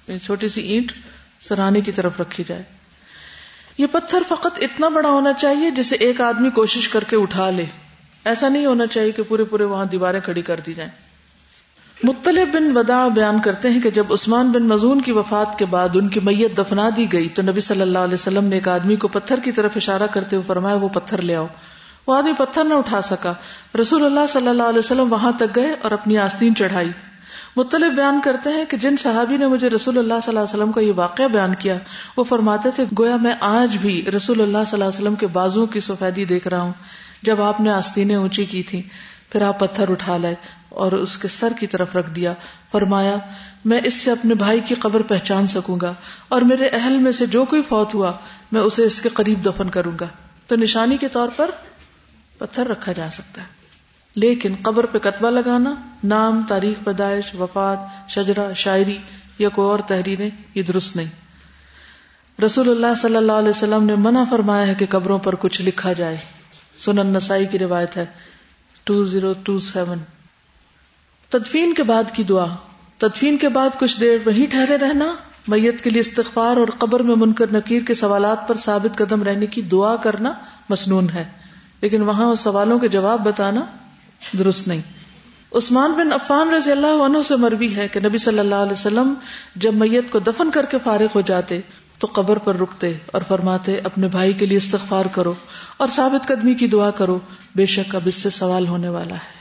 یعنی 0.08 0.20
چھوٹی 0.20 0.48
سی 0.48 0.62
اینٹ 0.62 0.92
سراہنے 1.40 1.82
کی 1.82 1.92
طرف 1.92 2.12
رکھی 2.20 2.44
جائے۔ 2.48 2.64
یہ 3.78 3.88
پتھر 3.92 4.24
فقط 4.28 4.60
اتنا 4.62 4.88
بڑا 4.90 5.10
ہونا 5.10 5.34
چاہیے 5.34 5.72
جسے 5.72 5.96
ایک 5.96 6.22
آدمی 6.22 6.50
کوشش 6.50 6.90
کر 6.90 7.04
کے 7.04 7.16
اٹھا 7.16 7.50
لے۔ 7.50 7.66
ایسا 8.26 8.50
نہیں 8.50 8.66
ہونا 8.66 8.86
چاہیے 8.86 9.12
کہ 9.12 9.24
پورے 9.24 9.44
پورے 9.44 9.64
وہاں 9.64 9.86
دیواریں 9.86 10.20
کھڑی 10.20 10.42
کر 10.42 10.60
دی 10.60 10.74
جائیں۔ 10.74 11.09
مطلب 12.04 12.48
بن 12.54 12.78
ودا 12.78 13.08
بیان 13.08 13.42
کرتے 13.42 13.70
ہیں 13.70 13.82
کہ 13.82 13.90
جب 13.90 14.14
عثمان 14.14 14.52
بن 14.52 14.64
مزون 14.64 15.02
کی 15.02 15.12
وفات 15.12 15.60
کے 15.60 15.66
بعد 15.66 15.90
ان 15.94 16.08
کی 16.08 16.20
میت 16.20 16.58
دفنا 16.58 16.90
دی 16.98 17.14
گئی 17.14 17.30
تو 17.30 17.42
نبی 17.42 17.62
صلی 17.62 17.82
اللہ 17.82 18.00
علیہ 18.00 18.14
وسلم 18.14 18.44
نے 18.44 18.56
ایک 18.56 18.68
آدمی 18.68 18.96
کو 18.96 19.08
پتھر 19.08 19.40
کی 19.40 19.52
طرف 19.52 19.72
اشارہ 19.76 20.08
کرتے 20.12 20.36
ہوئے 20.36 20.48
فرمایا، 20.48 20.76
وہ 20.76 20.88
پتھر 20.88 21.22
لے 21.22 21.36
آؤ. 21.36 21.48
وہ 22.08 22.16
آدمی 22.16 22.34
پتھر 22.38 22.64
نہ 22.64 22.74
اٹھا 22.74 23.02
سکا۔ 23.02 23.34
رسول 23.82 24.06
اللہ 24.06 24.20
صلی 24.30 24.48
اللہ 24.48 24.64
علیہ 24.64 24.80
وسلم 24.80 25.14
وہاں 25.14 25.32
تک 25.32 25.56
گئے 25.56 25.76
اور 25.82 25.92
اپنی 25.92 26.18
آستین 26.18 26.56
چڑھائی۔ 26.56 26.92
مطلب 27.56 27.94
بیان 27.94 28.22
کرتے 28.24 28.50
ہیں 28.50 28.66
کہ 28.66 28.78
جن 28.78 28.98
صحابی 28.98 29.38
نے 29.38 29.48
مجھے 29.48 29.70
رسول 29.70 29.98
اللہ 29.98 30.14
صلی 30.24 30.38
اللہ 30.38 30.40
علیہ 30.40 30.58
وسلم 30.58 30.72
کا 30.72 30.82
یہ 30.82 30.92
واقعہ 30.96 31.28
بیان 31.28 31.56
کیا، 31.56 31.76
وہ 32.18 32.24
فرماتے 32.24 32.70
تھے، 32.76 32.86
گویا 33.00 33.16
میں 33.16 33.34
آج 33.40 33.78
بھی 33.78 34.06
رسول 34.16 34.42
اللہ 34.42 34.58
صلی 34.68 34.82
اللہ 34.82 34.84
علیہ 34.84 35.02
وسلم 35.02 35.16
کے 35.16 35.28
بازو 35.28 35.66
کی 35.66 35.80
سفیدی 35.80 36.26
دیکھ 36.26 36.48
رہا 36.48 36.62
ہوں۔ 36.62 36.74
جب 37.24 37.42
آپ 37.42 37.62
نے 37.62 37.70
آستینیں 37.72 38.16
اونچی 38.16 38.46
کی 38.46 38.64
تھی 38.64 38.82
پھر 39.30 39.42
آپ 39.42 39.60
پتھر 39.60 39.90
اٹھا 39.90 40.18
لائے۔ 40.18 40.36
اور 40.70 40.92
اس 40.92 41.18
کے 41.18 41.28
سر 41.28 41.54
کی 41.60 41.68
طرف 41.68 41.96
رکھ 41.96 42.12
دیا، 42.12 42.34
فرمایا، 42.72 43.16
میں 43.66 43.82
اس 43.84 43.94
سے 43.94 44.12
اپنے 44.12 44.34
بھائی 44.34 44.60
کی 44.60 44.76
قبر 44.76 45.02
پہچان 45.02 45.48
سکوں 45.48 45.78
گا، 45.82 45.94
اور 46.30 46.42
میرے 46.42 46.68
اہل 46.68 46.98
میں 46.98 47.12
سے 47.12 47.26
جو 47.26 47.46
کوئی 47.46 47.62
فوت 47.62 47.94
ہوا، 47.94 48.12
میں 48.52 48.62
اسے 48.62 48.84
اس 48.84 49.02
کے 49.02 49.10
قریب 49.10 49.46
دفن 49.46 49.70
کروں 49.70 49.92
گا۔ 50.02 50.08
تو 50.48 50.56
نشانی 50.56 50.98
کے 50.98 51.08
طور 51.08 51.30
پر 51.36 51.52
پتھر 52.38 52.68
رکھا 52.68 52.92
جا 52.92 53.08
سکتا 53.14 53.42
ہے۔ 53.42 53.48
لیکن 54.16 54.56
قبر 54.62 54.86
پہ 54.86 54.98
کتبہ 54.98 55.30
لگانا، 55.30 55.76
نام، 56.04 56.42
تاریخ، 56.48 56.86
پیدائش، 56.86 57.36
وفات 57.36 58.12
شجرا 58.12 58.54
شاعری 58.54 58.98
یا 59.40 59.50
کوئی 59.50 59.68
اور 59.68 59.80
تحریریں، 59.88 60.30
یہ 60.56 60.64
درست 60.64 60.96
نہیں۔ 60.96 61.30
رسول 62.42 62.70
اللہ 62.70 62.96
صلی 62.98 63.16
اللہ 63.16 63.32
علیہ 63.32 63.50
وسلم 63.50 63.84
نے 63.84 63.96
منع 63.96 64.24
فرمایا 64.30 64.68
ہے 64.68 64.76
کہ 64.76 64.86
قبروں 64.90 65.20
پر 65.20 65.36
کچھ 65.36 65.62
لکھا 65.62 65.94
جائے۔ 65.94 66.18
سنن 66.80 67.08
نسائی 67.08 67.46
کی 67.46 67.60
روایت 67.60 67.98
ہے 67.98 68.06
ٹو 68.84 69.06
زیرو 69.06 69.34
ٹو 69.44 69.60
سیون۔ 69.60 69.98
تدفین 71.30 71.74
کے 71.74 71.84
بعد 71.84 72.04
کی 72.14 72.24
دعا۔ 72.24 72.46
تدفین 72.98 73.38
کے 73.38 73.50
بعد 73.50 73.70
کچھ 73.80 74.00
دیر 74.00 74.18
وہیں 74.26 74.46
ٹھہرے 74.46 74.78
رہنا، 74.78 75.14
میت 75.48 75.82
کے 75.82 75.90
لیے 75.90 76.02
استغفار 76.02 76.58
اور 76.58 76.68
قبر 76.78 77.04
میں 77.04 77.16
منکر 77.16 77.46
نکیر 77.54 77.82
کے 77.88 77.94
سوالات 77.94 78.48
پر 78.48 78.58
ثابت 78.58 78.98
قدم 78.98 79.24
رہنے 79.24 79.46
کی 79.46 79.62
دعا 79.62 79.96
کرنا 79.96 80.34
مسنون 80.70 81.10
ہے۔ 81.10 81.24
لیکن 81.82 82.02
وہاں 82.02 82.26
اس 82.26 82.40
سوالوں 82.40 82.80
کے 82.80 82.88
جواب 82.88 83.24
بتانا 83.24 83.62
درست 84.40 84.68
نہیں۔ 84.68 84.82
عثمان 85.52 85.92
بن 85.92 86.14
عفان 86.14 86.50
رضی 86.50 86.72
اللہ 86.72 87.04
عنہ 87.06 87.18
سے 87.26 87.36
مربی 87.36 87.76
ہے 87.76 87.88
کہ 87.88 88.00
نبی 88.00 88.18
صلی 88.18 88.40
اللہ 88.40 88.56
علیہ 88.56 88.74
وسلم 88.74 89.14
جب 89.56 89.74
میت 89.74 90.12
کو 90.12 90.20
دفن 90.20 90.52
کر 90.52 90.66
کے 90.66 90.78
فارغ 90.84 91.08
ہو 91.16 91.22
جاتے، 91.22 91.62
تو 92.00 92.08
قبر 92.14 92.38
پر 92.38 92.56
رکتے 92.56 92.98
اور 93.06 93.22
فرماتے، 93.28 93.80
اپنے 93.84 94.08
بھائی 94.08 94.34
کے 94.34 94.46
لیے 94.46 94.58
استغفار 94.58 95.06
کرو 95.06 95.34
اور 95.78 95.88
ثابت 95.88 96.28
قدمی 96.28 96.54
کی 96.54 96.68
دعا 96.68 96.90
کرو۔ 96.90 97.20
بے 97.56 97.66
شک 97.66 97.96
اب 97.96 98.02
اس 98.06 98.16
سے 98.16 98.30
سوال 98.30 98.68
ہونے 98.68 98.90
والا 98.90 99.16
ہے۔ 99.16 99.39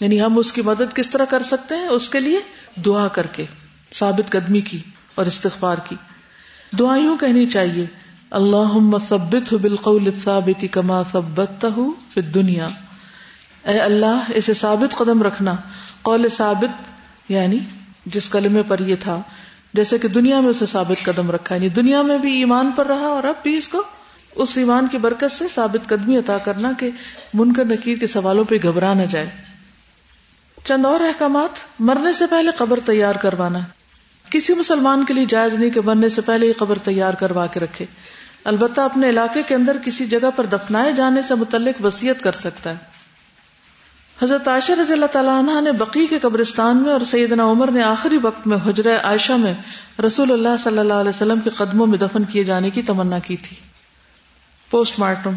یعنی 0.00 0.22
ہم 0.22 0.38
اس 0.38 0.52
کی 0.52 0.62
مدد 0.62 0.94
کس 0.94 1.10
طرح 1.10 1.24
کر 1.24 1.42
سکتے 1.42 1.74
ہیں؟ 1.74 1.88
اس 1.88 2.08
کے 2.08 2.20
لیے 2.20 2.40
دعا 2.80 3.08
کر 3.08 3.26
کے، 3.26 3.44
ثابت 3.92 4.30
قدمی 4.30 4.60
کی 4.60 4.78
اور 5.14 5.26
استغفار 5.26 5.76
کی۔ 5.88 5.94
دعا 6.78 6.96
یوں 6.96 7.18
کہنی 7.18 7.46
چاہیے 7.46 7.86
اللہ 8.30 8.96
ثبت 9.08 9.54
بالقول 9.54 10.06
الثابت 10.06 10.64
کما 10.70 11.02
ثبتہ 11.12 11.66
فی 12.14 12.20
الدنیا۔ 12.20 12.68
اے 13.64 13.78
اللہ، 13.78 14.22
اسے 14.34 14.54
ثابت 14.54 14.96
قدم 14.96 15.22
رکھنا۔ 15.22 15.56
قول 16.02 16.28
ثابت 16.28 16.90
یعنی 17.30 17.58
جس 18.06 18.28
کلمے 18.28 18.62
پر 18.68 18.78
یہ 18.78 18.96
تھا، 19.00 19.20
جیسے 19.74 19.98
کہ 19.98 20.08
دنیا 20.08 20.40
میں 20.40 20.50
اسے 20.50 20.66
ثابت 20.66 21.04
قدم 21.04 21.30
رکھا۔ 21.30 21.54
یعنی 21.54 21.68
دنیا 21.68 22.02
میں 22.02 22.18
بھی 22.18 22.38
ایمان 22.38 22.70
پر 22.70 22.86
رہا 22.86 23.06
اور 23.06 23.24
اب 23.24 23.34
بھی 23.42 23.56
اس 23.56 23.68
کو 23.68 23.82
اس 24.34 24.58
ایمان 24.58 24.86
کی 24.90 24.98
برکت 24.98 25.32
سے 25.32 25.44
ثابت 25.54 25.88
قدمی 25.88 26.16
عطا 26.16 26.38
کرنا 26.38 26.72
کہ 26.78 26.90
منکر 27.34 27.64
نکیر 27.64 27.98
کے 27.98 28.06
سوالوں 28.06 28.44
پہ 28.44 28.54
گھبرا 28.62 28.94
نہ 28.94 29.02
جائے۔ 29.02 29.53
چند 30.64 30.84
اور 30.84 31.00
احکامات، 31.00 31.80
مرنے 31.80 32.12
سے 32.12 32.26
پہلے 32.26 32.50
قبر 32.56 32.80
تیار 32.86 33.14
کروانا۔ 33.14 33.58
کسی 34.30 34.54
مسلمان 34.54 35.04
کے 35.04 35.14
لیے 35.14 35.24
جائز 35.24 35.54
نہیں 35.54 35.70
کہ 35.70 35.80
مرنے 35.84 36.08
سے 36.08 36.20
پہلے 36.20 36.46
یہ 36.46 36.52
قبر 36.56 36.78
تیار 36.78 37.14
کروا 37.14 37.46
کے 37.46 37.60
رکھے۔ 37.60 37.86
البتہ 38.44 38.80
اپنے 38.80 39.08
علاقے 39.08 39.42
کے 39.42 39.54
اندر 39.54 39.76
کسی 39.84 40.04
جگہ 40.04 40.30
پر 40.36 40.46
دفنائے 40.46 40.92
جانے 40.92 41.22
سے 41.22 41.34
متعلق 41.34 41.84
وسیعت 41.84 42.22
کر 42.22 42.32
سکتا 42.32 42.70
ہے۔ 42.70 42.74
حضرت 44.22 44.48
عائشہ 44.48 44.72
رضی 44.72 44.92
اللہ 44.92 45.06
تعالیٰ 45.06 45.38
عنہ 45.38 45.60
نے 45.60 45.72
بقی 45.72 46.06
کے 46.06 46.18
قبرستان 46.18 46.76
میں 46.76 46.92
اور 46.92 47.00
سیدنا 47.00 47.44
عمر 47.44 47.70
نے 47.70 47.82
آخری 47.82 48.16
وقت 48.16 48.46
میں 48.46 48.58
حجر 48.66 48.96
عائشہ 49.04 49.32
میں 49.32 49.54
رسول 50.06 50.32
اللہ 50.32 50.56
صلی 50.58 50.78
اللہ 50.78 50.94
علیہ 50.94 51.08
وسلم 51.08 51.40
کے 51.40 51.50
قدموں 51.50 51.86
میں 51.86 51.98
دفن 51.98 52.24
کیے 52.24 52.44
جانے 52.44 52.70
کی 52.70 52.82
تمنا 52.82 53.18
کی 53.18 53.36
تھی۔ 53.36 53.56
Post 54.70 54.98
mortem. 54.98 55.32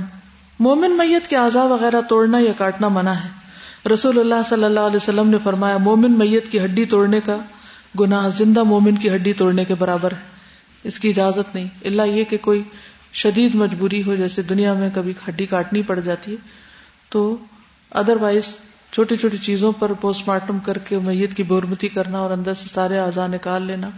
مومن 0.60 0.92
میت 0.92 1.28
کے 1.28 1.38
اعضاء 1.38 1.64
وغیرہ 1.64 2.02
توڑنا 2.02 2.38
یا 2.40 2.52
کاٹنا 2.58 2.88
منع 2.88 3.12
ہے۔ 3.12 3.47
رسول 3.90 4.20
اللہ 4.20 4.44
صلی 4.46 4.64
اللہ 4.64 4.80
علیہ 4.80 4.96
وسلم 4.96 5.30
نے 5.30 5.38
فرمایا، 5.44 5.78
مومن 5.78 6.12
میت 6.12 6.52
کی 6.52 6.64
ہڈی 6.64 6.86
توڑنے 6.86 7.20
کا 7.20 7.38
گناہ، 8.00 8.30
زندہ 8.38 8.64
مومن 8.64 8.96
کی 8.96 9.10
ہڈی 9.10 9.34
توڑنے 9.34 9.66
کے 9.66 9.76
برابر 9.76 10.12
ہے۔ 10.12 10.38
اس 10.84 11.00
کی 11.00 11.10
اجازت 11.10 11.56
نہیں۔ 11.56 11.68
اللہ 11.86 12.02
یہ 12.02 12.24
کہ 12.24 12.38
کوئی 12.38 12.64
شدید 13.14 13.56
مجبوری 13.56 14.04
ہو، 14.04 14.16
جیسے 14.16 14.42
دنیا 14.42 14.74
میں 14.74 14.90
کبھی 14.94 15.14
ہڈی 15.30 15.46
کاٹنی 15.46 15.82
پڑ 15.82 16.00
جاتی 16.00 16.32
ہے، 16.32 16.38
تو 17.10 17.38
ادر 17.92 18.16
وائز 18.22 18.44
چھوٹی 18.92 19.16
چھوٹی 19.16 19.38
چیزوں 19.38 19.72
پر 19.72 19.94
پوسٹ 19.94 20.28
مارٹم 20.28 20.60
کر 20.60 20.78
کے 20.78 21.00
میت 21.00 21.34
کی 21.34 21.44
بورمتی 21.44 21.88
کرنا 21.88 22.18
اور 22.18 22.32
اندر 22.32 22.54
سے 22.54 22.66
سارے 22.74 23.00
آزاد 23.00 23.30
نکال 23.30 23.64
لینا، 23.64 23.90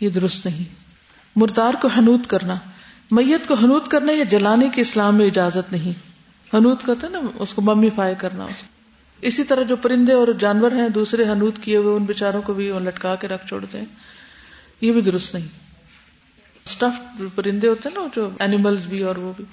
یہ 0.00 0.08
درست 0.08 0.46
نہیں۔ 0.46 0.74
مردار 1.36 1.74
کو 1.82 1.88
حنوت 1.88 2.26
کرنا۔ 2.26 2.54
میت 3.10 3.48
کو 3.48 3.54
حنوت 3.54 3.88
کرنے 3.88 4.12
یا 4.12 4.24
جلانے 4.24 4.68
کی 4.68 4.80
اسلام 4.80 5.14
میں 5.14 5.26
اجازت 5.26 5.72
نہیں۔ 5.72 6.10
حنوت 6.56 6.82
کرتے 6.82 7.08
نا، 7.08 7.20
اس 7.34 7.54
کو 7.54 7.62
ممی 7.62 7.90
فائی 7.96 8.14
کرنا، 8.14 8.44
اس 8.44 8.62
اسی 9.22 9.44
طرح 9.44 9.62
جو 9.62 9.76
پرندے 9.76 10.12
اور 10.12 10.28
جانور 10.38 10.72
ہیں، 10.72 10.88
دوسرے 10.88 11.22
حنوت 11.24 11.54
کیے 11.62 11.76
ہوئے، 11.76 11.96
ان 11.96 12.04
بیچاروں 12.04 12.42
کو 12.42 12.52
بھی 12.52 12.72
لٹکا 12.84 13.14
کے 13.14 13.28
رکھ 13.28 13.46
چھوڑتے 13.46 13.78
ہیں۔ 13.78 13.84
یہ 14.80 14.92
بھی 14.92 15.00
درست 15.00 15.34
نہیں۔ 15.34 15.46
اسٹف 16.66 17.22
پرندے 17.34 17.68
ہوتے 17.68 17.88
ہیں 17.88 18.02
نا، 18.02 18.08
جو 18.16 18.30
اینیملز 18.38 18.86
بھی 18.86 19.02
اور 19.02 19.16
وہ 19.16 19.32
بھی۔ 19.36 19.44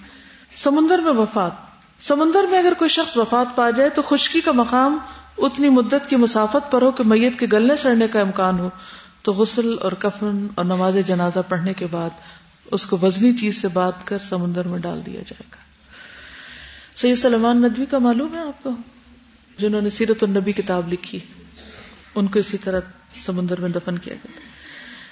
سمندر 0.56 1.00
میں 1.00 1.14
وفات۔ 1.14 1.52
سمندر 2.00 2.44
میں 2.44 2.60
اگر 2.60 2.74
کوئی 2.74 2.90
شخص 2.90 3.18
وفات 3.18 3.56
پا 3.56 3.70
جائے، 3.70 3.90
تو 3.90 4.02
خشکی 4.02 4.42
کا 4.42 4.52
مقام 4.52 4.98
اتنی 5.38 5.70
مدت 5.70 6.10
کی 6.10 6.16
مسافت 6.16 6.72
پر 6.72 6.82
ہو 6.82 6.92
کہ 6.92 7.04
میت 7.04 7.40
کے 7.40 7.48
گلنے 7.52 7.76
سڑنے 7.76 8.08
کا 8.08 8.20
امکان 8.22 8.60
ہو۔ 8.60 8.70
تو 9.22 9.34
غسل 9.34 9.76
اور 9.82 9.92
کفن 9.92 10.48
اور 10.56 10.66
نماز 10.66 10.98
جنازہ 11.08 11.40
پڑھنے 11.48 11.74
کے 11.74 11.86
بعد 11.92 12.10
اس 12.72 12.86
کو 12.86 12.98
وزنی 13.02 13.34
چیز 13.34 13.62
سے 13.62 13.68
بات 13.68 13.94
کر 14.08 14.18
سمندر 14.20 14.68
میں 14.68 14.80
ڈال 14.80 15.02
دیا 15.06 15.22
جائے 15.22 15.44
گا۔ 15.52 15.58
سید 16.96 17.18
سلمان 17.18 17.62
ندوی 17.62 17.86
کا 17.86 17.98
معلوم 17.98 18.36
ہے 18.36 18.40
آپ 18.40 18.64
کو؟ 18.64 18.70
جنہوں 19.58 19.82
نے 19.82 19.90
سیرت 19.90 20.24
النبی 20.24 20.52
کتاب 20.52 20.94
لکھی، 20.94 21.20
ان 22.16 22.28
کو 22.28 22.40
اسی 22.40 22.58
طرح 22.58 22.80
سمندر 23.26 23.62
میں 23.62 23.70
دفن 23.70 23.98
کیا 23.98 24.14
گیا۔ 24.14 24.40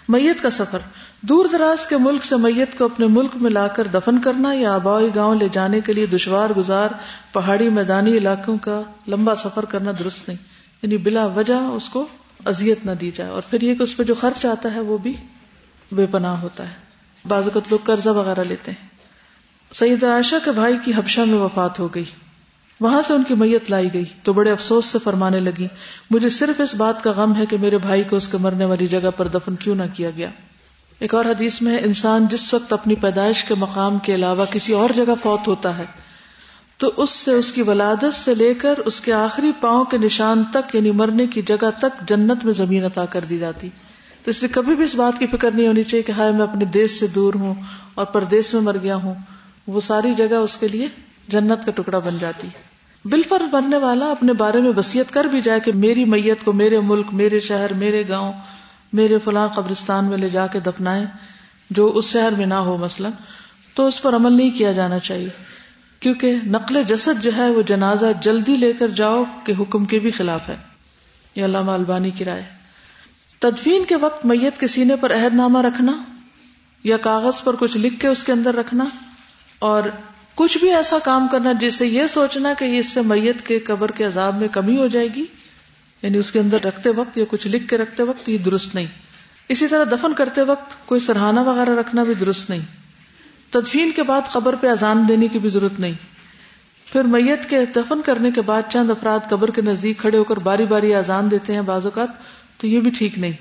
میت 0.09 0.41
کا 0.41 0.49
سفر، 0.49 0.79
دور 1.21 1.45
دراز 1.45 1.87
کے 1.87 1.97
ملک 1.97 2.23
سے 2.23 2.35
میت 2.35 2.77
کو 2.77 2.85
اپنے 2.85 3.07
ملک 3.07 3.31
میں 3.35 3.51
لا 3.51 3.67
کر 3.67 3.87
دفن 3.87 4.21
کرنا 4.21 4.53
یا 4.53 4.73
آبائی 4.73 5.15
گاؤں 5.15 5.35
لے 5.35 5.49
جانے 5.51 5.81
کے 5.81 5.93
لیے 5.93 6.05
دشوار 6.05 6.49
گزار 6.57 6.89
پہاڑی 7.31 7.69
میدانی 7.69 8.17
علاقوں 8.17 8.57
کا 8.57 8.81
لمبا 9.07 9.35
سفر 9.35 9.65
کرنا 9.65 9.91
درست 9.99 10.27
نہیں۔ 10.27 10.37
یعنی 10.81 10.97
بلا 10.97 11.25
وجہ 11.25 11.53
اس 11.53 11.89
کو 11.89 12.07
اذیت 12.45 12.85
نہ 12.85 12.91
دی 12.91 13.11
جائے۔ 13.11 13.29
اور 13.29 13.41
پھر 13.49 13.61
یہ 13.61 13.75
کہ 13.75 13.83
اس 13.83 13.97
پہ 13.97 14.03
جو 14.03 14.15
خرچ 14.15 14.45
آتا 14.45 14.73
ہے 14.73 14.79
وہ 14.79 14.97
بھی 14.97 15.13
بے 15.91 16.05
پناہ 16.11 16.41
ہوتا 16.41 16.63
ہے۔ 16.67 16.73
بعض 17.27 17.43
اوقات 17.43 17.63
لوگ 17.69 17.79
قرضہ 17.83 18.09
وغیرہ 18.09 18.43
لیتے 18.43 18.71
ہیں۔ 18.71 18.87
سید 19.73 20.03
عائشہ 20.03 20.35
کے 20.45 20.51
بھائی 20.51 20.77
کی 20.85 20.91
حبشہ 20.97 21.21
میں 21.21 21.39
وفات 21.39 21.79
ہو 21.79 21.87
گئی۔ 21.95 22.05
وہاں 22.82 23.01
سے 23.01 23.13
ان 23.13 23.23
کی 23.28 23.34
میت 23.34 23.69
لائی 23.69 23.93
گئی 23.93 24.03
تو 24.23 24.34
بڑے 24.34 24.51
افسوس 24.51 24.86
سے 24.86 24.99
فرمانے 25.03 25.39
لگی، 25.39 25.67
مجھے 26.11 26.30
صرف 26.30 26.61
اس 26.61 26.76
بات 26.76 27.03
کا 27.03 27.11
غم 27.11 27.36
ہے 27.36 27.45
کہ 27.45 27.57
میرے 27.57 27.78
بھائی 27.78 28.03
کو 28.03 28.15
اس 28.15 28.28
کے 28.28 28.38
مرنے 28.38 28.65
والی 28.65 28.88
جگہ 28.88 29.09
پر 29.17 29.28
دفن 29.28 29.55
کیوں 29.55 29.76
نہ 29.76 29.84
کیا 29.93 30.09
گیا۔ 30.17 30.30
ایک 30.99 31.13
اور 31.15 31.26
حدیث 31.26 31.61
میں 31.61 31.78
انسان 31.80 32.26
جس 32.32 32.53
وقت 32.53 32.73
اپنی 32.73 32.95
پیدائش 32.95 33.43
کے 33.43 33.55
مقام 33.55 33.97
کے 33.97 34.15
علاوہ 34.15 34.45
کسی 34.45 34.73
اور 34.73 34.89
جگہ 34.95 35.15
فوت 35.23 35.47
ہوتا 35.47 35.78
ہے، 35.78 35.86
تو 36.78 36.91
اس 36.97 37.09
سے 37.09 37.32
اس 37.32 37.51
کی 37.51 37.61
ولادت 37.61 38.15
سے 38.15 38.36
لے 38.36 38.53
کر 38.53 38.80
اس 38.86 39.01
کے 39.01 39.13
آخری 39.13 39.51
پاؤں 39.61 39.86
کے 39.86 39.97
نشان 39.97 40.43
تک 40.51 40.76
یعنی 40.76 40.91
مرنے 40.91 41.28
کی 41.28 41.41
جگہ 41.41 41.69
تک 41.80 42.07
جنت 42.07 42.45
میں 42.45 42.53
زمین 42.53 42.86
عطا 42.86 43.05
کر 43.05 43.26
دی 43.30 43.38
جاتی۔ 43.38 43.69
تو 44.23 44.32
اس 44.32 44.41
لیے 44.41 44.53
کبھی 44.53 44.76
بھی 44.76 44.84
اس 44.84 44.95
بات 44.95 45.19
کی 45.19 45.28
فکر 45.28 45.51
نہیں 45.51 45.67
ہونی 45.67 45.84
چاہیے 45.84 46.03
کہ 46.03 46.11
ہائے 46.11 46.32
میں 46.32 46.41
اپنے 46.41 46.65
دیش 46.65 46.91
سے 46.91 47.07
دور 47.07 47.34
ہوں 47.34 47.53
اور 47.95 48.05
پردیش 48.05 48.53
میں 48.53 48.61
مر 48.61 48.78
گیا 48.84 48.95
ہوں۔ 48.95 49.13
وہ 49.67 49.82
ساری 49.82 50.13
جگہ 50.13 50.36
اس 50.36 50.57
کے 50.57 50.67
لیے 50.67 50.88
جنت 51.28 51.65
کا 51.65 51.71
ٹکڑا 51.71 51.99
بن 51.99 52.17
جاتی 52.19 52.47
بال 53.05 53.21
فرض 53.30 53.47
بننے 53.47 53.78
والا 53.78 54.05
اپنے 54.05 54.34
بارے 54.34 54.61
میں 54.61 54.71
وسیعت 54.78 55.13
کر 55.13 55.26
بھی 55.26 55.41
جائے 55.41 55.59
کہ 55.59 55.71
میری 55.76 56.05
میت 56.05 56.45
کو 56.45 56.53
میرے 56.53 56.80
ملک، 56.80 57.13
میرے 57.13 57.39
شہر، 57.39 57.73
میرے 57.73 58.03
گاؤں، 58.09 58.34
میرے 58.93 59.17
فلاں 59.17 59.47
قبرستان 59.47 60.05
میں 60.05 60.17
لے 60.17 60.30
جا 60.30 60.47
کے 60.47 60.59
دفنائے 60.59 61.05
جو 61.69 61.88
اس 61.88 62.05
شہر 62.05 62.32
میں 62.32 62.45
نہ 62.45 62.53
ہو 62.53 62.78
مثلا، 62.78 63.09
تو 63.73 63.88
اس 63.88 64.01
پر 64.01 64.15
عمل 64.15 64.34
نہیں 64.34 64.49
کیا 64.49 64.71
جانا 64.71 64.99
چاہیے۔ 64.99 65.30
کیونکہ 65.99 66.36
نقل 66.45 66.84
جسد 66.84 67.23
جو 67.23 67.32
ہے 67.38 67.49
وہ 67.49 67.61
جنازہ 67.61 68.05
جلدی 68.21 68.57
لے 68.57 68.73
کر 68.73 68.88
جاؤ 68.88 69.23
کے 69.43 69.53
حکم 69.59 69.86
کے 69.86 69.99
بھی 69.99 70.11
خلاف 70.11 70.49
ہے۔ 70.49 70.55
یہ 71.36 71.45
علامہ 71.45 71.71
البانی 71.71 72.09
کی 72.09 72.26
رائے۔ 72.26 72.43
تدفین 73.39 73.86
کے 73.86 73.95
وقت 73.95 74.26
میت 74.26 74.59
کے 74.59 74.67
سینے 74.67 74.95
پر 74.95 75.15
عہد 75.15 75.34
نامہ 75.34 75.61
رکھنا 75.61 75.91
یا 76.84 76.97
کاغذ 76.97 77.43
پر 77.43 77.55
کچھ 77.59 77.78
لکھ 77.78 77.99
کے 77.99 78.07
اس 78.07 78.23
کے 78.23 78.32
اندر 78.32 78.55
رکھنا 78.55 78.86
اور 79.59 79.84
کچھ 80.36 80.57
بھی 80.57 80.73
ایسا 80.73 80.97
کام 81.03 81.27
کرنا 81.31 81.51
جس 81.51 81.75
سے 81.75 81.88
یہ 81.88 82.07
سوچنا 82.07 82.53
کہ 82.59 82.79
اس 82.79 82.89
سے 82.89 83.01
میت 83.01 83.45
کے 83.45 83.59
قبر 83.59 83.91
کے 83.91 84.03
عذاب 84.03 84.38
میں 84.38 84.47
کمی 84.47 84.77
ہو 84.77 84.88
جائے 84.88 85.07
گی 85.15 85.25
یعنی 86.01 86.17
اس 86.17 86.31
کے 86.31 86.39
اندر 86.39 86.57
رکھتے 86.63 86.89
وقت 86.89 87.17
یا 87.17 87.25
کچھ 87.29 87.47
لکھ 87.47 87.67
کے 87.67 87.77
رکھتے 87.77 88.03
وقت 88.03 88.29
یہ 88.29 88.38
درست 88.38 88.75
نہیں۔ 88.75 88.86
اسی 89.49 89.67
طرح 89.67 89.83
دفن 89.83 90.13
کرتے 90.13 90.41
وقت 90.41 90.88
کوئی 90.88 90.99
سرحانہ 90.99 91.39
وغیرہ 91.39 91.69
رکھنا 91.69 92.03
بھی 92.03 92.13
درست 92.13 92.49
نہیں۔ 92.49 92.59
تدفین 93.49 93.91
کے 93.91 94.03
بعد 94.03 94.21
قبر 94.31 94.55
پہ 94.55 94.67
اذان 94.67 95.05
دینے 95.07 95.27
کی 95.27 95.39
بھی 95.39 95.49
ضرورت 95.49 95.79
نہیں۔ 95.79 95.93
پھر 96.91 97.03
میت 97.03 97.49
کے 97.49 97.65
دفن 97.75 98.01
کرنے 98.01 98.31
کے 98.31 98.41
بعد 98.41 98.61
چند 98.69 98.89
افراد 98.89 99.19
قبر 99.29 99.51
کے 99.51 99.61
نزدیک 99.61 99.97
کھڑے 99.97 100.17
ہو 100.17 100.23
کر 100.23 100.38
باری 100.38 100.65
باری 100.65 100.95
اذان 100.95 101.31
دیتے 101.31 101.53
ہیں 101.53 101.61
بعض 101.61 101.86
اوقات، 101.86 102.07
تو 102.57 102.67
یہ 102.67 102.79
بھی 102.79 102.91
ٹھیک 102.91 103.19
نہیں۔ 103.19 103.31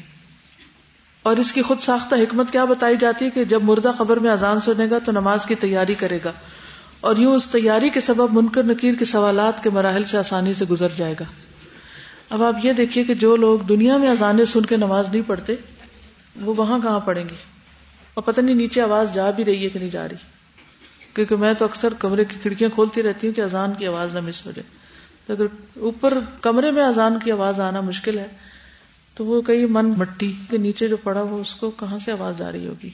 اور 1.23 1.37
اس 1.37 1.53
کی 1.53 1.63
خود 1.63 1.81
ساختہ 1.81 2.15
حکمت 2.15 2.51
کیا 2.51 2.65
بتائی 2.65 2.97
جاتی 2.97 3.25
ہے 3.25 3.31
کہ 3.31 3.45
جب 3.45 3.63
مردہ 3.63 3.93
قبر 3.99 4.17
میں 4.17 4.31
اذان 4.31 4.61
سنے 4.61 4.87
گا 4.91 4.99
تو 4.99 5.13
نماز 5.13 5.47
کی 5.47 5.55
تیاری 5.55 5.95
کرے 5.95 6.19
گا۔ 6.25 6.33
اور 7.05 7.17
یوں 7.17 7.35
اس 7.35 7.51
تیاری 7.51 7.91
کے 7.91 8.01
سبب 8.01 8.33
منکر 8.33 8.63
نکیر 8.63 8.95
کے 8.95 9.05
سوالات 9.05 9.63
کے 9.63 9.71
مراحل 9.71 10.05
سے 10.05 10.19
آسانی 10.19 10.55
سے 10.55 10.65
گزر 10.71 10.89
جائے 10.97 11.15
گا۔ 11.21 11.25
اب 12.31 12.43
آپ 12.43 12.55
یہ 12.63 12.73
دیکھیے 12.73 13.05
کہ 13.05 13.15
جو 13.15 13.37
لوگ 13.37 13.59
دنیا 13.59 13.97
میں 13.97 14.09
اذانے 14.09 14.45
سن 14.45 14.63
کے 14.63 14.77
نماز 14.77 15.09
نہیں 15.09 15.23
پڑھتے، 15.27 15.55
وہ 16.41 16.55
وہاں 16.57 16.79
کہاں 16.79 17.01
پڑھیں 17.01 17.25
گے؟ 17.25 17.35
اور 18.15 18.23
پتہ 18.23 18.41
نہیں 18.41 18.55
نیچے 18.55 18.81
آواز 18.81 19.15
جا 19.15 19.31
بھی 19.31 19.45
رہی 19.45 19.65
ہے 19.65 19.69
کہ 19.69 19.79
نہیں 19.79 19.91
جا 19.91 20.09
رہی۔ 20.09 20.17
کیونکہ 21.15 21.37
میں 21.37 21.55
تو 21.55 21.65
اکثر 21.65 21.95
کمرے 21.99 22.25
کی 22.25 22.37
کھڑکیاں 22.43 22.71
کھولتی 22.75 23.03
رہتی 23.03 23.27
ہوں 23.27 23.35
کہ 23.35 23.41
اذان 23.41 23.73
کی 23.79 23.87
آواز 23.87 24.15
نہ 24.15 24.21
مس 24.21 24.47
ہو 24.47 24.51
جائے۔ 24.51 24.77
تو 25.27 25.33
اگر 25.33 25.79
اوپر 25.81 26.19
کمرے 26.41 26.71
میں 26.71 26.85
اذان 26.85 27.19
کی 27.25 27.33
آواز 27.33 27.61
آنا 27.61 27.81
مشکل 27.81 28.19
ہے، 28.19 28.27
تو 29.15 29.27
وہ 29.27 29.43
کئی 29.43 29.67
من 29.67 29.95
مٹی 29.97 30.33
کے 30.51 30.57
نیچے 30.57 30.89
جو 30.89 30.97
پڑا، 30.97 31.23
وہ 31.23 31.41
اس 31.41 31.55
کو 31.55 31.71
کہاں 31.71 31.99
سے 31.99 32.13
آواز 32.13 32.43
آ 32.43 32.53
رہی 32.53 32.67
ہوگی؟ 32.67 32.91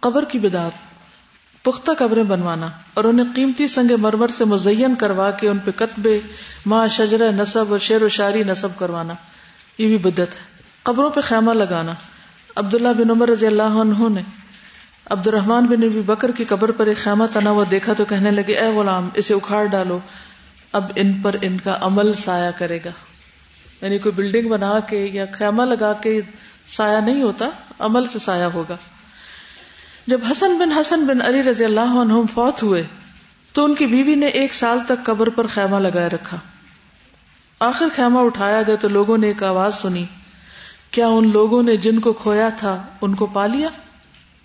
قبر 0.00 0.24
کی 0.24 0.38
بدات 0.38 0.95
پختہ 1.66 1.90
قبریں 1.98 2.22
بنوانا 2.22 2.68
اور 2.94 3.04
انہیں 3.04 3.26
قیمتی 3.34 3.68
سنگ 3.68 3.90
مرمر 3.98 4.28
سے 4.28 4.44
مزین 4.44 4.94
کروا 4.94 5.30
کے 5.30 5.48
ان 5.48 5.58
پہ 5.58 5.70
قطبے 5.76 6.20
ماں 6.66 6.88
شجر 6.88 7.32
نصب 7.32 7.64
اور 7.70 7.78
شیر 7.78 8.02
و 8.02 8.08
شاری 8.08 8.42
نصب 8.44 8.68
کروانا۔ 8.78 9.14
یہ 9.78 9.86
بھی 9.86 9.98
بدت 9.98 10.18
ہے۔ 10.18 10.62
قبروں 10.82 11.10
پہ 11.10 11.20
خیمہ 11.20 11.52
لگانا۔ 11.52 11.92
عبداللہ 12.56 12.88
بن 12.88 13.10
عمر 13.10 13.28
رضی 13.28 13.46
اللہ 13.46 13.62
عنہ 13.62 14.08
نے 14.08 14.22
عبد 15.10 15.26
الرحمان 15.26 15.66
بن 15.66 15.80
نبی 15.80 16.00
بکر 16.00 16.30
کی 16.30 16.44
قبر 16.44 16.70
پر 16.70 16.86
ایک 16.86 16.96
خیمہ 16.96 17.24
تنا 17.32 17.50
ہوا 17.50 17.64
دیکھا 17.70 17.92
تو 17.92 18.04
کہنے 18.04 18.30
لگے، 18.30 18.52
اے 18.52 18.68
غلام، 18.68 19.08
اسے 19.14 19.34
اکھاڑ 19.34 19.64
ڈالو۔ 19.64 19.98
اب 20.72 20.84
ان 20.94 21.12
پر 21.12 21.36
ان 21.42 21.60
کا 21.60 21.78
عمل 21.80 22.12
سایہ 22.12 22.50
کرے 22.58 22.78
گا۔ 22.84 22.90
یعنی 23.82 23.98
کوئی 23.98 24.12
بلڈنگ 24.12 24.48
بنا 24.48 24.80
کے 24.80 25.08
یا 25.12 25.24
خیمہ 25.32 25.62
لگا 25.62 25.92
کے 25.92 26.20
سایہ 26.68 27.00
نہیں 27.00 27.22
ہوتا، 27.22 27.48
عمل 27.78 28.08
سے 28.08 28.18
سایہ 28.18 28.44
ہوگا۔ 28.44 28.76
جب 30.06 30.20
حسن 30.30 30.58
بن 30.58 30.72
حسن 30.72 31.06
بن 31.06 31.22
علی 31.22 31.42
رضی 31.42 31.64
اللہ 31.64 31.80
عنہ 31.80 32.12
فوت 32.34 32.62
ہوئے، 32.62 32.82
تو 33.52 33.64
ان 33.64 33.74
کی 33.74 33.86
بیوی 33.86 34.14
نے 34.14 34.26
ایک 34.26 34.54
سال 34.54 34.78
تک 34.88 35.04
قبر 35.04 35.28
پر 35.28 35.46
خیمہ 35.46 35.76
لگائے 35.76 36.08
رکھا۔ 36.08 36.36
آخر 37.60 37.86
خیمہ 37.96 38.18
اٹھایا 38.18 38.62
گیا 38.62 38.76
تو 38.76 38.88
لوگوں 38.88 39.18
نے 39.18 39.26
ایک 39.26 39.42
آواز 39.42 39.74
سنی، 39.74 40.04
کیا 40.90 41.06
ان 41.06 41.32
لوگوں 41.32 41.62
نے 41.62 41.76
جن 41.76 41.98
کو 41.98 42.12
کھویا 42.12 42.48
تھا 42.48 42.82
ان 43.00 43.14
کو 43.14 43.26
پا 43.26 43.46
لیا؟ 43.46 43.68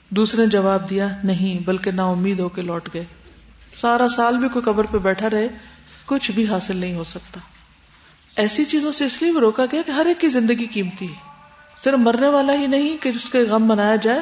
دوسرے 0.10 0.46
جواب 0.46 0.90
دیا، 0.90 1.08
نہیں، 1.24 1.64
بلکہ 1.66 1.92
نا 1.92 2.06
امید 2.06 2.40
ہو 2.40 2.50
کے 2.50 2.62
لوٹ 2.62 2.90
گئے۔ 2.94 3.06
سارا 3.78 4.08
سال 4.08 4.38
بھی 4.38 4.50
کوئی 4.50 4.66
قبر 4.66 4.86
پہ 4.86 4.98
بیٹھا 4.98 5.30
رہے، 5.30 5.48
کچھ 6.06 6.32
بھی 6.32 6.48
حاصل 6.48 6.78
نہیں 6.78 6.96
ہو 6.96 7.04
سکتا۔ 7.04 7.40
ایسی 8.36 8.66
چیزوں 8.66 8.92
سے 8.92 9.06
اس 9.06 9.22
لیے 9.22 9.40
روکا 9.40 9.66
گیا 9.72 9.82
کہ 9.86 9.92
ہر 9.92 10.06
ایک 10.06 10.20
کی 10.20 10.30
زندگی 10.30 10.66
قیمتی 10.66 11.08
ہے۔ 11.08 11.32
صرف 11.84 11.94
مرنے 11.94 12.28
والا 12.28 12.54
ہی 12.54 12.68
نہیں 12.68 12.98
کہ 12.98 13.12
جس 13.12 13.30
کے 13.30 13.40
غم 13.40 13.68
منایا 13.68 13.96
جائے 13.96 14.20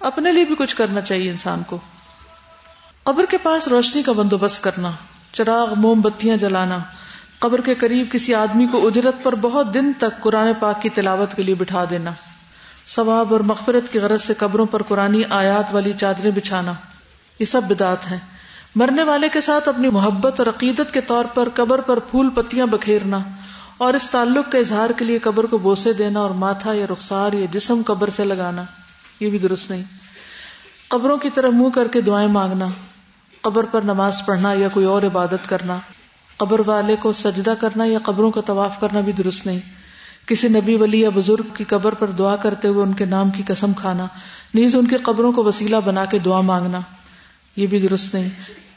اپنے 0.00 0.32
لیے 0.32 0.44
بھی 0.44 0.54
کچھ 0.58 0.76
کرنا 0.76 1.00
چاہیے 1.00 1.30
انسان 1.30 1.62
کو۔ 1.66 1.78
قبر 3.02 3.24
کے 3.28 3.38
پاس 3.38 3.68
روشنی 3.68 4.02
کا 4.02 4.12
بندوبست 4.12 4.62
کرنا، 4.62 4.90
چراغ، 5.32 5.74
موم 5.76 6.00
بتیاں 6.00 6.36
جلانا، 6.36 6.78
قبر 7.38 7.60
کے 7.60 7.74
قریب 7.74 8.12
کسی 8.12 8.34
آدمی 8.34 8.66
کو 8.66 8.86
اجرت 8.86 9.14
پر 9.22 9.34
بہت 9.34 9.74
دن 9.74 9.92
تک 9.92 10.22
قرآن 10.22 10.54
پاک 10.60 10.82
کی 10.82 10.88
تلاوت 10.88 11.34
کے 11.34 11.42
لیے 11.42 11.54
بٹھا 11.54 11.84
دینا۔ 11.90 12.10
ثواب 12.88 13.32
اور 13.32 13.40
مغفرت 13.40 13.92
کی 13.92 13.98
غرض 13.98 14.22
سے 14.22 14.34
قبروں 14.34 14.66
پر 14.66 14.82
قرآن 14.82 15.22
آیات 15.30 15.74
والی 15.74 15.92
چادریں 15.92 16.30
بچھانا۔ 16.30 16.72
یہ 17.38 17.44
سب 17.44 17.60
بدات 17.68 18.10
ہیں۔ 18.10 18.18
مرنے 18.76 19.02
والے 19.02 19.28
کے 19.28 19.40
ساتھ 19.40 19.68
اپنی 19.68 19.88
محبت 19.88 20.40
اور 20.40 20.46
عقیدت 20.46 20.92
کے 20.92 21.00
طور 21.00 21.24
پر 21.24 21.48
قبر 21.54 21.80
پر 21.80 21.98
پھول 21.98 22.30
پتیاں 22.30 22.66
بکھیرنا 22.66 23.18
اور 23.78 23.94
اس 23.94 24.08
تعلق 24.10 24.52
کے 24.52 24.58
اظہار 24.58 24.90
کے 24.90 25.04
لیے 25.04 25.18
قبر 25.18 25.46
کو 25.46 25.58
بوسے 25.58 25.92
دینا 25.92 26.20
اور 26.20 26.30
ماتھا 26.30 26.72
یا 26.72 26.86
رخسار 26.92 27.32
یا 27.32 27.46
جسم 27.52 27.82
قبر 27.86 28.10
سے 28.10 28.24
لگانا۔ 28.24 28.62
یہ 29.20 29.30
بھی 29.30 29.38
درست 29.38 29.70
نہیں۔ 29.70 29.82
قبروں 30.88 31.16
کی 31.16 31.30
طرف 31.30 31.52
منہ 31.52 31.68
کر 31.68 31.88
کے 31.88 32.00
دعائیں 32.00 32.28
مانگنا، 32.28 32.66
قبر 33.40 33.64
پر 33.64 33.82
نماز 33.82 34.22
پڑھنا 34.26 34.52
یا 34.52 34.68
کوئی 34.68 34.86
اور 34.86 35.02
عبادت 35.02 35.48
کرنا، 35.48 35.78
قبر 36.36 36.60
والے 36.66 36.96
کو 36.96 37.12
سجدہ 37.12 37.54
کرنا 37.60 37.84
یا 37.84 37.98
قبروں 38.02 38.30
کا 38.30 38.40
طواف 38.40 38.80
کرنا 38.80 39.00
بھی 39.00 39.12
درست 39.12 39.46
نہیں۔ 39.46 39.60
کسی 40.26 40.48
نبی، 40.48 40.76
ولی 40.76 41.00
یا 41.00 41.08
بزرگ 41.14 41.54
کی 41.54 41.64
قبر 41.64 41.94
پر 41.94 42.10
دعا 42.10 42.36
کرتے 42.36 42.68
ہوئے 42.68 42.82
ان 42.82 42.92
کے 42.92 43.04
نام 43.04 43.30
کی 43.30 43.42
قسم 43.46 43.72
کھانا، 43.72 44.06
نیز 44.54 44.76
ان 44.76 44.86
کی 44.86 44.96
قبروں 44.96 45.32
کو 45.32 45.44
وسیلہ 45.44 45.76
بنا 45.84 46.04
کے 46.04 46.18
دعا 46.18 46.40
مانگنا، 46.40 46.80
یہ 47.56 47.66
بھی 47.66 47.80
درست 47.80 48.14
نہیں۔ 48.14 48.28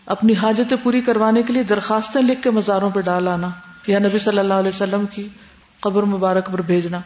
اپنی 0.05 0.33
حاجتیں 0.35 0.77
پوری 0.83 1.01
کروانے 1.01 1.43
کے 1.43 1.53
لیے 1.53 1.63
درخواستیں 1.63 2.21
لکھ 2.21 2.41
کے 2.41 2.49
مزاروں 2.49 2.89
پہ 2.89 3.01
ڈال 3.01 3.27
آنا، 3.27 3.49
یا 3.87 3.99
نبی 3.99 4.19
صلی 4.19 4.39
اللہ 4.39 4.53
علیہ 4.53 4.69
وسلم 4.69 5.05
کی 5.05 5.27
قبر 5.79 6.03
مبارک 6.03 6.51
پر 6.51 6.61
بھیجنا۔ 6.61 6.99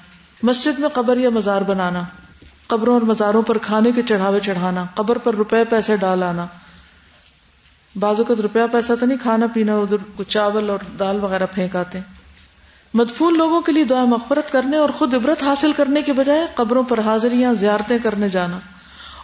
مسجد 0.43 0.79
میں 0.79 0.89
قبر 0.89 1.17
یا 1.17 1.29
مزار 1.29 1.61
بنانا۔ 1.61 2.03
قبروں 2.67 2.93
اور 2.93 3.01
مزاروں 3.01 3.41
پر 3.41 3.57
کھانے 3.57 3.91
کے 3.91 4.01
چڑھاوے 4.01 4.39
چڑھانا، 4.39 4.85
قبر 4.95 5.17
پر 5.17 5.35
روپے 5.35 5.63
پیسے 5.63 5.97
ڈال 5.97 6.23
آنا۔ 6.23 6.45
بازو 7.99 8.23
کا 8.23 8.33
روپیہ 8.43 8.61
پیسہ 8.71 8.93
تو 8.99 9.05
نہیں، 9.05 9.17
کھانا 9.21 9.45
پینا، 9.53 9.75
ادھر 9.75 10.23
چاول 10.23 10.69
اور 10.69 10.79
دال 10.99 11.23
وغیرہ 11.23 11.45
پھینک 11.51 11.75
آتے۔ 11.75 11.99
مدفون 12.93 13.37
لوگوں 13.37 13.61
کے 13.61 13.71
لیے 13.71 13.83
دعا 13.83 14.05
مغفرت 14.05 14.51
کرنے 14.51 14.77
اور 14.77 14.89
خود 14.89 15.13
عبرت 15.13 15.43
حاصل 15.43 15.71
کرنے 15.71 16.01
کے 16.01 16.13
بجائے 16.13 16.47
قبروں 16.55 16.83
پر 16.83 16.99
حاضریاں، 16.99 17.53
زیارتیں 17.53 17.97
کرنے 17.97 18.29
جانا۔ 18.29 18.59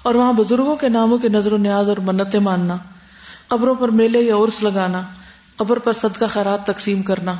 اور 0.04 0.16
وہاں 0.16 0.34
بزرگوں 0.34 0.76
کے 0.76 0.90
ناموں 0.90 1.18
کے 1.18 1.30
نظر 1.30 1.54
و 1.54 1.58
نیاز 1.58 1.90
اور 1.90 1.98
منتیں 1.98 2.40
ماننا۔ 2.40 2.78
قبروں 3.48 3.76
پر 3.76 3.90
میلے 3.90 4.20
یا 4.20 4.36
عرس 4.36 4.64
لگانا۔ 4.64 5.02
قبر 5.58 5.80
پر 5.80 5.94
صدقہ 5.94 6.26
خیرات 6.30 6.66
تقسیم 6.66 7.02
کرنا۔ 7.02 7.34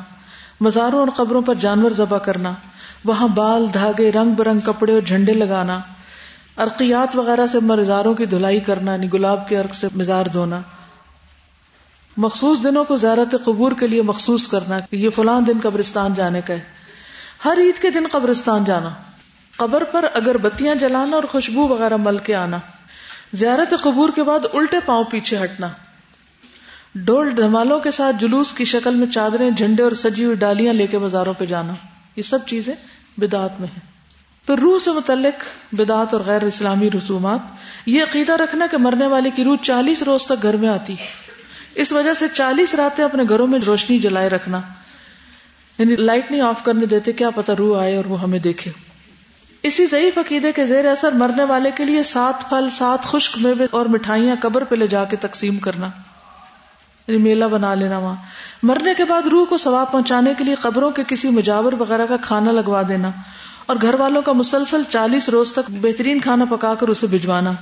مزاروں 0.60 1.00
اور 1.00 1.08
قبروں 1.16 1.42
پر 1.42 1.54
جانور 1.54 1.90
ذبح 1.90 2.18
کرنا۔ 2.18 2.52
وہاں 3.04 3.28
بال، 3.28 3.66
دھاگے، 3.74 4.12
رنگ 4.12 4.34
برنگ 4.34 4.60
کپڑے 4.60 4.92
اور 4.92 5.00
جھنڈے 5.00 5.32
لگانا۔ 5.32 5.80
ارقیات 6.58 7.16
وغیرہ 7.16 7.46
سے 7.46 7.60
مزاروں 7.60 8.14
کی 8.14 8.26
دھلائی 8.26 8.60
کرنا 8.60 8.92
یعنی 8.92 9.12
گلاب 9.12 9.48
کے 9.48 9.58
ارق 9.58 9.74
سے 9.74 9.86
مزار 9.94 10.26
دھونا، 10.26 10.60
مخصوص 12.16 12.62
دنوں 12.62 12.84
کو 12.84 12.96
زیارت 12.96 13.44
قبور 13.44 13.72
کے 13.72 13.86
لیے 13.86 14.02
مخصوص 14.02 14.48
کرنا 14.48 14.80
کہ 14.80 14.96
یہ 14.96 15.10
فلاں 15.10 15.40
دن 15.40 15.58
قبرستان 15.62 16.14
جانے 16.14 16.40
کا 16.40 16.54
ہے۔ 16.54 16.60
ہر 17.44 17.58
عید 17.58 17.82
کے 17.82 17.90
دن 17.90 18.04
قبرستان 18.12 18.64
جانا۔ 18.64 18.88
قبر 19.56 19.84
پر 19.84 20.04
اگر 20.14 20.36
بتیاں 20.36 20.74
جلانا 20.74 21.16
اور 21.16 21.24
خوشبو 21.24 21.68
وغیرہ 21.68 21.96
مل 21.96 22.16
کے 22.16 22.34
آنا۔ 22.34 22.58
زیارت 23.32 23.74
قبور 23.82 24.08
کے 24.14 24.22
بعد 24.22 24.40
الٹے 24.52 24.76
پاؤں 24.86 25.04
پیچھے 25.04 25.44
ہٹنا۔ 25.44 25.68
ڈول 26.94 27.36
دھمالوں 27.36 27.80
کے 27.80 27.90
ساتھ 27.90 28.16
جلوس 28.20 28.52
کی 28.52 28.64
شکل 28.64 28.94
میں 28.94 29.06
چادریں، 29.06 29.50
جھنڈے 29.50 29.82
اور 29.82 29.92
سجی 29.92 30.24
ہوئی 30.24 30.36
ڈالیاں 30.36 30.72
لے 30.72 30.86
کے 30.86 30.98
بازاروں 30.98 31.34
پہ 31.38 31.44
جانا۔ 31.44 31.72
یہ 32.16 32.22
سب 32.22 32.38
چیزیں 32.46 32.74
بدعت 33.16 33.60
میں 33.60 33.68
ہیں۔ 33.68 33.93
پھر 34.46 34.58
روح 34.58 34.78
سے 34.78 34.90
متعلق 34.90 35.44
بدعت 35.72 36.14
اور 36.14 36.22
غیر 36.26 36.44
اسلامی 36.44 36.90
رسومات، 36.90 37.38
یہ 37.86 38.02
عقیدہ 38.02 38.32
رکھنا 38.32 38.66
کہ 38.70 38.76
مرنے 38.76 39.06
والے 39.06 39.30
کی 39.30 39.44
روح 39.44 39.56
چالیس 39.62 40.02
روز 40.02 40.24
تک 40.24 40.42
گھر 40.42 40.56
میں 40.56 40.68
آتی۔ 40.68 40.94
اس 41.74 41.92
وجہ 41.92 42.14
سے 42.14 42.28
چالیس 42.28 42.74
راتیں 42.74 43.04
اپنے 43.04 43.22
گھروں 43.28 43.46
میں 43.46 43.58
روشنی 43.66 43.98
جلائے 43.98 44.28
رکھنا۔ 44.28 44.60
یعنی 45.78 45.96
لائٹ 45.96 46.30
نہیں 46.30 46.40
آف 46.40 46.64
کرنے 46.64 46.86
دیتے 46.86 47.12
کیا 47.12 47.30
پتا 47.30 47.52
روح 47.58 47.80
آئے 47.80 47.96
اور 47.96 48.04
وہ 48.04 48.22
ہمیں 48.22 48.38
دیکھے۔ 48.38 48.70
اسی 49.62 49.86
ضعیف 49.86 50.18
عقیدے 50.18 50.52
کے 50.52 50.66
زیر 50.66 50.84
اثر 50.84 51.12
مرنے 51.12 51.44
والے 51.44 51.70
کے 51.74 51.84
لیے 51.84 52.02
سات 52.02 52.48
پھل، 52.48 52.68
سات 52.70 53.02
خشک 53.02 53.38
میوے 53.38 53.66
اور 53.70 53.86
مٹھائیاں 53.86 54.36
قبر 54.40 54.64
پہ 54.64 54.74
لے 54.74 54.86
جا 54.86 55.04
کے 55.04 55.16
تقسیم 55.16 55.56
کرنا۔ 55.56 55.86
یعنی 57.06 57.18
میلہ 57.18 57.44
بنا 57.44 57.74
لینا 57.74 57.98
وہاں۔ 57.98 58.16
مرنے 58.62 58.94
کے 58.94 59.04
بعد 59.04 59.22
روح 59.22 59.44
کو 59.44 59.58
ثواب 59.58 59.92
پہنچانے 59.92 60.32
کے 60.38 60.44
لیے 60.44 60.54
قبروں 60.54 60.90
کے 60.90 61.02
کسی 61.08 61.30
مجاور 61.30 61.72
وغیرہ 61.72 62.06
کا 62.06 62.16
کھانا 62.16 62.52
لگوا 62.52 62.82
دینا۔ 62.88 63.10
اور 63.66 63.76
گھر 63.82 63.94
والوں 63.94 64.22
کا 64.22 64.32
مسلسل 64.32 64.82
چالیس 64.88 65.28
روز 65.28 65.52
تک 65.52 65.70
بہترین 65.70 66.20
کھانا 66.20 66.44
پکا 66.44 66.74
کر 66.74 66.88
اسے 66.88 67.06
بھجوانا۔ 67.06 67.52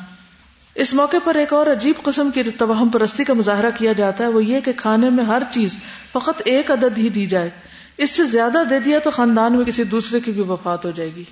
اس 0.74 0.94
موقع 0.94 1.16
پر 1.24 1.34
ایک 1.34 1.52
اور 1.52 1.66
عجیب 1.66 2.02
قسم 2.02 2.30
کی 2.30 2.42
توہم 2.42 2.88
پرستی 2.88 3.24
کا 3.24 3.34
مظاہرہ 3.34 3.70
کیا 3.78 3.92
جاتا 3.92 4.24
ہے، 4.24 4.28
وہ 4.28 4.44
یہ 4.44 4.60
کہ 4.60 4.72
کھانے 4.76 5.10
میں 5.10 5.24
ہر 5.24 5.42
چیز 5.50 5.78
فقط 6.12 6.42
ایک 6.44 6.70
عدد 6.70 6.98
ہی 6.98 7.08
دی 7.08 7.26
جائے۔ 7.26 7.50
اس 7.98 8.10
سے 8.10 8.24
زیادہ 8.24 8.62
دے 8.70 8.78
دیا 8.78 8.98
تو 8.98 9.10
خاندان 9.10 9.56
میں 9.56 9.64
کسی 9.64 9.84
دوسرے 9.84 10.20
کی 10.20 10.30
بھی 10.30 10.42
وفات 10.42 10.84
ہو 10.84 10.90
جائے 10.90 11.10
گی۔ 11.16 11.24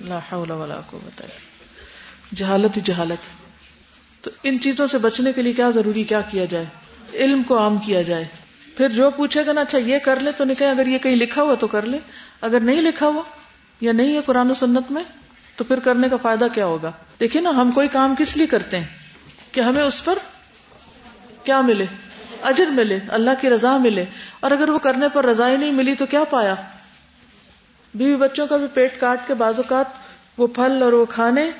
لا 0.00 0.18
حول 0.32 0.50
ولا 0.50 0.80
قوت 0.90 1.22
جہالت 2.34 2.76
ہی 2.76 2.82
جہالت۔ 2.84 3.26
تو 4.24 4.30
ان 4.42 4.60
چیزوں 4.60 4.86
سے 4.86 4.98
بچنے 4.98 5.32
کے 5.32 5.42
لیے 5.42 5.52
کیا 5.52 5.70
ضروری، 5.70 6.02
کیا 6.02 6.20
کیا 6.20 6.44
جائے؟ 6.44 6.64
علم 7.14 7.42
کو 7.42 7.58
عام 7.58 7.78
کیا 7.78 8.02
جائے۔ 8.02 8.24
پھر 8.76 8.88
جو 8.88 9.10
پوچھے 9.10 9.46
گا 9.46 9.52
نا 9.52 9.60
اچھا 9.60 9.78
یہ 9.78 9.98
کر 9.98 10.20
لے 10.20 10.30
تو 10.32 10.44
نکلے، 10.44 10.70
اگر 10.70 10.86
یہ 10.86 10.98
کہیں 10.98 11.16
لکھا 11.16 11.42
ہوا 11.42 11.54
تو 11.54 11.66
کر 11.66 11.82
لے۔ 11.82 11.98
اگر 12.40 12.60
نہیں 12.60 12.82
لکھا 12.82 13.06
ہوا 13.06 13.22
یا 13.84 13.92
نہیں 13.92 14.14
ہے 14.14 14.20
قرآن 14.20 14.50
و 14.50 14.54
سنت 14.54 14.90
میں، 14.90 15.02
تو 15.56 15.64
پھر 15.64 15.80
کرنے 15.80 16.08
کا 16.08 16.16
فائدہ 16.16 16.46
کیا 16.54 16.66
ہوگا؟ 16.66 16.92
دیکھیے 17.20 17.42
نا، 17.42 17.50
ہم 17.50 17.70
کوئی 17.70 17.88
کام 17.88 18.14
کس 18.18 18.36
لیے 18.36 18.46
کرتے 18.46 18.78
ہیں؟ 18.78 18.86
کہ 19.52 19.60
ہمیں 19.60 19.82
اس 19.82 20.04
پر 20.04 20.18
کیا 21.44 21.60
ملے؟ 21.60 21.84
اجر 22.42 22.66
ملے، 22.66 22.98
اللہ 23.08 23.30
کی 23.40 23.50
رضا 23.50 23.76
ملے۔ 23.76 24.04
اور 24.40 24.50
اگر 24.50 24.68
وہ 24.68 24.78
کرنے 24.78 25.08
پر 25.08 25.24
رضا 25.24 25.50
ہی 25.50 25.56
نہیں 25.56 25.72
ملی 25.72 25.94
تو 25.94 26.06
کیا 26.06 26.24
پایا؟ 26.24 26.54
بیوی 27.94 28.16
بچوں 28.16 28.46
کا 28.46 28.56
بھی 28.56 28.66
پیٹ 28.74 29.00
کاٹ 29.00 29.20
کے 29.26 29.34
بعض 29.34 29.54
اوقات 29.56 29.86
وہ 30.38 30.46
پھل 30.46 30.82
اور 30.82 30.92
وہ 30.92 31.04
کھانے 31.04 31.50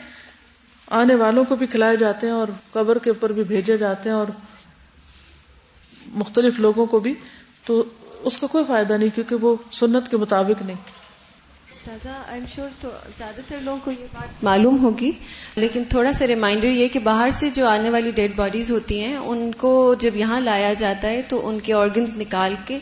آنے 0.91 1.15
والوں 1.15 1.45
کو 1.45 1.57
بھی 1.57 1.67
کھلائے 1.67 1.97
جاتے 1.97 2.27
ہیں 2.27 2.35
اور 2.35 2.49
قبر 2.73 2.99
کے 2.99 3.11
اوپر 3.11 3.33
بھی 3.33 3.43
بھیجے 3.43 3.77
جاتے 3.77 4.09
ہیں 4.09 4.17
اور 4.17 4.27
مختلف 6.07 6.59
لوگوں 6.59 6.87
کو 6.87 6.99
بھی، 6.99 7.15
تو 7.65 7.85
اس 8.19 8.37
کا 8.37 8.47
کوئی 8.47 8.65
فائدہ 8.69 8.95
نہیں 8.95 9.09
کیونکہ 9.15 9.37
وہ 9.37 9.57
سنت 9.73 10.11
کے 10.11 10.17
مطابق 10.17 10.63
نہیں۔ 10.63 10.77
آئی 11.89 12.09
ایم 12.33 12.45
شیور 12.55 12.69
تو 12.81 12.89
زیادہ 13.19 13.41
تر 13.49 13.57
لوگوں 13.63 13.79
کو 13.85 13.91
یہ 13.91 14.07
بات 14.13 14.45
معلوم 14.45 14.79
ہوگی، 14.85 15.11
لیکن 15.57 15.83
تھوڑا 15.89 16.13
سا 16.13 16.27
ریمائنڈر 16.27 16.69
یہ 16.69 16.89
کہ 16.89 16.99
باہر 16.99 17.31
سے 17.31 17.51
جو 17.55 17.67
آنے 17.67 17.91
والی 17.91 18.11
ڈیڈ 18.11 18.33
باڈیز 18.37 18.71
ہوتی 18.71 19.01
ہیں، 19.01 19.17
ان 19.17 19.51
کو 19.53 19.95
جب 20.01 20.17
یہاں 20.17 20.41
لایا 20.41 20.73
جاتا 20.73 21.09
ہے 21.09 21.23
تو 21.23 21.49
ان 21.49 21.61
کے 21.61 21.73
آرگنز 21.73 22.17
نکال 22.17 22.55
کے 22.67 22.79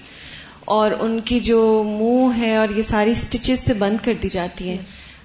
اور 0.64 0.90
ان 1.00 1.20
کی 1.20 1.40
جو 1.40 1.82
منہ 1.86 2.38
ہے 2.38 2.56
اور 2.56 2.68
یہ 2.76 2.82
ساری 2.82 3.14
سٹچز 3.14 3.60
سے 3.60 3.74
بند 3.74 4.04
کر 4.04 4.12
دی 4.22 4.28
جاتی 4.28 4.68
ہیں۔ 4.68 4.78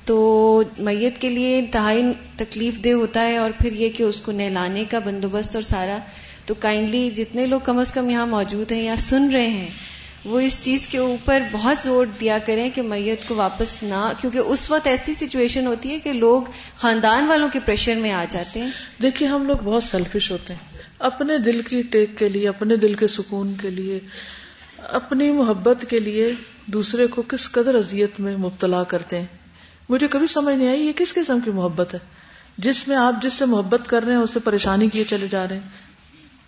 تو 0.05 0.63
میت 0.77 1.21
کے 1.21 1.29
لیے 1.29 1.59
انتہائی 1.59 2.03
تکلیف 2.37 2.83
دہ 2.83 2.89
ہوتا 2.89 3.21
ہے 3.21 3.37
اور 3.37 3.51
پھر 3.57 3.73
یہ 3.73 3.89
کہ 3.89 4.03
اس 4.03 4.21
کو 4.21 4.31
نہلانے 4.31 4.83
کا 4.89 4.99
بندوبست 4.99 5.55
اور 5.55 5.63
سارا۔ 5.63 5.97
تو 6.45 6.53
کائنڈلی 6.53 7.09
جتنے 7.11 7.45
لوگ 7.45 7.59
کم 7.63 7.79
از 7.79 7.91
کم 7.91 8.09
یہاں 8.09 8.27
موجود 8.27 8.71
ہیں 8.71 8.83
یا 8.83 8.95
سن 8.95 9.29
رہے 9.33 9.47
ہیں 9.47 9.67
وہ 10.27 10.39
اس 10.39 10.63
چیز 10.63 10.87
کے 10.87 10.97
اوپر 10.97 11.39
بہت 11.51 11.77
زور 11.83 12.05
دیا 12.19 12.37
کریں 12.45 12.69
کہ 12.75 12.81
میت 12.81 13.27
کو 13.27 13.35
واپس 13.35 13.83
نہ، 13.83 14.11
کیونکہ 14.21 14.37
اس 14.37 14.71
وقت 14.71 14.87
ایسی 14.87 15.13
سچویشن 15.13 15.67
ہوتی 15.67 15.91
ہے 15.91 15.99
کہ 15.99 16.13
لوگ 16.13 16.41
خاندان 16.77 17.27
والوں 17.27 17.49
کے 17.53 17.59
پریشر 17.59 17.95
میں 17.95 18.11
آ 18.11 18.25
جاتے 18.29 18.61
ہیں۔ 18.61 18.71
دیکھیے، 19.01 19.29
ہم 19.29 19.47
لوگ 19.47 19.57
بہت 19.63 19.83
سیلفش 19.83 20.31
ہوتے 20.31 20.53
ہیں۔ 20.53 20.77
اپنے 20.99 21.37
دل 21.37 21.61
کی 21.61 21.81
ٹیک 21.81 22.17
کے 22.17 22.29
لیے، 22.29 22.49
اپنے 22.49 22.75
دل 22.75 22.93
کے 22.93 23.07
سکون 23.07 23.53
کے 23.61 23.69
لیے، 23.69 23.99
اپنی 24.77 25.31
محبت 25.31 25.85
کے 25.89 25.99
لیے 25.99 26.33
دوسرے 26.65 27.07
کو 27.07 27.21
کس 27.21 27.51
قدر 27.51 27.75
اذیت 27.75 28.19
میں 28.19 28.37
مبتلا 28.37 28.83
کرتے 28.83 29.19
ہیں۔ 29.19 29.25
مجھے 29.89 30.07
کبھی 30.07 30.27
سمجھ 30.27 30.55
نہیں 30.55 30.69
آئی 30.69 30.81
یہ 30.81 30.93
کس 30.93 31.13
قسم 31.13 31.39
کی 31.39 31.51
محبت 31.51 31.93
ہے۔ 31.93 31.99
جس 32.57 32.87
میں 32.87 32.95
آپ 32.95 33.13
جس 33.21 33.33
سے 33.33 33.45
محبت 33.45 33.81
کر 33.87 34.03
رہے 34.03 34.13
ہیں 34.13 34.21
اسے 34.21 34.39
پریشانی 34.39 34.89
کیے 34.89 35.03
چلے 35.03 35.27
جا 35.31 35.47
رہے 35.47 35.55
ہیں۔ 35.55 35.69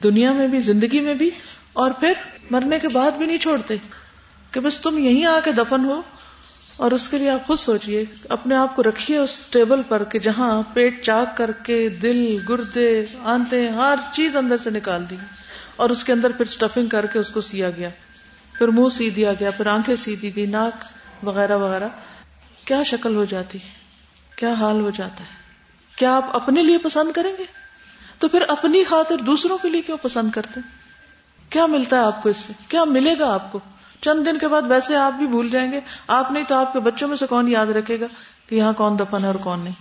دنیا 0.03 0.31
میں 0.31 0.47
بھی، 0.47 0.61
زندگی 0.61 0.99
میں 0.99 1.13
بھی، 1.13 1.29
اور 1.73 1.91
پھر 1.91 2.13
مرنے 2.49 2.79
کے 2.79 2.87
بعد 2.87 3.11
بھی 3.11 3.25
نہیں 3.25 3.37
چھوڑتے 3.37 3.75
کہ 4.51 4.59
بس 4.59 4.77
تم 4.77 4.97
یہیں 4.97 5.25
آ 5.25 5.39
کے 5.39 5.51
دفن 5.51 5.85
ہو 5.85 6.01
اور 6.77 6.91
اس 6.91 7.07
کے 7.07 7.17
لیے 7.17 7.29
آپ 7.29 7.47
خود 7.47 7.57
سوچئے، 7.57 8.05
اپنے 8.29 8.55
آپ 8.55 8.75
کو 8.75 8.83
رکھیے 8.83 9.17
اس 9.17 9.41
ٹیبل 9.49 9.81
پر 9.83 10.03
کہ 10.03 10.19
جہاں 10.19 10.61
پیٹ 10.73 11.03
چاک 11.03 11.37
کر 11.37 11.51
کے 11.51 11.89
دل، 11.89 12.37
گردے 12.49 13.05
آنتے 13.23 13.67
ہر 13.67 13.95
چیز 14.13 14.35
اندر 14.35 14.57
سے 14.57 14.69
نکال 14.69 15.09
دی۔ 15.09 15.15
اور 15.75 15.89
اس 15.89 16.03
کے 16.03 16.13
اندر 16.13 16.31
پھر 16.31 16.45
اسٹفنگ 16.45 16.87
کر 16.87 17.05
کے 17.05 17.19
اس 17.19 17.31
کو 17.31 17.41
سیا 17.41 17.69
گیا۔ 17.69 17.89
پھر 18.53 18.67
منہ 18.67 18.89
سی 18.89 19.09
دیا 19.09 19.33
گیا، 19.33 19.51
پھر 19.51 19.67
آنکھیں 19.67 19.95
سی 19.95 20.15
دی 20.15 20.35
گئی 20.35 20.45
ناک 20.45 20.83
وغیرہ 21.25 21.57
وغیرہ۔ 21.57 21.87
کیا 22.65 22.83
شکل 22.83 23.15
ہو 23.15 23.25
جاتی؟ 23.25 23.57
کیا 24.35 24.53
حال 24.53 24.79
ہو 24.79 24.89
جاتا 24.89 25.23
ہے؟ 25.23 25.35
کیا 25.95 26.15
آپ 26.15 26.35
اپنے 26.35 26.63
لیے 26.63 26.77
پسند 26.77 27.11
کریں 27.11 27.33
گے؟ 27.39 27.43
تو 28.17 28.27
پھر 28.27 28.41
اپنی 28.47 28.83
خاطر 28.83 29.17
دوسروں 29.17 29.57
کے 29.57 29.69
لیے 29.69 29.81
کیوں 29.81 29.97
پسند 30.01 30.31
کرتے 30.31 30.59
کیا 31.49 31.65
ملتا 31.65 31.99
ہے 31.99 32.01
آپ 32.01 32.23
کو 32.23 32.29
اس 32.29 32.37
سے؟ 32.37 32.53
کیا 32.67 32.83
ملے 32.83 33.19
گا 33.19 33.33
آپ 33.33 33.51
کو؟ 33.51 33.59
چند 34.01 34.25
دن 34.25 34.37
کے 34.37 34.47
بعد 34.47 34.61
ویسے 34.61 34.95
آپ 34.95 35.13
بھی 35.13 35.27
بھول 35.27 35.49
جائیں 35.49 35.71
گے۔ 35.71 35.79
آپ 36.07 36.31
نہیں 36.31 36.43
تو 36.43 36.55
آپ 36.55 36.73
کے 36.73 36.79
بچوں 36.79 37.07
میں 37.07 37.17
سے 37.17 37.25
کون 37.27 37.47
یاد 37.47 37.65
رکھے 37.65 37.99
گا 37.99 38.05
کہ 38.49 38.55
یہاں 38.55 38.73
کون 38.73 38.99
دفن 38.99 39.21
ہے 39.21 39.27
اور 39.27 39.35
کون 39.35 39.59
نہیں۔ 39.59 39.73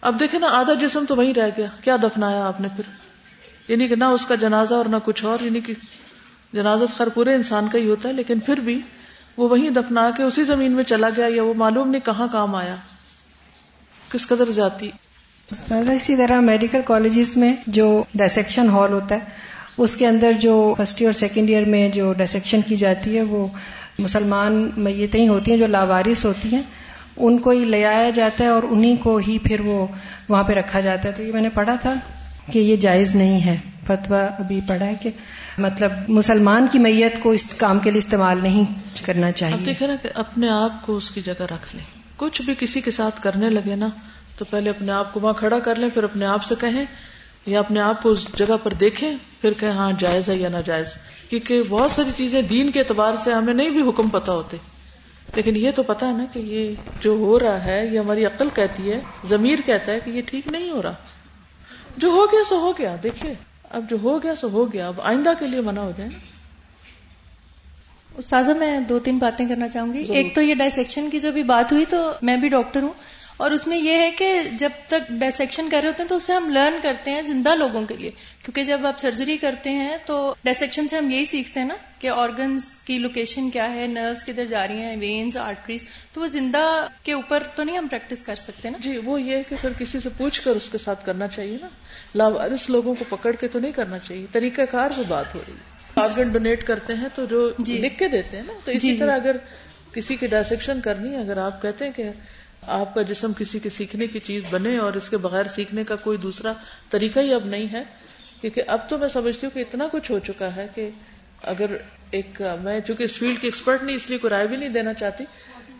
اب 0.00 0.20
دیکھیں 0.20 0.40
نا، 0.40 0.46
آدھا 0.46 0.74
جسم 0.74 1.04
تو 1.08 1.16
وہیں 1.16 1.34
رہ 1.34 1.50
گیا۔ 1.56 1.66
کیا 1.80 1.96
دفنایا 1.96 2.46
آپ 2.46 2.60
نے 2.60 2.68
پھر؟ 2.76 2.90
یعنی 3.68 3.88
کہ 3.88 3.94
نہ 3.94 4.04
اس 4.04 4.26
کا 4.26 4.34
جنازہ 4.34 4.74
اور 4.74 4.84
نہ 4.84 4.96
کچھ 5.04 5.24
اور 5.24 5.44
یعنی 5.44 5.60
کہ 5.60 5.74
جنازہ 6.52 6.84
خیر 6.96 7.08
پورے 7.08 7.34
انسان 7.34 7.68
کا 7.68 7.78
ہی 7.78 7.90
ہوتا 7.90 8.08
ہے، 8.08 8.14
لیکن 8.14 8.38
پھر 8.38 8.56
بھی 8.56 8.80
وہ 9.36 9.48
وہیں 9.48 9.70
دفنا 9.70 10.10
کے 10.10 10.22
اسی 10.22 10.44
زمین 10.44 10.72
میں 10.72 10.84
چلا 10.84 11.08
گیا 11.16 11.26
یا 11.28 11.42
وہ 11.42 11.54
معلوم 11.54 11.88
نہیں 11.88 12.06
کہاں 12.06 12.26
کام 12.32 12.54
آیا۔ 12.54 12.76
کس 14.12 14.28
قدر 14.28 14.50
جاتی 14.50 14.90
اسی 15.96 16.16
طرح 16.16 16.40
میڈیکل 16.40 16.80
کالجز 16.84 17.36
میں 17.36 17.56
جو 17.66 18.02
ڈائسیکشن 18.14 18.68
ہال 18.68 18.92
ہوتا 18.92 19.14
ہے 19.14 19.20
اس 19.78 19.96
کے 19.96 20.06
اندر 20.06 20.32
جو 20.32 20.74
فرسٹ 20.76 21.00
ایئر 21.00 21.12
سیکنڈ 21.12 21.48
ایئر 21.48 21.64
میں 21.64 21.88
جو 21.88 22.12
ڈائسیکشن 22.12 22.60
کی 22.62 22.76
جاتی 22.76 23.16
ہے 23.16 23.22
وہ 23.22 23.46
مسلمان 23.98 24.70
میتیں 24.76 25.20
ہی 25.20 25.28
ہوتی 25.28 25.50
ہیں 25.50 25.58
جو 25.58 25.66
لاوارث 25.66 26.24
ہوتی 26.24 26.48
ہیں 26.52 26.62
ان 27.16 27.38
کو 27.38 27.50
ہی 27.50 27.64
لے 27.64 27.84
آیا 27.84 28.10
جاتا 28.10 28.44
ہے 28.44 28.48
اور 28.48 28.62
انہیں 28.70 28.96
کو 28.96 29.16
ہی 29.16 29.38
پھر 29.38 29.60
وہ 29.60 29.86
وہاں 30.28 30.42
پہ 30.42 30.52
رکھا 30.52 30.80
جاتا 30.80 31.08
ہے۔ 31.08 31.14
تو 31.14 31.22
یہ 31.22 31.32
میں 31.32 31.42
نے 31.42 31.48
پڑھا 31.48 31.74
تھا 31.74 31.94
کہ 32.52 32.58
یہ 32.58 32.76
جائز 32.76 33.14
نہیں 33.14 33.46
ہے۔ 33.46 33.56
فتوا 33.86 34.24
ابھی 34.38 34.60
پڑھا 34.68 34.86
ہے 34.86 34.94
کہ 35.02 35.10
مطلب 35.58 35.92
مسلمان 36.08 36.66
کی 36.72 36.78
میت 36.78 37.22
کو 37.22 37.30
اس 37.30 37.44
کام 37.56 37.78
کے 37.78 37.90
لیے 37.90 37.98
استعمال 37.98 38.38
نہیں 38.42 38.64
کرنا 39.04 39.32
چاہیے۔ 39.32 39.64
دیکھیں 39.66 39.88
نا 39.88 39.96
کہ 40.02 40.08
اپنے 40.14 40.48
آپ 40.48 40.86
کو 40.86 40.96
اس 40.96 41.10
کی 41.10 41.20
جگہ 41.22 41.42
رکھ 41.42 41.76
لیں۔ 41.76 41.84
کچھ 42.16 42.42
بھی 42.42 42.54
کسی 42.58 42.80
کے 42.80 42.90
ساتھ 42.90 43.22
کرنے 43.22 43.50
لگے 43.50 43.76
نا 43.76 43.88
تو 44.38 44.44
پہلے 44.44 44.70
اپنے 44.70 44.92
آپ 44.92 45.14
کو 45.14 45.20
وہاں 45.20 45.34
کھڑا 45.34 45.58
کر 45.58 45.74
لیں 45.74 45.88
پھر 45.94 46.04
اپنے 46.04 46.26
آپ 46.26 46.44
سے 46.44 46.54
کہیں۔ 46.60 46.84
یا 47.46 47.58
اپنے 47.58 47.80
آپ 47.80 48.02
کو 48.02 48.10
اس 48.10 48.26
جگہ 48.36 48.56
پر 48.62 48.72
دیکھیں 48.72 49.16
پھر 49.40 49.52
کہیں 49.52 49.70
ہاں 49.70 49.92
جائز 49.98 50.28
ہے 50.28 50.36
یا 50.36 50.48
نہ 50.48 50.56
جائز 50.64 50.86
کیونکہ 51.30 51.62
بہت 51.68 51.90
ساری 51.90 52.10
چیزیں 52.16 52.42
دین 52.42 52.70
کے 52.70 52.78
اعتبار 52.78 53.16
سے 53.16 53.32
ہمیں 53.32 53.54
نہیں 53.54 53.70
بھی 53.70 53.88
حکم 53.88 54.08
پتا 54.08 54.32
ہوتے۔ 54.32 54.56
لیکن 55.34 55.56
یہ 55.56 55.70
تو 55.70 55.82
پتا 55.82 56.08
ہے 56.08 56.12
نا 56.12 56.24
کہ 56.32 56.38
یہ 56.38 56.74
جو 57.00 57.10
ہو 57.10 57.40
رہا 57.40 57.64
ہے 57.64 57.86
یہ 57.86 57.98
ہماری 57.98 58.24
عقل 58.24 58.48
کہتی 58.54 58.92
ہے 58.92 59.00
ضمیر 59.24 59.58
کہتا 59.66 59.92
ہے 59.92 60.00
کہ 60.00 60.10
یہ 60.10 60.22
ٹھیک 60.26 60.48
نہیں 60.48 60.70
ہو 60.70 60.82
رہا۔ 60.82 60.94
جو 61.96 62.08
ہو 62.08 62.26
گیا 62.26 62.40
سو 62.48 62.58
ہو 62.58 62.72
گیا۔ 62.78 62.96
دیکھیے 63.02 63.34
اب 63.70 63.90
جو 63.90 63.96
ہو 64.02 64.22
گیا 64.22 64.34
سو 64.34 64.48
ہو 64.48 64.72
گیا۔ 64.72 64.88
اب 64.88 65.00
آئندہ 65.00 65.32
کے 65.38 65.46
لیے 65.46 65.60
منع 65.60 65.80
ہو 65.80 65.92
جائے۔ 65.96 66.10
استاذہ 68.16 68.52
میں 68.52 68.80
دو 68.80 68.98
تین 68.98 69.18
باتیں 69.18 69.48
کرنا 69.48 69.68
چاہوں 69.68 69.92
گی۔ 69.92 69.98
ایک 69.98 70.34
تو 70.34 70.42
یہ 70.42 70.54
ڈائسیکشن 70.54 71.10
کی 71.10 71.20
جو 71.20 71.32
بھی 71.32 71.42
بات 71.42 71.72
ہوئی 71.72 71.84
تو 71.84 72.12
میں 72.22 72.36
بھی 72.36 72.48
ڈاکٹر 72.48 72.82
ہوں۔ 72.82 72.92
اور 73.36 73.50
اس 73.50 73.66
میں 73.66 73.78
یہ 73.78 73.98
ہے 73.98 74.10
کہ 74.10 74.42
جب 74.58 74.70
تک 74.88 75.08
ڈائسیکشن 75.08 75.68
کر 75.70 75.78
رہے 75.80 75.88
ہوتے 75.88 76.02
ہیں 76.02 76.08
تو 76.08 76.16
اسے 76.16 76.32
ہم 76.32 76.50
لرن 76.50 76.74
کرتے 76.82 77.10
ہیں 77.10 77.22
زندہ 77.22 77.54
لوگوں 77.54 77.86
کے 77.86 77.96
لیے۔ 77.96 78.10
کیونکہ 78.42 78.62
جب 78.62 78.86
آپ 78.86 78.98
سرجری 78.98 79.36
کرتے 79.36 79.70
ہیں 79.70 79.96
تو 80.06 80.34
ڈائسیکشن 80.44 80.88
سے 80.88 80.96
ہم 80.96 81.10
یہی 81.10 81.24
سیکھتے 81.24 81.60
ہیں 81.60 81.66
نا 81.66 81.74
کہ 81.98 82.08
آرگنز 82.08 82.74
کی 82.74 82.98
لوکیشن 82.98 83.50
کیا 83.50 83.74
ہے 83.74 83.86
نروس 83.86 84.24
کدھر 84.24 84.44
جا 84.44 84.68
رہی 84.68 84.80
ہیں 84.80 84.96
وینز 84.96 85.36
آرٹریز 85.36 85.84
تو 86.12 86.20
وہ 86.20 86.26
زندہ 86.26 86.86
کے 87.02 87.12
اوپر 87.12 87.42
تو 87.54 87.62
نہیں 87.62 87.78
ہم 87.78 87.86
پریکٹس 87.86 88.22
کر 88.22 88.36
سکتے 88.36 88.70
نا۔ 88.70 88.78
جی 88.80 88.98
وہ 89.04 89.22
یہ 89.22 89.42
کہ 89.48 89.56
پھر 89.60 89.70
کسی 89.78 89.98
سے 90.02 90.08
پوچھ 90.16 90.40
کر 90.42 90.50
اس 90.50 90.68
کے 90.70 90.78
ساتھ 90.78 91.06
کرنا 91.06 91.28
چاہیے 91.28 91.58
نا۔ 91.60 91.68
لاوارس 92.14 92.70
لوگوں 92.70 92.94
کو 92.94 93.16
پکڑ 93.16 93.32
کے 93.32 93.48
تو 93.48 93.58
نہیں 93.58 93.72
کرنا 93.72 93.98
چاہیے۔ 93.98 94.26
طریقہ 94.32 94.62
کار 94.70 94.90
وہ 94.96 95.04
بات 95.08 95.34
ہو 95.34 95.40
رہی 95.48 95.54
ہے۔ 95.54 95.76
آرگن 95.94 96.32
ڈونیٹ 96.32 96.66
کرتے 96.66 96.94
ہیں 96.94 97.08
تو 97.14 97.24
جو 97.24 97.50
جی۔ 97.58 97.78
لکھ 97.78 97.98
کے 97.98 98.08
دیتے 98.08 98.36
ہیں 98.36 98.44
نا۔ 98.46 98.52
تو 98.64 98.70
اسی 98.70 98.88
جی، 98.88 98.96
طرح 98.96 99.14
اگر 99.14 99.36
کسی 99.92 100.16
کی 100.16 100.26
ڈائسیکشن 100.26 100.80
کرنی 100.80 101.10
ہے 101.10 101.20
اگر 101.20 101.36
آپ 101.36 101.62
کہتے 101.62 101.84
ہیں 101.84 101.92
کہ 101.92 102.04
آپ 102.66 102.94
کا 102.94 103.02
جسم 103.02 103.32
کسی 103.38 103.58
کے 103.58 103.70
سیکھنے 103.70 104.06
کی 104.06 104.18
چیز 104.18 104.44
بنے 104.50 104.76
اور 104.76 104.92
اس 104.92 105.08
کے 105.08 105.16
بغیر 105.16 105.48
سیکھنے 105.48 105.84
کا 105.84 105.96
کوئی 105.96 106.18
دوسرا 106.18 106.52
طریقہ 106.90 107.20
ہی 107.20 107.34
اب 107.34 107.46
نہیں 107.46 107.66
ہے، 107.72 107.82
کیونکہ 108.40 108.62
اب 108.66 108.88
تو 108.88 108.98
میں 108.98 109.08
سمجھتی 109.08 109.46
ہوں 109.46 109.54
کہ 109.54 109.60
اتنا 109.60 109.86
کچھ 109.92 110.10
ہو 110.10 110.18
چکا 110.18 110.54
ہے 110.56 110.66
کہ 110.74 110.88
اگر 111.42 111.76
ایک، 112.10 112.42
میں 112.62 112.78
چونکہ 112.80 113.02
اس 113.02 113.16
فیلڈ 113.18 113.40
کی 113.40 113.46
ایکسپرٹ 113.46 113.82
نہیں، 113.82 113.96
اس 113.96 114.08
لیے 114.10 114.18
کوئی 114.18 114.30
رائے 114.30 114.46
بھی 114.46 114.56
نہیں 114.56 114.68
دینا 114.68 114.94
چاہتی، 114.94 115.24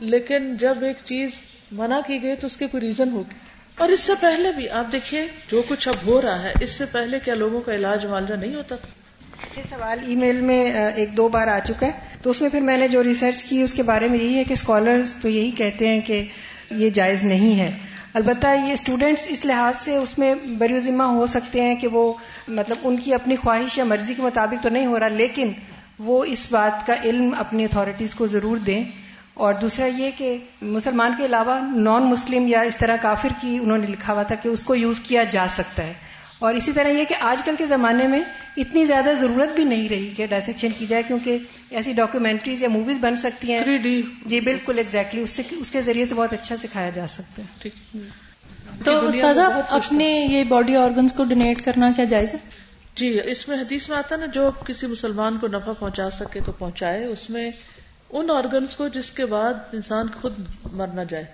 لیکن 0.01 0.57
جب 0.57 0.83
ایک 0.83 0.97
چیز 1.05 1.31
منع 1.73 2.01
کی 2.07 2.23
گئی 2.23 2.37
تو 2.37 2.47
اس 2.47 2.57
کے 2.57 2.67
کوئی 2.67 2.81
ریزن 2.81 3.13
ہوگی 3.13 3.39
اور 3.79 3.89
اس 3.89 4.01
سے 4.01 4.13
پہلے 4.21 4.53
بھی 4.53 4.69
آپ 4.71 4.93
دیکھیے 4.93 5.27
جو 5.51 5.63
کچھ 5.69 5.89
اب 5.89 6.07
ہو 6.07 6.21
رہا 6.23 6.43
ہے، 6.43 6.53
اس 6.61 6.71
سے 6.71 6.85
پہلے 6.93 7.21
کیا 7.21 7.35
لوگوں 7.35 7.61
کا 7.61 7.75
علاج 7.75 8.07
معالجہ 8.07 8.35
نہیں 8.35 8.55
ہوتا؟ 8.55 8.77
تھا 8.77 9.57
یہ 9.57 9.63
سوال 9.69 9.99
ای 10.07 10.15
میل 10.15 10.41
میں 10.41 10.65
ایک 10.97 11.17
دو 11.17 11.29
بار 11.29 11.49
آ 11.49 11.59
چکا 11.59 11.87
ہے۔ 11.87 12.15
تو 12.23 12.31
اس 12.31 12.41
میں 12.41 12.51
پھر 12.51 12.61
میں 12.61 12.77
نے 12.77 12.89
جو 12.89 13.03
ریسرچ 13.05 13.45
کی، 13.45 13.63
اس 13.63 13.75
کے 13.75 13.83
بارے 13.83 14.09
میں 14.09 14.19
یہی 14.19 14.35
ہے 14.35 14.45
کہ 14.45 14.53
اسکالرس 14.53 15.17
تو 15.23 15.29
یہی 15.29 15.51
کہتے 15.51 15.89
ہیں 15.89 16.01
کہ 16.01 16.23
یہ 16.71 16.91
جائز 16.91 17.25
نہیں 17.25 17.59
ہے۔ 17.59 17.79
البتہ 18.15 18.47
یہ 18.67 18.73
اسٹوڈینٹس 18.73 19.23
اس 19.29 19.45
لحاظ 19.45 19.79
سے 19.79 19.97
اس 19.97 20.19
میں 20.19 20.35
بری 20.59 20.81
ذمہ 20.81 21.03
ہو 21.03 21.27
سکتے 21.27 21.63
ہیں 21.63 21.75
کہ 21.75 21.89
وہ 21.89 22.13
مطلب 22.49 22.77
ان 22.85 22.97
کی 22.97 23.15
اپنی 23.15 23.37
خواہش 23.37 23.79
یا 23.79 23.85
مرضی 23.85 24.15
کے 24.15 24.23
مطابق 24.23 24.63
تو 24.63 24.69
نہیں 24.69 24.87
ہو 24.87 25.01
رہا، 25.01 25.09
لیکن 25.09 25.53
وہ 25.99 26.25
اس 26.25 26.47
بات 26.51 26.87
کا 26.87 26.95
علم 27.05 27.35
اپنی 27.39 27.65
اتھارٹیز 27.65 28.15
کو 28.15 28.27
ضرور 28.27 28.57
دیں۔ 28.57 28.85
اور 29.35 29.55
دوسرا 29.55 29.87
یہ 29.87 30.11
کہ 30.17 30.39
مسلمان 30.63 31.13
کے 31.19 31.25
علاوہ 31.25 31.61
نان 31.77 32.03
مسلم 32.03 32.49
یا 32.49 32.61
اس 32.61 32.77
طرح 32.77 32.97
کافر 33.03 33.29
کی 33.41 33.59
انہوں 33.63 33.79
نے 33.79 33.87
لکھا 33.87 34.13
ہوا 34.13 34.23
تھا 34.23 34.35
کہ 34.35 34.49
اس 34.49 34.65
کو 34.65 34.75
یوز 34.75 35.01
کیا 35.01 35.25
جا 35.25 35.47
سکتا 35.51 35.83
ہے۔ 35.83 35.93
اور 36.39 36.55
اسی 36.55 36.73
طرح 36.73 36.89
یہ 36.89 37.05
کہ 37.05 37.15
آج 37.21 37.43
کل 37.45 37.55
کے 37.59 37.67
زمانے 37.67 38.09
میں 38.09 38.21
اتنی 38.57 38.85
زیادہ 38.85 39.11
ضرورت 39.21 39.49
بھی 39.49 39.65
نہیں 39.65 39.89
رہی 39.89 40.11
کہ 40.17 40.27
ڈائسیکشن 40.27 40.69
کی 40.79 40.87
جائے 40.87 41.03
کیونکہ 41.03 41.39
ایسی 41.71 41.93
ڈاکیومنٹریز 41.93 42.63
یا 42.63 42.69
موویز 42.69 42.99
بن 43.01 43.17
سکتی 43.17 43.53
ہیں۔ 43.53 43.63
Three 43.63 43.79
D. 43.79 44.03
جی 44.27 44.41
بالکل 44.41 44.79
ایگزیکٹلی 44.79 45.21
اس 45.21 45.31
سے 45.31 45.43
اس 45.51 45.71
کے 45.71 45.81
ذریعے 45.81 46.05
سے 46.05 46.15
بہت 46.15 46.33
اچھا 46.33 46.57
سکھایا 46.57 46.91
جا 46.91 47.07
سکتا 47.07 47.43
ہے۔ 47.43 47.47
ٹھیک۔ 47.59 47.97
تو 48.85 49.07
استاذہ 49.09 49.41
اپنے 49.71 50.27
یہ 50.31 50.45
باڈی 50.45 50.77
آرگنس 50.77 51.13
کو 51.13 51.25
ڈونیٹ 51.25 51.65
کرنا 51.65 51.93
کیا 51.97 52.05
جائز 52.05 52.35
ہے؟ 52.35 52.39
جی 52.95 53.21
اس 53.25 53.49
میں 53.49 53.57
حدیث 53.57 53.89
میں 53.89 53.97
آتا 53.97 54.15
ہے 54.15 54.21
نا 54.21 54.27
جو 54.27 54.51
کسی 54.67 54.87
مسلمان 54.87 55.39
کو 55.39 55.47
نفع 55.47 55.73
پہنچا 55.73 56.11
سکے 56.11 56.41
تو 56.47 56.53
پہنچائے 56.53 57.05
اس 57.05 57.31
میں 57.31 57.51
ان 58.11 58.31
آرگنس 58.31 58.77
کو 58.77 58.89
جس 58.89 59.11
کے 59.11 59.27
بعد 59.27 59.55
انسان 59.73 60.07
خود 60.21 60.33
مر 60.73 60.87
نہ 60.87 61.01
جائے۔ 61.11 61.25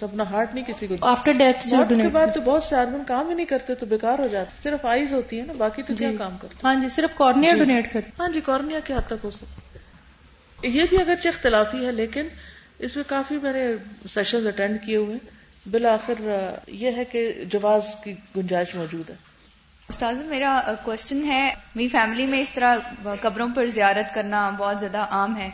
اپنا 0.00 0.24
ہارٹ 0.30 0.54
نہیں 0.54 0.64
کسی 0.64 0.86
کو 0.86 0.94
آفٹر 1.00 1.32
ڈیتھ 1.32 1.68
جو 1.68 1.76
کے 1.88 2.08
بعد 2.08 2.26
تو 2.34 2.40
بہت 2.40 2.62
سے 2.64 2.76
آرگن 2.76 3.02
کام 3.06 3.28
ہی 3.28 3.34
نہیں 3.34 3.46
کرتے 3.46 3.74
تو 3.74 3.86
بیکار 3.86 4.18
ہو 4.18 4.26
جاتے 4.26 4.50
صرف 4.62 4.84
آئیز 4.84 5.12
ہوتی 5.12 5.40
ہے 5.40 5.44
نا 5.44 5.52
باقی 5.52 5.82
تو 5.82 5.94
کیا 5.94 6.10
جی۔ 6.10 6.16
کام 6.16 6.36
کرتے؟ 6.38 6.56
ہاں 6.64 6.74
جی 6.74 6.88
صرف 6.88 7.10
کارنیا 7.14 7.52
جی۔ 7.52 7.58
ڈونیٹ 7.58 7.92
کر 7.92 8.00
ہاں 8.20 8.28
جی 8.28 8.40
کارنیا 8.40 8.80
کے 8.80 8.94
حد 8.94 9.06
تک 9.06 9.24
ہو 9.24 9.30
سکتا۔ 9.30 10.66
یہ 10.66 10.82
بھی 10.90 11.00
اگرچہ 11.00 11.28
اختلافی 11.28 11.86
ہے 11.86 11.92
لیکن 11.92 12.28
اس 12.78 12.96
میں 12.96 13.04
کافی 13.06 13.38
میں 13.42 13.52
نے 13.52 13.72
سیشن 14.08 14.46
اٹینڈ 14.46 14.78
کیے 14.84 14.96
ہوئے 14.96 15.14
ہیں۔ 15.14 15.42
بالآخر 15.70 16.28
یہ 16.66 16.90
ہے 16.96 17.04
کہ 17.04 17.44
جواز 17.44 17.82
کی 18.04 18.12
گنجائش 18.36 18.74
موجود 18.74 19.10
ہے۔ 19.10 19.14
استاذ 19.88 20.22
میرا 20.22 20.74
کوشچن 20.84 21.24
ہے 21.24 21.54
میری 21.74 21.88
فیملی 21.88 22.26
میں 22.26 22.40
اس 22.40 22.54
طرح 22.54 22.76
قبروں 23.20 23.48
پر 23.54 23.66
زیارت 23.66 24.14
کرنا 24.14 24.50
بہت 24.50 24.80
زیادہ 24.80 24.98
عام 24.98 25.36
ہے۔ 25.36 25.50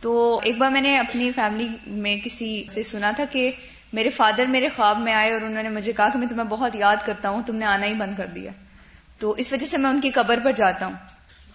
تو 0.00 0.40
ایک 0.44 0.58
بار 0.58 0.70
میں 0.70 0.80
نے 0.80 0.98
اپنی 0.98 1.32
فیملی 1.32 1.68
میں 1.86 2.16
کسی 2.24 2.64
سے 2.68 2.82
سنا 2.82 3.10
تھا 3.10 3.24
کہ 3.30 3.52
میرے 3.92 4.08
فادر 4.08 4.46
میرے 4.46 4.68
خواب 4.76 4.98
میں 4.98 5.12
آئے 5.12 5.32
اور 5.32 5.40
انہوں 5.40 5.62
نے 5.62 5.68
مجھے 5.68 5.92
کہا 5.92 6.08
کہ 6.08 6.18
میں 6.18 6.26
تمہیں 6.26 6.44
بہت 6.44 6.76
یاد 6.76 6.96
کرتا 7.04 7.28
ہوں، 7.28 7.42
تم 7.46 7.56
نے 7.56 7.64
آنا 7.64 7.86
ہی 7.86 7.94
بند 7.94 8.14
کر 8.16 8.26
دیا۔ 8.26 8.50
تو 9.18 9.30
اس 9.30 9.52
وجہ 9.52 9.66
سے 9.66 9.78
میں 9.78 9.90
ان 9.90 10.00
کی 10.00 10.10
قبر 10.10 10.38
پر 10.44 10.52
جاتا 10.52 10.86
ہوں۔ 10.86 10.94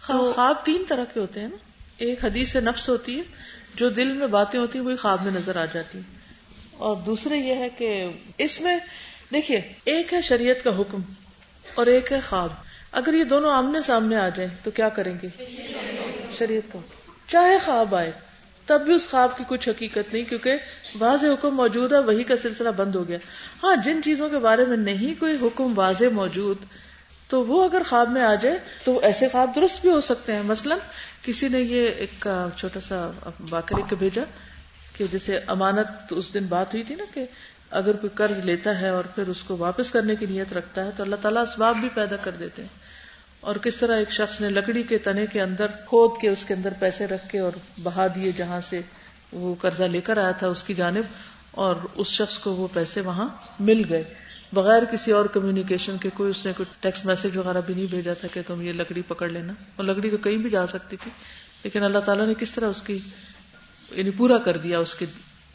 خوا- 0.02 0.36
خواب 0.36 0.56
تین 0.64 0.84
طرح 0.88 1.04
کے 1.04 1.20
ہوتے 1.20 1.40
ہیں 1.40 1.48
نا۔ 1.48 1.58
ایک 1.98 2.26
حدیث 2.26 2.56
نفس 2.56 2.90
ہوتی 2.90 3.18
ہے، 3.18 3.24
جو 3.76 3.90
دل 3.90 4.14
میں 4.14 4.28
باتیں 4.28 4.60
ہوتی 4.60 4.80
ہیں، 4.80 4.86
وہی 4.86 4.96
خواب 4.96 5.24
میں 5.24 5.32
نظر 5.32 5.56
آ 5.56 5.66
جاتی 5.66 5.98
ہیں۔ 5.98 6.18
اور 6.78 6.96
دوسرے 6.96 7.38
یہ 7.38 7.56
ہے 7.56 7.70
کہ 7.70 8.06
اس 8.38 8.62
میں 8.62 8.78
دیکھیے، 9.34 9.62
ایک 9.84 10.14
ہے 10.14 10.22
شریعت 10.22 10.64
کا 10.64 10.70
حکم 10.80 11.02
اور 11.76 11.86
ایک 11.86 12.12
ہے 12.12 12.20
خواب۔ 12.30 12.50
اگر 12.92 13.14
یہ 13.14 13.24
دونوں 13.24 13.52
آمنے 13.52 13.82
سامنے 13.82 14.16
آ 14.16 14.30
جائیں 14.30 14.52
تو 14.64 14.72
کیا 14.72 14.90
کریں 14.90 15.14
گے؟ 15.24 15.28
شریعت 16.34 16.74
کا۔ 16.74 16.80
حکم 16.80 17.12
چاہے 17.28 17.58
خواب 17.66 17.96
آئے۔ 17.96 18.12
تب 18.68 18.82
بھی 18.82 18.94
اس 18.94 19.10
خواب 19.10 19.38
کی 19.38 19.44
کچھ 19.48 19.70
حقیقت 19.70 20.14
نہیں، 20.14 20.24
کیونکہ 20.24 20.58
واضح 21.00 21.26
حکم 21.26 21.56
موجود 21.56 21.94
ہے، 21.94 22.00
وہی 22.00 22.24
کا 22.24 22.38
سلسلہ 22.38 22.70
بند 22.70 22.96
ہو 22.96 23.08
گیا۔ 23.08 23.18
ہاں 23.64 23.76
جن 23.86 24.02
چیزوں 24.04 24.30
کے 24.30 24.38
بارے 24.38 24.66
میں 24.66 24.78
نہیں 24.78 25.20
کوئی 25.20 25.38
حکم 25.42 25.74
واضح 25.76 26.06
موجود، 26.12 26.58
تو 27.28 27.44
وہ 27.44 27.64
اگر 27.64 27.82
خواب 27.90 28.10
میں 28.10 28.22
آ 28.22 28.36
جائے، 28.36 28.60
تو 28.84 29.00
ایسے 29.04 29.28
خواب 29.32 29.56
درست 29.56 29.82
بھی 29.82 29.90
ہو 29.90 30.02
سکتے 30.02 30.34
ہیں۔ 30.34 30.44
مثلا، 30.44 30.76
کسی 31.22 31.48
نے 31.48 31.62
یہ 31.62 31.90
ایک 31.98 32.28
چھوٹا 32.58 32.80
سا 32.80 33.12
واقعہ 33.50 33.78
لکھ 33.78 33.90
کے 33.90 33.96
بھیجا 33.96 34.24
کہ 34.98 35.06
جیسے 35.12 35.40
امانت 35.48 35.88
اس 36.10 36.34
دن 36.34 36.46
بات 36.46 36.74
ہوئی 36.74 36.84
تھی 36.84 36.96
نا 36.96 37.04
کہ 37.14 37.26
اگر 37.70 37.96
کوئی 37.96 38.10
قرض 38.16 38.46
لیتا 38.46 38.82
ہے 38.82 38.90
اور 38.90 39.04
پھر 39.04 39.28
اس 39.28 39.44
کو 39.44 39.58
واپس 39.58 39.92
کرنے 39.92 40.16
کی 40.16 40.26
نیت 40.30 40.54
رکھتا 40.54 40.86
ہے، 40.86 40.90
تو 40.98 41.04
اللہ 41.04 41.16
تعالیٰ 41.22 41.42
اسباب 41.42 41.78
بھی 41.78 41.90
پیدا 41.94 42.16
کر 42.16 42.32
دیتے 42.32 42.62
ہیں۔ 42.62 42.87
اور 43.42 43.56
کس 43.56 43.76
طرح 43.76 43.98
ایک 43.98 44.12
شخص 44.12 44.42
نے 44.42 44.50
لکڑی 44.50 44.84
کے 44.84 44.98
تنے 44.98 45.26
کے 45.26 45.42
اندر 45.42 45.72
کھود 45.86 46.22
کے 46.22 46.30
اس 46.30 46.46
کے 46.46 46.54
اندر 46.54 46.74
پیسے 46.80 47.08
رکھ 47.08 47.30
کے 47.30 47.40
اور 47.40 47.52
بہا 47.84 48.08
دیے 48.16 48.32
جہاں 48.38 48.62
سے 48.62 48.80
وہ 49.32 49.56
قرضہ 49.62 49.84
لے 49.84 50.02
کر 50.02 50.18
آیا 50.18 50.32
تھا 50.32 50.48
اس 50.48 50.64
کی 50.64 50.74
جانب، 50.74 51.04
اور 51.52 51.76
اس 51.96 52.08
شخص 52.08 52.38
کو 52.40 52.54
وہ 52.56 52.68
پیسے 52.74 53.02
وہاں 53.02 53.28
مل 53.60 53.82
گئے۔ 53.90 54.04
بغیر 54.54 54.86
کسی 54.86 55.12
اور 55.12 55.26
کمیونیکیشن 55.26 55.98
کے 55.98 56.10
کوئی 56.14 56.30
اس 56.30 56.46
نے 56.46 56.52
کوئی 56.58 56.74
ٹیکسٹ 56.80 57.06
میسج 57.06 57.38
وغیرہ 57.38 57.62
بھی 57.66 57.74
نہیں 57.74 57.86
بھیجا 57.86 58.14
تھا 58.14 58.28
کہ 58.34 58.42
تم 58.48 58.62
یہ 58.62 58.74
لکڑی 58.74 59.02
پکڑ 59.08 59.30
لینا۔ 59.30 59.54
اور 59.76 59.86
لکڑی 59.86 60.10
تو 60.10 60.18
کہیں 60.18 60.38
بھی 60.38 60.50
جا 60.50 60.66
سکتی 60.68 60.98
تھی، 60.98 61.12
لیکن 61.64 61.84
اللہ 61.84 62.00
تعالیٰ 62.00 62.26
نے 62.28 62.34
کس 62.34 62.52
طرح 62.52 62.68
اس 62.68 62.82
کی 62.82 63.00
یعنی 63.92 64.10
پورا 64.10 64.38
کر 64.38 64.58
دیا 64.58 64.80
اس 64.80 64.96
کی، 64.96 65.06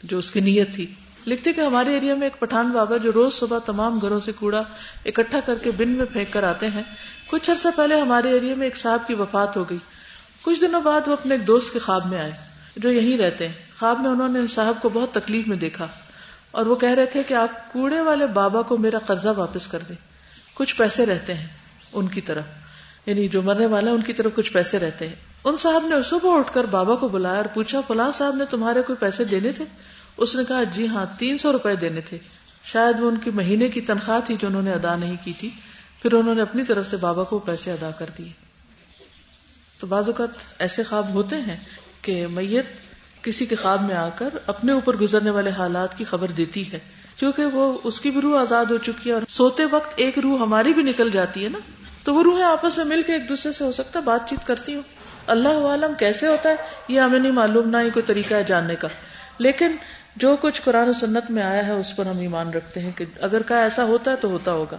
جو 0.03 0.17
اس 0.17 0.31
کی 0.31 0.39
نیت 0.39 0.73
تھی۔ 0.75 0.85
لکھتے 1.27 1.53
کہ 1.53 1.61
ہمارے 1.61 1.93
ایریا 1.93 2.15
میں 2.15 2.27
ایک 2.27 2.39
پٹھان 2.39 2.69
بابا 2.69 2.97
جو 2.97 3.11
روز 3.13 3.33
صبح 3.33 3.59
تمام 3.59 3.99
گھروں 3.99 4.19
سے 4.19 4.31
کوڑا 4.31 4.63
اکٹھا 5.05 5.39
کر 5.45 5.55
کے 5.61 5.71
بن 5.71 5.89
میں 5.89 6.05
پھینک 6.05 6.33
کر 6.33 6.43
آتے 6.43 6.67
ہیں۔ 6.67 6.83
کچھ 7.27 7.51
عرصہ 7.51 7.67
پہلے 7.75 7.99
ہمارے 7.99 8.31
ایریا 8.31 8.55
میں 8.55 8.67
ایک 8.67 8.77
صاحب 8.77 9.07
کی 9.07 9.13
وفات 9.13 9.57
ہو 9.57 9.63
گئی۔ 9.69 9.77
کچھ 10.41 10.61
دنوں 10.61 10.81
بعد 10.81 11.01
وہ 11.07 11.13
اپنے 11.13 11.35
ایک 11.35 11.47
دوست 11.47 11.73
کے 11.73 11.79
خواب 11.79 12.05
میں 12.05 12.19
آئے 12.19 12.31
جو 12.77 12.91
یہیں 12.91 13.17
رہتے 13.17 13.47
ہیں۔ 13.47 13.55
خواب 13.79 13.99
میں 13.99 14.09
انہوں 14.09 14.29
نے 14.29 14.39
ان 14.39 14.47
صاحب 14.47 14.81
کو 14.81 14.89
بہت 14.89 15.11
تکلیف 15.11 15.47
میں 15.47 15.57
دیکھا 15.57 15.87
اور 16.51 16.65
وہ 16.65 16.75
کہہ 16.75 16.89
رہے 16.89 17.05
تھے 17.05 17.23
کہ 17.27 17.33
آپ 17.33 17.73
کوڑے 17.73 18.01
والے 18.01 18.27
بابا 18.27 18.61
کو 18.61 18.77
میرا 18.77 18.97
قرضہ 18.97 19.29
واپس 19.37 19.67
کر 19.67 19.79
دیں۔ 19.89 19.95
کچھ 20.53 20.75
پیسے 20.75 21.05
رہتے 21.05 21.33
ہیں 21.33 21.47
ان 21.93 22.07
کی 22.07 22.21
طرف۔ 22.21 22.43
یعنی 23.05 23.27
جو 23.27 23.41
مرنے 23.41 23.65
والا 23.65 23.91
ہے 23.91 23.95
ان 23.95 24.01
کی 24.01 24.13
طرف 24.13 24.31
کچھ 24.35 24.51
پیسے 24.51 24.79
رہتے 24.79 25.07
ہیں۔ 25.07 25.15
ان 25.43 25.57
صاحب 25.57 25.85
نے 25.85 25.95
صبح 26.05 26.39
اٹھ 26.39 26.53
کر 26.53 26.63
بابا 26.63 26.95
کو 26.95 27.07
بلایا 27.07 27.35
اور 27.35 27.45
پوچھا، 27.53 27.81
فلاں 27.87 28.11
صاحب 28.11 28.35
نے 28.35 28.43
تمہارے 28.49 28.81
کوئی 28.81 28.97
پیسے 28.99 29.23
دینے 29.23 29.51
تھے؟ 29.51 29.65
اس 30.17 30.35
نے 30.35 30.43
کہا 30.47 30.63
جی 30.63 30.87
ہاں 30.87 31.05
تین 31.17 31.37
سو 31.37 31.51
روپئے 31.51 31.75
دینے 31.75 32.01
تھے۔ 32.01 32.17
شاید 32.65 32.99
وہ 32.99 33.07
ان 33.09 33.17
کی 33.17 33.29
مہینے 33.29 33.67
کی 33.67 33.81
تنخواہ 33.81 34.19
تھی 34.25 34.35
جو 34.39 34.47
انہوں 34.47 34.61
نے 34.61 34.71
ادا 34.71 34.95
نہیں 34.95 35.15
کی 35.23 35.33
تھی۔ 35.33 35.49
پھر 36.01 36.13
انہوں 36.13 36.35
نے 36.35 36.41
اپنی 36.41 36.63
طرف 36.63 36.89
سے 36.89 36.97
بابا 36.97 37.23
کو 37.23 37.39
پیسے 37.39 37.71
ادا 37.71 37.91
کر 37.91 38.05
دیے۔ 38.17 38.31
تو 39.79 39.87
بعض 39.87 40.09
اوقات 40.09 40.29
ایسے 40.59 40.83
خواب 40.83 41.09
ہوتے 41.09 41.35
ہیں 41.35 41.57
کہ 42.01 42.27
میت 42.27 42.65
کسی 43.23 43.45
کے 43.45 43.55
خواب 43.55 43.83
میں 43.83 43.95
آ 43.95 44.09
کر 44.09 44.29
اپنے 44.47 44.73
اوپر 44.73 44.95
گزرنے 44.95 45.29
والے 45.29 45.49
حالات 45.49 45.97
کی 45.97 46.03
خبر 46.03 46.27
دیتی 46.27 46.71
ہے۔ 46.71 46.79
کیونکہ 47.15 47.45
وہ 47.45 47.77
اس 47.83 48.01
کی 48.01 48.11
بھی 48.11 48.21
روح 48.21 48.41
آزاد 48.41 48.65
ہو 48.65 48.77
چکی 48.77 49.09
ہے 49.09 49.11
اور 49.11 49.21
سوتے 49.29 49.65
وقت 49.65 49.93
ایک 49.95 50.19
روح 50.19 50.39
ہماری 50.41 50.73
بھی 50.73 50.83
نکل 50.83 51.09
جاتی 51.09 51.43
ہے 51.43 51.49
نا۔ 51.49 51.59
تو 52.03 52.15
وہ 52.15 52.23
روحیں 52.23 52.43
آپس 52.43 52.77
میں 52.77 52.85
مل 52.85 53.01
کے 53.01 53.13
ایک 53.13 53.29
دوسرے 53.29 53.53
سے 53.53 53.63
ہو 53.63 53.71
سکتا 53.71 53.99
ہے 53.99 54.03
بات 54.03 54.29
چیت 54.29 54.47
کرتی 54.47 54.75
ہوں۔ 54.75 54.81
اللہ 55.27 55.47
عالم 55.47 55.93
کیسے 55.99 56.27
ہوتا 56.27 56.49
ہے، 56.49 56.55
یہ 56.87 56.99
ہمیں 56.99 57.19
نہیں 57.19 57.31
معلوم، 57.31 57.69
نہ 57.69 57.77
ہی 57.77 57.89
کوئی 57.89 58.03
طریقہ 58.03 58.33
ہے 58.33 58.43
جاننے 58.43 58.75
کا۔ 58.75 58.87
لیکن 59.37 59.75
جو 60.15 60.35
کچھ 60.41 60.61
قرآن 60.61 60.89
و 60.89 60.93
سنت 60.93 61.31
میں 61.31 61.43
آیا 61.43 61.65
ہے 61.65 61.71
اس 61.71 61.95
پر 61.95 62.05
ہم 62.05 62.19
ایمان 62.19 62.49
رکھتے 62.49 62.79
ہیں 62.79 62.91
کہ 62.95 63.05
اگر 63.21 63.41
کا 63.41 63.63
ایسا 63.63 63.83
ہوتا 63.83 64.11
ہے 64.11 64.15
تو 64.15 64.27
ہوتا 64.27 64.51
ہوگا۔ 64.51 64.77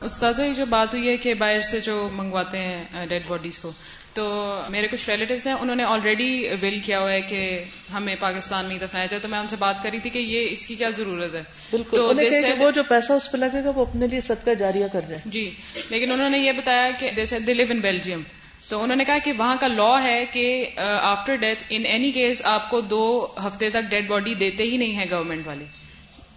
استاذہ 0.00 0.42
یہ 0.42 0.54
جو 0.54 0.64
بات 0.66 0.94
ہوئی 0.94 1.08
ہے 1.08 1.16
کہ 1.16 1.34
باہر 1.34 1.60
سے 1.60 1.80
جو 1.80 2.08
منگواتے 2.12 2.58
ہیں 2.58 3.06
ڈیڈ 3.06 3.22
باڈیز 3.26 3.58
کو 3.58 3.72
تو 4.14 4.54
میرے 4.68 4.86
کچھ 4.90 5.10
ریلیٹیوز 5.10 5.46
ہیں 5.46 5.54
انہوں 5.54 5.76
نے 5.76 5.84
آلریڈی 5.84 6.48
ول 6.62 6.78
کیا 6.78 7.00
ہوا 7.00 7.12
ہے 7.12 7.20
کہ 7.20 7.64
ہمیں 7.92 8.16
پاکستان 8.20 8.64
میں 8.64 8.74
ہی 8.74 8.80
دفنایا 8.80 9.06
جائے۔ 9.06 9.20
تو 9.20 9.28
میں 9.28 9.38
ان 9.38 9.48
سے 9.48 9.56
بات 9.58 9.82
کری 9.82 9.98
تھی 9.98 10.10
کہ 10.10 10.18
یہ 10.18 10.48
اس 10.50 10.66
کی 10.66 10.74
کیا 10.74 10.90
ضرورت 10.90 11.34
ہے۔ 11.34 11.42
بالکل 11.70 11.96
تو 11.96 12.12
said- 12.12 12.58
وہ 12.58 12.70
جو 12.70 12.82
پیسہ 12.82 13.12
اس 13.12 13.32
پہ 13.32 13.36
لگے 13.36 13.64
گا 13.64 13.70
وہ 13.74 13.82
اپنے 13.82 14.06
لیے 14.06 14.20
صدقہ 14.20 14.54
جاریہ 14.58 14.86
کر 14.92 15.00
جائے 15.00 15.20
جی 15.24 15.54
لیکن 15.90 16.12
انہوں 16.12 16.30
نے 16.30 16.38
یہ 16.38 16.52
بتایا 16.52 16.90
کہ 16.98 17.10
جیسے 17.10 17.38
دے 17.38 17.54
لیو 17.54 17.66
ان 17.70 17.80
بیلجیم۔ 17.80 18.22
تو 18.70 18.82
انہوں 18.82 18.96
نے 18.96 19.04
کہا 19.04 19.18
کہ 19.24 19.32
وہاں 19.36 19.56
کا 19.60 19.66
لا 19.66 20.02
ہے 20.02 20.24
کہ 20.32 20.70
after 21.02 21.36
death 21.36 21.62
in 21.68 21.86
any 21.86 22.10
case 22.10 22.42
آپ 22.44 22.70
کو 22.70 22.80
دو 22.80 23.26
ہفتے 23.46 23.70
تک 23.70 23.90
ڈیڈ 23.90 24.08
باڈی 24.08 24.34
دیتے 24.34 24.62
ہی 24.62 24.76
نہیں 24.76 24.98
ہے 24.98 25.04
گورنمنٹ 25.10 25.46
والے۔ 25.46 25.64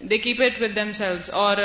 They 0.01 0.17
keep 0.17 0.41
it 0.41 0.61
with 0.61 0.75
themselves 0.93 1.29
اور 1.29 1.57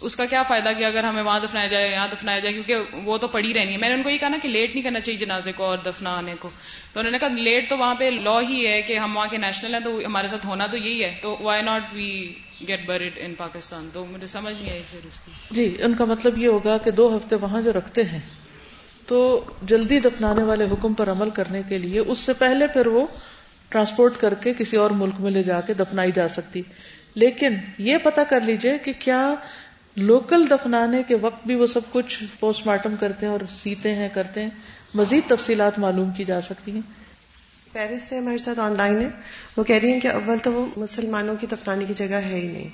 اس 0.00 0.16
کا 0.16 0.24
کیا 0.26 0.42
فائدہ 0.42 0.70
کہ 0.78 0.84
اگر 0.84 1.04
ہمیں 1.04 1.22
وہاں 1.22 1.38
دفنایا 1.40 1.66
جائے، 1.66 1.90
یہاں 1.90 2.08
دفنایا 2.12 2.38
جائے، 2.38 2.52
کیونکہ 2.54 2.96
وہ 3.04 3.16
تو 3.18 3.28
پڑی 3.28 3.52
رہنی 3.54 3.72
ہے۔ 3.72 3.76
میں 3.76 3.88
نے 3.88 3.94
ان 3.94 4.02
کو 4.02 4.10
یہ 4.10 4.16
کہا 4.16 4.28
نا 4.28 4.38
کہ 4.42 4.48
لیٹ 4.48 4.74
نہیں 4.74 4.82
کرنا 4.84 5.00
چاہیے 5.00 5.18
جنازے 5.18 5.52
کو 5.56 5.64
اور 5.64 5.76
دفنانے 5.76 6.34
کو۔ 6.40 6.50
تو 6.92 7.00
انہوں 7.00 7.12
نے 7.12 7.18
کہا 7.18 7.28
لیٹ 7.28 7.68
تو 7.70 7.78
وہاں 7.78 7.94
پہ 7.94 8.10
لا 8.14 8.38
ہی 8.48 8.66
ہے 8.66 8.80
کہ 8.82 8.96
ہم 8.98 9.16
وہاں 9.16 9.26
کے 9.26 9.36
نیشنل 9.36 9.74
ہیں 9.74 9.80
تو 9.80 9.98
ہمارے 10.06 10.28
ساتھ 10.28 10.46
ہونا 10.46 10.66
تو 10.66 10.76
یہی 10.76 11.04
ہے۔ 11.04 11.14
تو 11.22 11.36
why 11.40 11.62
not 11.62 11.82
we 11.92 12.10
get 12.68 12.86
bird 12.86 13.18
in 13.18 13.34
Pakistan 13.34 13.88
تو 13.92 14.04
مجھے 14.06 14.26
سمجھ 14.26 14.54
نہیں 14.54 14.72
آئی 14.72 14.82
پھر 14.90 15.06
اس 15.06 15.18
کی۔ 15.24 15.32
جی 15.50 15.76
ان 15.78 15.94
کا 15.94 16.04
مطلب 16.04 16.38
یہ 16.38 16.48
ہوگا 16.48 16.78
کہ 16.78 16.90
دو 16.90 17.16
ہفتے 17.16 17.36
وہاں 17.36 17.62
جو 17.62 17.72
رکھتے 17.72 18.02
ہیں 18.02 18.20
تو 19.06 19.44
جلدی 19.62 20.00
دفنانے 20.00 20.42
والے 20.42 20.64
حکم 20.64 20.94
پر 20.94 21.10
عمل 21.10 21.30
کرنے 21.30 21.62
کے 21.68 21.78
لیے 21.78 21.98
اس 21.98 22.18
سے 22.18 22.32
پہلے 22.32 22.66
پھر 22.66 22.86
وہ 22.86 23.06
ٹرانسپورٹ 23.68 24.12
کر 24.20 24.34
کے 24.34 24.54
کسی 24.54 24.76
اور 24.76 24.90
ملک 24.90 25.14
میں 25.18 25.30
لے 25.30 25.42
جا 25.42 25.60
کے 25.60 25.74
دفنائی 25.74 26.12
جا 26.12 26.28
سکتی۔ 26.28 26.62
لیکن 27.14 27.54
یہ 27.78 27.96
پتا 28.02 28.24
کر 28.24 28.40
لیجیے 28.40 28.78
کہ 28.78 28.92
کیا 28.98 29.34
لوکل 29.96 30.50
دفنانے 30.50 31.02
کے 31.02 31.16
وقت 31.16 31.46
بھی 31.46 31.54
وہ 31.54 31.66
سب 31.66 31.80
کچھ 31.92 32.24
پوسٹ 32.40 32.66
مارٹم 32.66 32.94
کرتے 33.00 33.26
ہیں 33.26 33.32
اور 33.32 33.40
سیتے 33.62 33.94
ہیں، 33.94 34.08
کرتے 34.08 34.42
ہیں۔ 34.42 34.50
مزید 34.94 35.28
تفصیلات 35.28 35.78
معلوم 35.78 36.10
کی 36.10 36.24
جا 36.24 36.40
سکتی 36.40 36.72
ہیں۔ 36.72 36.80
پیرس 37.72 38.02
سے 38.02 38.18
ہمارے 38.18 38.38
ساتھ 38.38 38.58
آن 38.58 38.76
لائن 38.76 39.00
ہے۔ 39.00 39.08
وہ 39.56 39.64
کہہ 39.64 39.76
رہی 39.76 39.92
ہیں 39.92 40.00
کہ 40.00 40.08
اول 40.08 40.38
تو 40.38 40.52
وہ 40.52 40.66
مسلمانوں 40.76 41.34
کی 41.40 41.46
دفنانے 41.52 41.84
کی 41.84 41.94
جگہ 41.94 42.14
ہے 42.14 42.40
ہی 42.40 42.48
نہیں۔ 42.48 42.68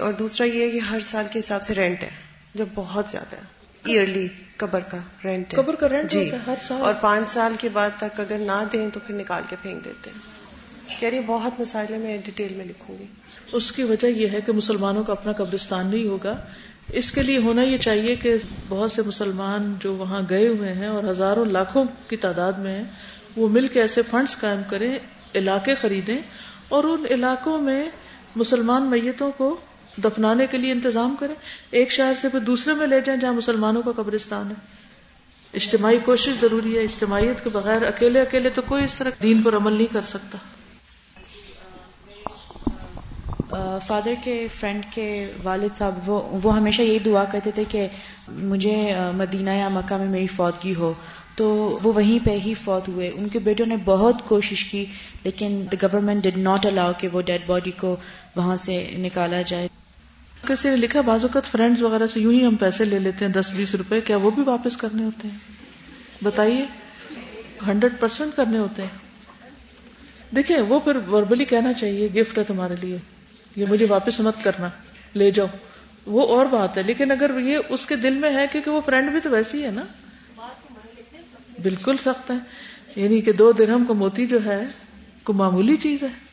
اور 0.00 0.12
دوسرا 0.12 0.46
یہ 0.46 0.64
ہے 0.64 0.70
کہ 0.70 0.78
ہر 0.78 1.00
سال 1.00 1.24
کے 1.32 1.38
حساب 1.38 1.62
سے 1.62 1.74
رینٹ 1.74 2.02
ہے، 2.02 2.10
جو 2.54 2.64
بہت 2.74 3.08
زیادہ 3.10 3.36
ہے۔ 3.36 3.55
ایئرلی 3.86 4.28
قبر 4.56 4.80
کا 4.80 4.96
رینٹ 5.24 5.54
قبر 5.54 5.74
کا 5.74 5.86
rent 5.86 6.06
جی۔ 6.08 6.30
ہر 6.46 6.54
سال؟ 6.62 6.80
اور 6.80 6.94
پانچ 7.00 7.28
سال 7.28 7.52
کے 7.60 7.68
بعد 7.72 7.90
تک 7.98 8.20
اگر 8.20 8.38
نہ 8.38 8.64
دیں 8.72 8.88
تو 8.92 9.00
پھر 9.06 9.14
نکال 9.14 9.42
کے 9.48 9.56
پھینک 9.62 9.84
دیتے 9.84 10.10
ہیں۔ 10.10 10.36
کہہ 11.00 11.08
رہی 11.08 11.20
بہت 11.26 11.60
مسائل 11.60 11.98
میں 11.98 12.18
ڈیٹیل 12.24 12.54
میں 12.54 12.64
لکھوں 12.64 12.98
گی۔ 12.98 13.04
اس 13.52 13.72
کی 13.72 13.82
وجہ 13.82 14.06
یہ 14.06 14.28
ہے 14.28 14.40
کہ 14.40 14.52
مسلمانوں 14.52 15.04
کا 15.04 15.12
اپنا 15.12 15.32
قبرستان 15.32 15.86
نہیں 15.86 16.06
ہوگا۔ 16.06 16.36
اس 16.92 17.12
کے 17.12 17.22
لیے 17.22 17.38
ہونا 17.38 17.62
یہ 17.62 17.78
چاہیے 17.78 18.14
کہ 18.14 18.36
بہت 18.68 18.92
سے 18.92 19.02
مسلمان 19.02 19.74
جو 19.80 19.94
وہاں 19.94 20.22
گئے 20.30 20.48
ہوئے 20.48 20.72
ہیں 20.72 20.86
اور 20.86 21.04
ہزاروں 21.04 21.44
لاکھوں 21.44 21.84
کی 22.08 22.16
تعداد 22.16 22.52
میں 22.52 22.76
ہیں 22.76 22.84
وہ 23.36 23.48
مل 23.48 23.68
کے 23.68 23.80
ایسے 23.80 24.02
فنڈز 24.10 24.36
قائم 24.36 24.60
کریں 24.70 24.98
علاقے 25.34 25.74
خریدیں 25.74 26.18
اور 26.68 26.84
ان 26.84 27.04
علاقوں 27.10 27.58
میں 27.58 27.90
مسلمان 28.36 28.82
میتوں 28.82 29.30
کو 29.36 29.56
دفنانے 30.04 30.46
کے 30.46 30.58
لیے 30.58 30.72
انتظام 30.72 31.14
کریں۔ 31.20 31.34
ایک 31.70 31.90
شہر 31.92 32.12
سے 32.20 32.28
پھر 32.28 32.38
دوسرے 32.40 32.74
میں 32.74 32.86
لے 32.86 33.00
جائیں 33.00 33.20
جہاں 33.20 33.32
مسلمانوں 33.32 33.82
کا 33.82 33.92
قبرستان 33.96 34.50
ہے۔ 34.50 34.54
اجتماعی 35.54 35.98
کوشش 36.04 36.32
ضروری 36.40 36.78
ہے۔ 36.78 36.82
اجتماعیت 36.82 37.44
کے 37.44 37.50
بغیر 37.50 37.82
اکیلے 37.86 38.20
اکیلے 38.20 38.50
تو 38.50 38.62
کوئی 38.62 38.84
اس 38.84 38.94
طرح 38.94 39.10
دین 39.22 39.42
پر 39.42 39.56
عمل 39.56 39.72
نہیں 39.72 39.92
کر 39.92 40.02
سکتا۔ 40.02 40.38
فادر 43.86 44.14
کے 44.24 44.46
فرینڈ 44.54 44.86
کے 44.94 45.32
والد 45.42 45.74
صاحب، 45.74 46.10
وہ 46.10 46.38
وہ 46.42 46.56
ہمیشہ 46.56 46.82
یہی 46.82 46.98
دعا 46.98 47.24
کرتے 47.24 47.50
تھے 47.50 47.64
کہ 47.68 47.86
مجھے 48.28 48.94
مدینہ 49.14 49.50
یا 49.50 49.68
مکہ 49.68 49.96
میں 49.96 50.06
میری 50.06 50.26
فوتگی 50.26 50.74
ہو۔ 50.74 50.92
تو 51.36 51.78
وہ 51.82 51.92
وہیں 51.92 52.26
پہ 52.26 52.30
ہی 52.30 52.54
فوت 52.54 52.88
ہوئے۔ 52.88 53.10
ان 53.14 53.28
کے 53.28 53.38
بیٹوں 53.38 53.66
نے 53.66 53.76
بہت 53.84 54.14
کوشش 54.28 54.64
کی، 54.64 54.84
لیکن 55.22 55.64
the 55.72 55.86
government 55.86 56.24
did 56.24 56.38
not 56.38 56.66
allow 56.66 56.92
کہ 56.98 57.08
وہ 57.08 57.22
ڈیڈ 57.22 57.40
باڈی 57.46 57.70
کو 57.70 57.96
وہاں 58.36 58.56
سے 58.56 58.90
نکالا 58.98 59.42
جائے۔ 59.42 59.68
کسی 60.48 60.70
نے 60.70 60.76
لکھا 60.76 61.00
بعض 61.00 61.24
اوقات 61.24 61.44
فرینڈز 61.44 61.82
وغیرہ 61.82 62.06
سے 62.06 62.20
یوں 62.20 62.32
ہی 62.32 62.46
ہم 62.46 62.54
پیسے 62.54 62.84
لے 62.84 62.98
لیتے 62.98 63.24
ہیں 63.24 63.32
دس 63.32 63.50
بیس 63.56 63.74
روپے، 63.74 64.00
کیا 64.00 64.16
وہ 64.16 64.30
بھی 64.30 64.42
واپس 64.42 64.76
کرنے 64.76 65.04
ہوتے 65.04 65.28
ہیں؟ 65.28 65.38
بتائیے، 66.24 66.66
ہنڈریڈ 67.66 68.00
پرسینٹ 68.00 68.36
کرنے 68.36 68.58
ہوتے 68.58 68.82
ہیں۔ 68.82 68.98
دیکھیں، 70.34 70.60
وہ 70.60 70.80
پھر 70.80 70.96
وربلی 70.96 71.44
کہنا 71.44 71.72
چاہیے 71.72 72.08
گفٹ 72.14 72.38
ہے 72.38 72.44
تمہارے 72.44 72.74
لیے۔ 72.80 72.98
یہ 73.56 73.64
مجھے 73.68 73.86
واپس 73.88 74.20
مت 74.20 74.44
کرنا، 74.44 74.68
لے 75.14 75.30
جاؤ۔ 75.30 75.46
وہ 76.06 76.26
اور 76.26 76.46
بات 76.46 76.76
ہے، 76.76 76.82
لیکن 76.82 77.10
اگر 77.10 77.30
یہ 77.38 77.58
اس 77.68 77.86
کے 77.86 77.96
دل 77.96 78.14
میں 78.14 78.34
ہے، 78.34 78.46
کیونکہ 78.52 78.70
وہ 78.70 78.80
فرینڈ 78.86 79.10
بھی 79.10 79.20
تو 79.20 79.30
ویسی 79.30 79.64
ہے 79.64 79.70
نا۔ 79.70 79.84
بالکل 81.62 81.96
سخت 81.96 82.30
ہے۔ 82.30 82.36
یعنی 82.96 83.20
کہ 83.20 83.32
دو 83.32 83.52
درہم 83.52 83.84
کو 83.84 83.94
موتی 83.94 84.26
جو 84.26 84.44
ہے 84.44 84.64
کو 85.22 85.32
معمولی 85.32 85.76
چیز 85.76 86.02
ہے۔ 86.02 86.25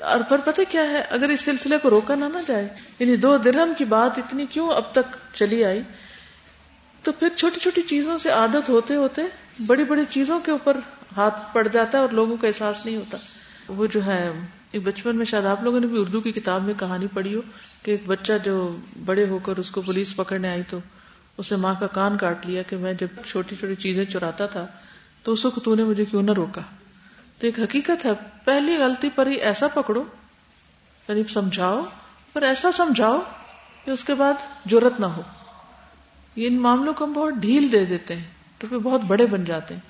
اور 0.00 0.20
پر 0.28 0.40
پتہ 0.44 0.60
کیا 0.68 0.82
ہے؟ 0.82 1.02
اگر 1.10 1.28
اس 1.28 1.40
سلسلے 1.40 1.76
کو 1.82 1.90
روکا 1.90 2.14
نہ 2.14 2.24
نہ 2.24 2.38
جائے 2.46 2.68
یعنی 2.98 3.16
دو 3.16 3.36
درہم 3.36 3.72
کی 3.78 3.84
بات 3.84 4.18
اتنی 4.18 4.46
کیوں 4.46 4.70
اب 4.70 4.92
تک 4.92 5.16
چلی 5.34 5.64
آئی؟ 5.64 5.82
تو 7.02 7.12
پھر 7.12 7.28
چھوٹی 7.36 7.60
چھوٹی 7.60 7.82
چیزوں 7.82 8.18
سے 8.18 8.28
عادت 8.28 8.68
ہوتے 8.68 8.94
ہوتے 8.94 9.22
بڑی 9.66 9.84
بڑی 9.84 10.02
چیزوں 10.10 10.40
کے 10.40 10.50
اوپر 10.50 10.76
ہاتھ 11.16 11.54
پڑ 11.54 11.68
جاتا 11.68 11.98
ہے 11.98 12.02
اور 12.02 12.12
لوگوں 12.12 12.36
کا 12.36 12.46
احساس 12.46 12.86
نہیں 12.86 12.96
ہوتا۔ 12.96 13.18
وہ 13.68 13.86
جو 13.86 14.06
ہے، 14.06 14.32
ایک 14.72 14.82
بچپن 14.82 15.16
میں 15.16 15.26
شاید 15.26 15.46
آپ 15.46 15.62
لوگوں 15.62 15.80
نے 15.80 15.86
بھی 15.86 16.00
اردو 16.00 16.20
کی 16.20 16.32
کتاب 16.32 16.62
میں 16.62 16.74
کہانی 16.78 17.06
پڑھی 17.14 17.34
ہو 17.34 17.40
کہ 17.82 17.90
ایک 17.90 18.02
بچہ 18.06 18.32
جو 18.44 18.76
بڑے 19.04 19.28
ہو 19.28 19.38
کر 19.38 19.56
اس 19.56 19.70
کو 19.70 19.80
پولیس 19.80 20.16
پکڑنے 20.16 20.48
آئی 20.48 20.62
تو 20.70 20.78
اسے 21.36 21.56
ماں 21.56 21.74
کا 21.80 21.86
کان 21.86 22.16
کاٹ 22.16 22.46
لیا 22.46 22.62
کہ 22.62 22.76
میں 22.76 22.92
جب 22.92 23.06
چھوٹی 23.26 23.56
چھوٹی 23.56 23.74
چیزیں 23.74 24.04
چراتا 24.04 24.46
تھا 24.46 24.66
تو 25.22 25.32
اس 25.32 25.42
کو 25.42 25.60
تو 25.60 25.74
نے 25.74 25.84
مجھے 25.84 26.04
کیوں 26.04 26.22
نہ 26.22 26.30
روکا؟ 26.30 26.60
تو 27.38 27.46
ایک 27.46 27.60
حقیقت 27.60 28.04
ہے، 28.04 28.10
پہلی 28.44 28.76
غلطی 28.76 29.08
پر 29.14 29.26
ہی 29.26 29.34
ایسا 29.34 29.68
پکڑو 29.68 30.04
یعنی 31.08 31.22
سمجھاؤ، 31.32 31.84
پر 32.32 32.42
ایسا 32.42 32.72
سمجھاؤ 32.72 33.20
کہ 33.84 33.90
اس 33.90 34.04
کے 34.04 34.14
بعد 34.14 34.34
جرت 34.64 35.00
نہ 35.00 35.06
ہو۔ 35.06 35.22
یہ 36.36 36.46
ان 36.46 36.60
معاملوں 36.60 36.94
کو 36.94 37.04
ہم 37.04 37.12
بہت 37.12 37.34
ڈھیل 37.34 37.72
دے 37.72 37.84
دیتے 37.84 38.16
ہیں 38.16 38.22
تو 38.58 38.66
پھر 38.66 38.78
بہت 38.78 39.00
بڑے 39.00 39.26
بن 39.26 39.44
جاتے 39.44 39.74
ہیں۔ 39.74 39.80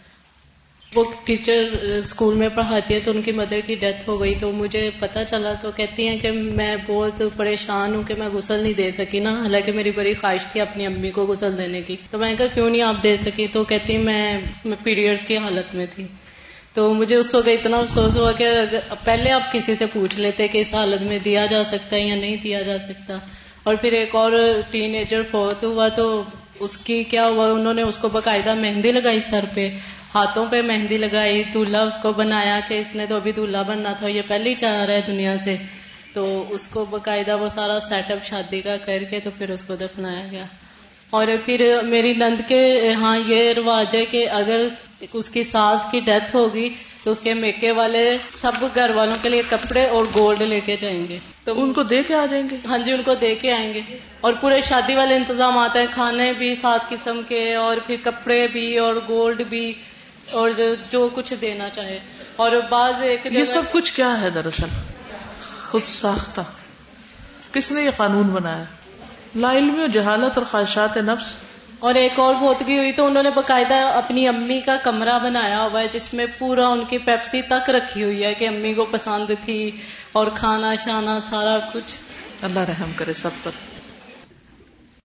وہ 0.94 1.04
ٹیچر 1.24 1.64
اسکول 2.04 2.34
میں 2.34 2.48
پڑھاتی 2.54 2.94
ہے 2.94 3.00
تو 3.04 3.10
ان 3.10 3.22
کی 3.22 3.32
مدر 3.32 3.60
کی 3.66 3.74
ڈیتھ 3.74 4.08
ہو 4.08 4.20
گئی، 4.20 4.34
تو 4.40 4.52
مجھے 4.52 4.90
پتا 4.98 5.24
چلا 5.24 5.54
تو 5.62 5.70
کہتی 5.76 6.08
ہیں 6.08 6.18
کہ 6.18 6.30
میں 6.32 6.76
بہت 6.86 7.22
پریشان 7.36 7.94
ہوں 7.94 8.02
کہ 8.02 8.14
میں 8.18 8.28
غسل 8.28 8.58
نہیں 8.58 8.72
دے 8.72 8.90
سکی 8.90 9.20
نا، 9.20 9.32
حالانکہ 9.32 9.72
میری 9.72 9.90
بڑی 9.90 10.14
خواہش 10.14 10.40
تھی 10.52 10.60
اپنی 10.60 10.86
امی 10.86 11.10
کو 11.10 11.26
غسل 11.26 11.58
دینے 11.58 11.82
کی۔ 11.82 11.96
تو 12.10 12.18
میں 12.18 12.30
نے 12.30 12.36
کہا، 12.36 12.46
کیوں 12.46 12.70
نہیں 12.70 12.82
آپ 12.82 13.02
دے 13.02 13.16
سکی؟ 13.16 13.46
تو 13.52 13.64
کہتی 13.64 13.98
میں 13.98 14.40
پیریڈ 14.82 15.18
کی 15.26 15.36
حالت 15.36 15.74
میں 15.74 15.86
تھی۔ 15.94 16.06
تو 16.78 16.94
مجھے 16.94 17.16
اس 17.16 17.34
وقت 17.34 17.48
اتنا 17.48 17.76
افسوس 17.76 18.16
ہوا 18.16 18.32
کہ 18.32 18.46
پہلے 19.04 19.30
آپ 19.30 19.52
کسی 19.52 19.74
سے 19.74 19.86
پوچھ 19.86 20.18
لیتے 20.18 20.48
کہ 20.48 20.58
اس 20.58 20.74
حالت 20.74 21.02
میں 21.02 21.18
دیا 21.18 21.46
جا 21.46 21.64
سکتا 21.64 21.96
ہے 21.96 22.00
یا 22.00 22.14
نہیں 22.14 22.36
دیا 22.36 22.62
جا 22.62 22.78
سکتا۔ 22.78 23.14
اور 23.62 23.74
پھر 23.74 23.92
ایک 23.92 24.14
اور 24.14 24.32
ٹین 24.70 24.94
ایجر 24.94 25.22
فوت 25.30 25.64
ہوا 25.64 25.88
تو 25.88 26.22
اس 26.60 26.78
کی 26.78 27.04
کیا 27.04 27.26
ہوا؟ 27.26 27.50
انہوں 27.50 27.74
نے 27.74 27.82
اس 27.82 27.96
کو 27.96 28.08
باقاعدہ 28.08 28.54
مہندی 28.54 28.92
لگائی 28.92 29.20
سر 29.20 29.44
پہ، 29.54 29.70
ہاتھوں 30.14 30.46
پہ 30.50 30.62
مہندی 30.62 30.96
لگائی 30.96 31.42
دلہا 31.54 31.82
اس 31.82 31.94
کو 32.02 32.12
بنایا 32.12 32.60
کہ 32.68 32.74
اس 32.74 32.94
نے 32.94 33.06
تو 33.08 33.16
ابھی 33.16 33.32
دلہا 33.32 33.62
بننا 33.62 33.92
تھا، 33.92 34.08
یہ 34.08 34.22
پہلے 34.28 34.50
ہی 34.50 34.54
چاہ 34.54 34.84
رہا 34.84 34.94
ہے 34.94 35.00
دنیا 35.06 35.36
سے۔ 35.44 35.56
تو 36.12 36.44
اس 36.50 36.66
کو 36.66 36.84
باقاعدہ 36.90 37.36
وہ 37.36 37.48
سارا 37.48 37.78
سیٹ 37.88 38.10
اپ 38.10 38.24
شادی 38.24 38.60
کا 38.60 38.76
کر 38.84 39.02
کے 39.10 39.20
تو 39.20 39.30
پھر 39.38 39.50
اس 39.50 39.62
کو 39.62 39.76
دفنایا 39.76 40.26
گیا۔ 40.30 40.44
اور 41.10 41.26
پھر 41.44 41.76
میری 41.82 42.14
نند 42.14 42.48
کے 42.48 42.92
ہاں 42.92 43.18
یہ 43.26 43.52
رواج 43.52 43.96
ہے 43.96 44.04
کہ 44.06 44.28
اگر 44.30 44.66
اس 45.00 45.28
کی 45.30 45.42
ساس 45.42 45.84
کی 45.90 46.00
ڈیتھ 46.00 46.36
ہوگی 46.36 46.74
تو 47.04 47.10
اس 47.10 47.20
کے 47.20 47.34
میکے 47.34 47.72
والے 47.72 48.16
سب 48.40 48.52
گھر 48.74 48.90
والوں 48.94 49.14
کے 49.22 49.28
لیے 49.28 49.42
کپڑے 49.50 49.86
اور 49.86 50.04
گولڈ 50.14 50.42
لے 50.42 50.60
کے 50.60 50.76
جائیں 50.76 51.08
گے۔ 51.08 51.18
تو 51.44 51.62
ان 51.62 51.72
کو 51.72 51.82
دے 51.82 52.02
کے 52.02 52.14
آ 52.14 52.26
جائیں 52.26 52.50
گے؟ 52.50 52.56
ہاں 52.64 52.78
جی 52.78 52.92
ان 52.92 53.02
کو 53.04 53.14
دے 53.14 53.34
کے 53.34 53.52
آئیں 53.52 53.74
گے۔ 53.74 53.80
اور 54.20 54.32
پورے 54.32 54.60
شادی 54.60 54.94
والے 54.94 55.16
انتظامات 55.16 55.76
ہیں 55.76 55.86
کھانے 55.90 56.32
بھی 56.32 56.54
سات 56.54 56.88
قسم 56.88 57.20
کے 57.28 57.54
اور 57.54 57.76
پھر 57.86 57.96
کپڑے 58.04 58.46
بھی 58.46 58.78
اور 58.78 58.94
گولڈ 59.08 59.42
بھی 59.48 59.74
اور 60.30 60.50
جو 60.90 61.08
کچھ 61.14 61.34
دینا 61.40 61.68
چاہے۔ 61.68 61.98
اور 62.36 62.52
بعض 62.70 62.94
ایک 63.02 63.26
یہ 63.30 63.44
سب 63.44 63.62
کچھ 63.72 63.92
کیا 63.92 64.20
ہے 64.20 64.30
دراصل؟ 64.30 64.66
خود 65.68 65.82
ساختہ۔ 65.84 66.40
کس 67.52 67.72
نے 67.72 67.84
یہ 67.84 67.90
قانون 67.96 68.26
بنایا؟ 68.26 68.64
لا 69.36 69.52
علمی 69.52 69.80
اور 69.80 69.88
جہالت 69.88 70.38
اور 70.38 70.46
خواہشات 70.46 70.96
نفس۔ 70.96 71.47
اور 71.78 71.94
ایک 71.94 72.18
اور 72.18 72.34
فوتگی 72.40 72.78
ہوئی 72.78 72.92
تو 72.92 73.06
انہوں 73.06 73.22
نے 73.22 73.30
باقاعدہ 73.30 73.74
اپنی 73.74 74.28
امی 74.28 74.60
کا 74.60 74.76
کمرہ 74.82 75.18
بنایا 75.18 75.62
ہوا 75.62 75.80
ہے، 75.80 75.86
جس 75.92 76.14
میں 76.14 76.26
پورا 76.38 76.68
ان 76.68 76.84
کی 76.84 76.98
پیپسی 76.98 77.42
تک 77.42 77.70
رکھی 77.70 78.04
ہوئی 78.04 78.24
ہے 78.24 78.34
کہ 78.34 78.48
امی 78.48 78.74
کو 78.74 78.86
پسند 78.90 79.30
تھی 79.44 79.70
اور 80.12 80.26
کھانا 80.34 80.74
شانا 80.74 81.18
سارا 81.30 81.58
کچھ۔ 81.72 81.94
اللہ 82.42 82.58
رحم 82.58 82.92
کرے 82.96 83.12
سب 83.12 83.30
پر۔ 83.42 83.50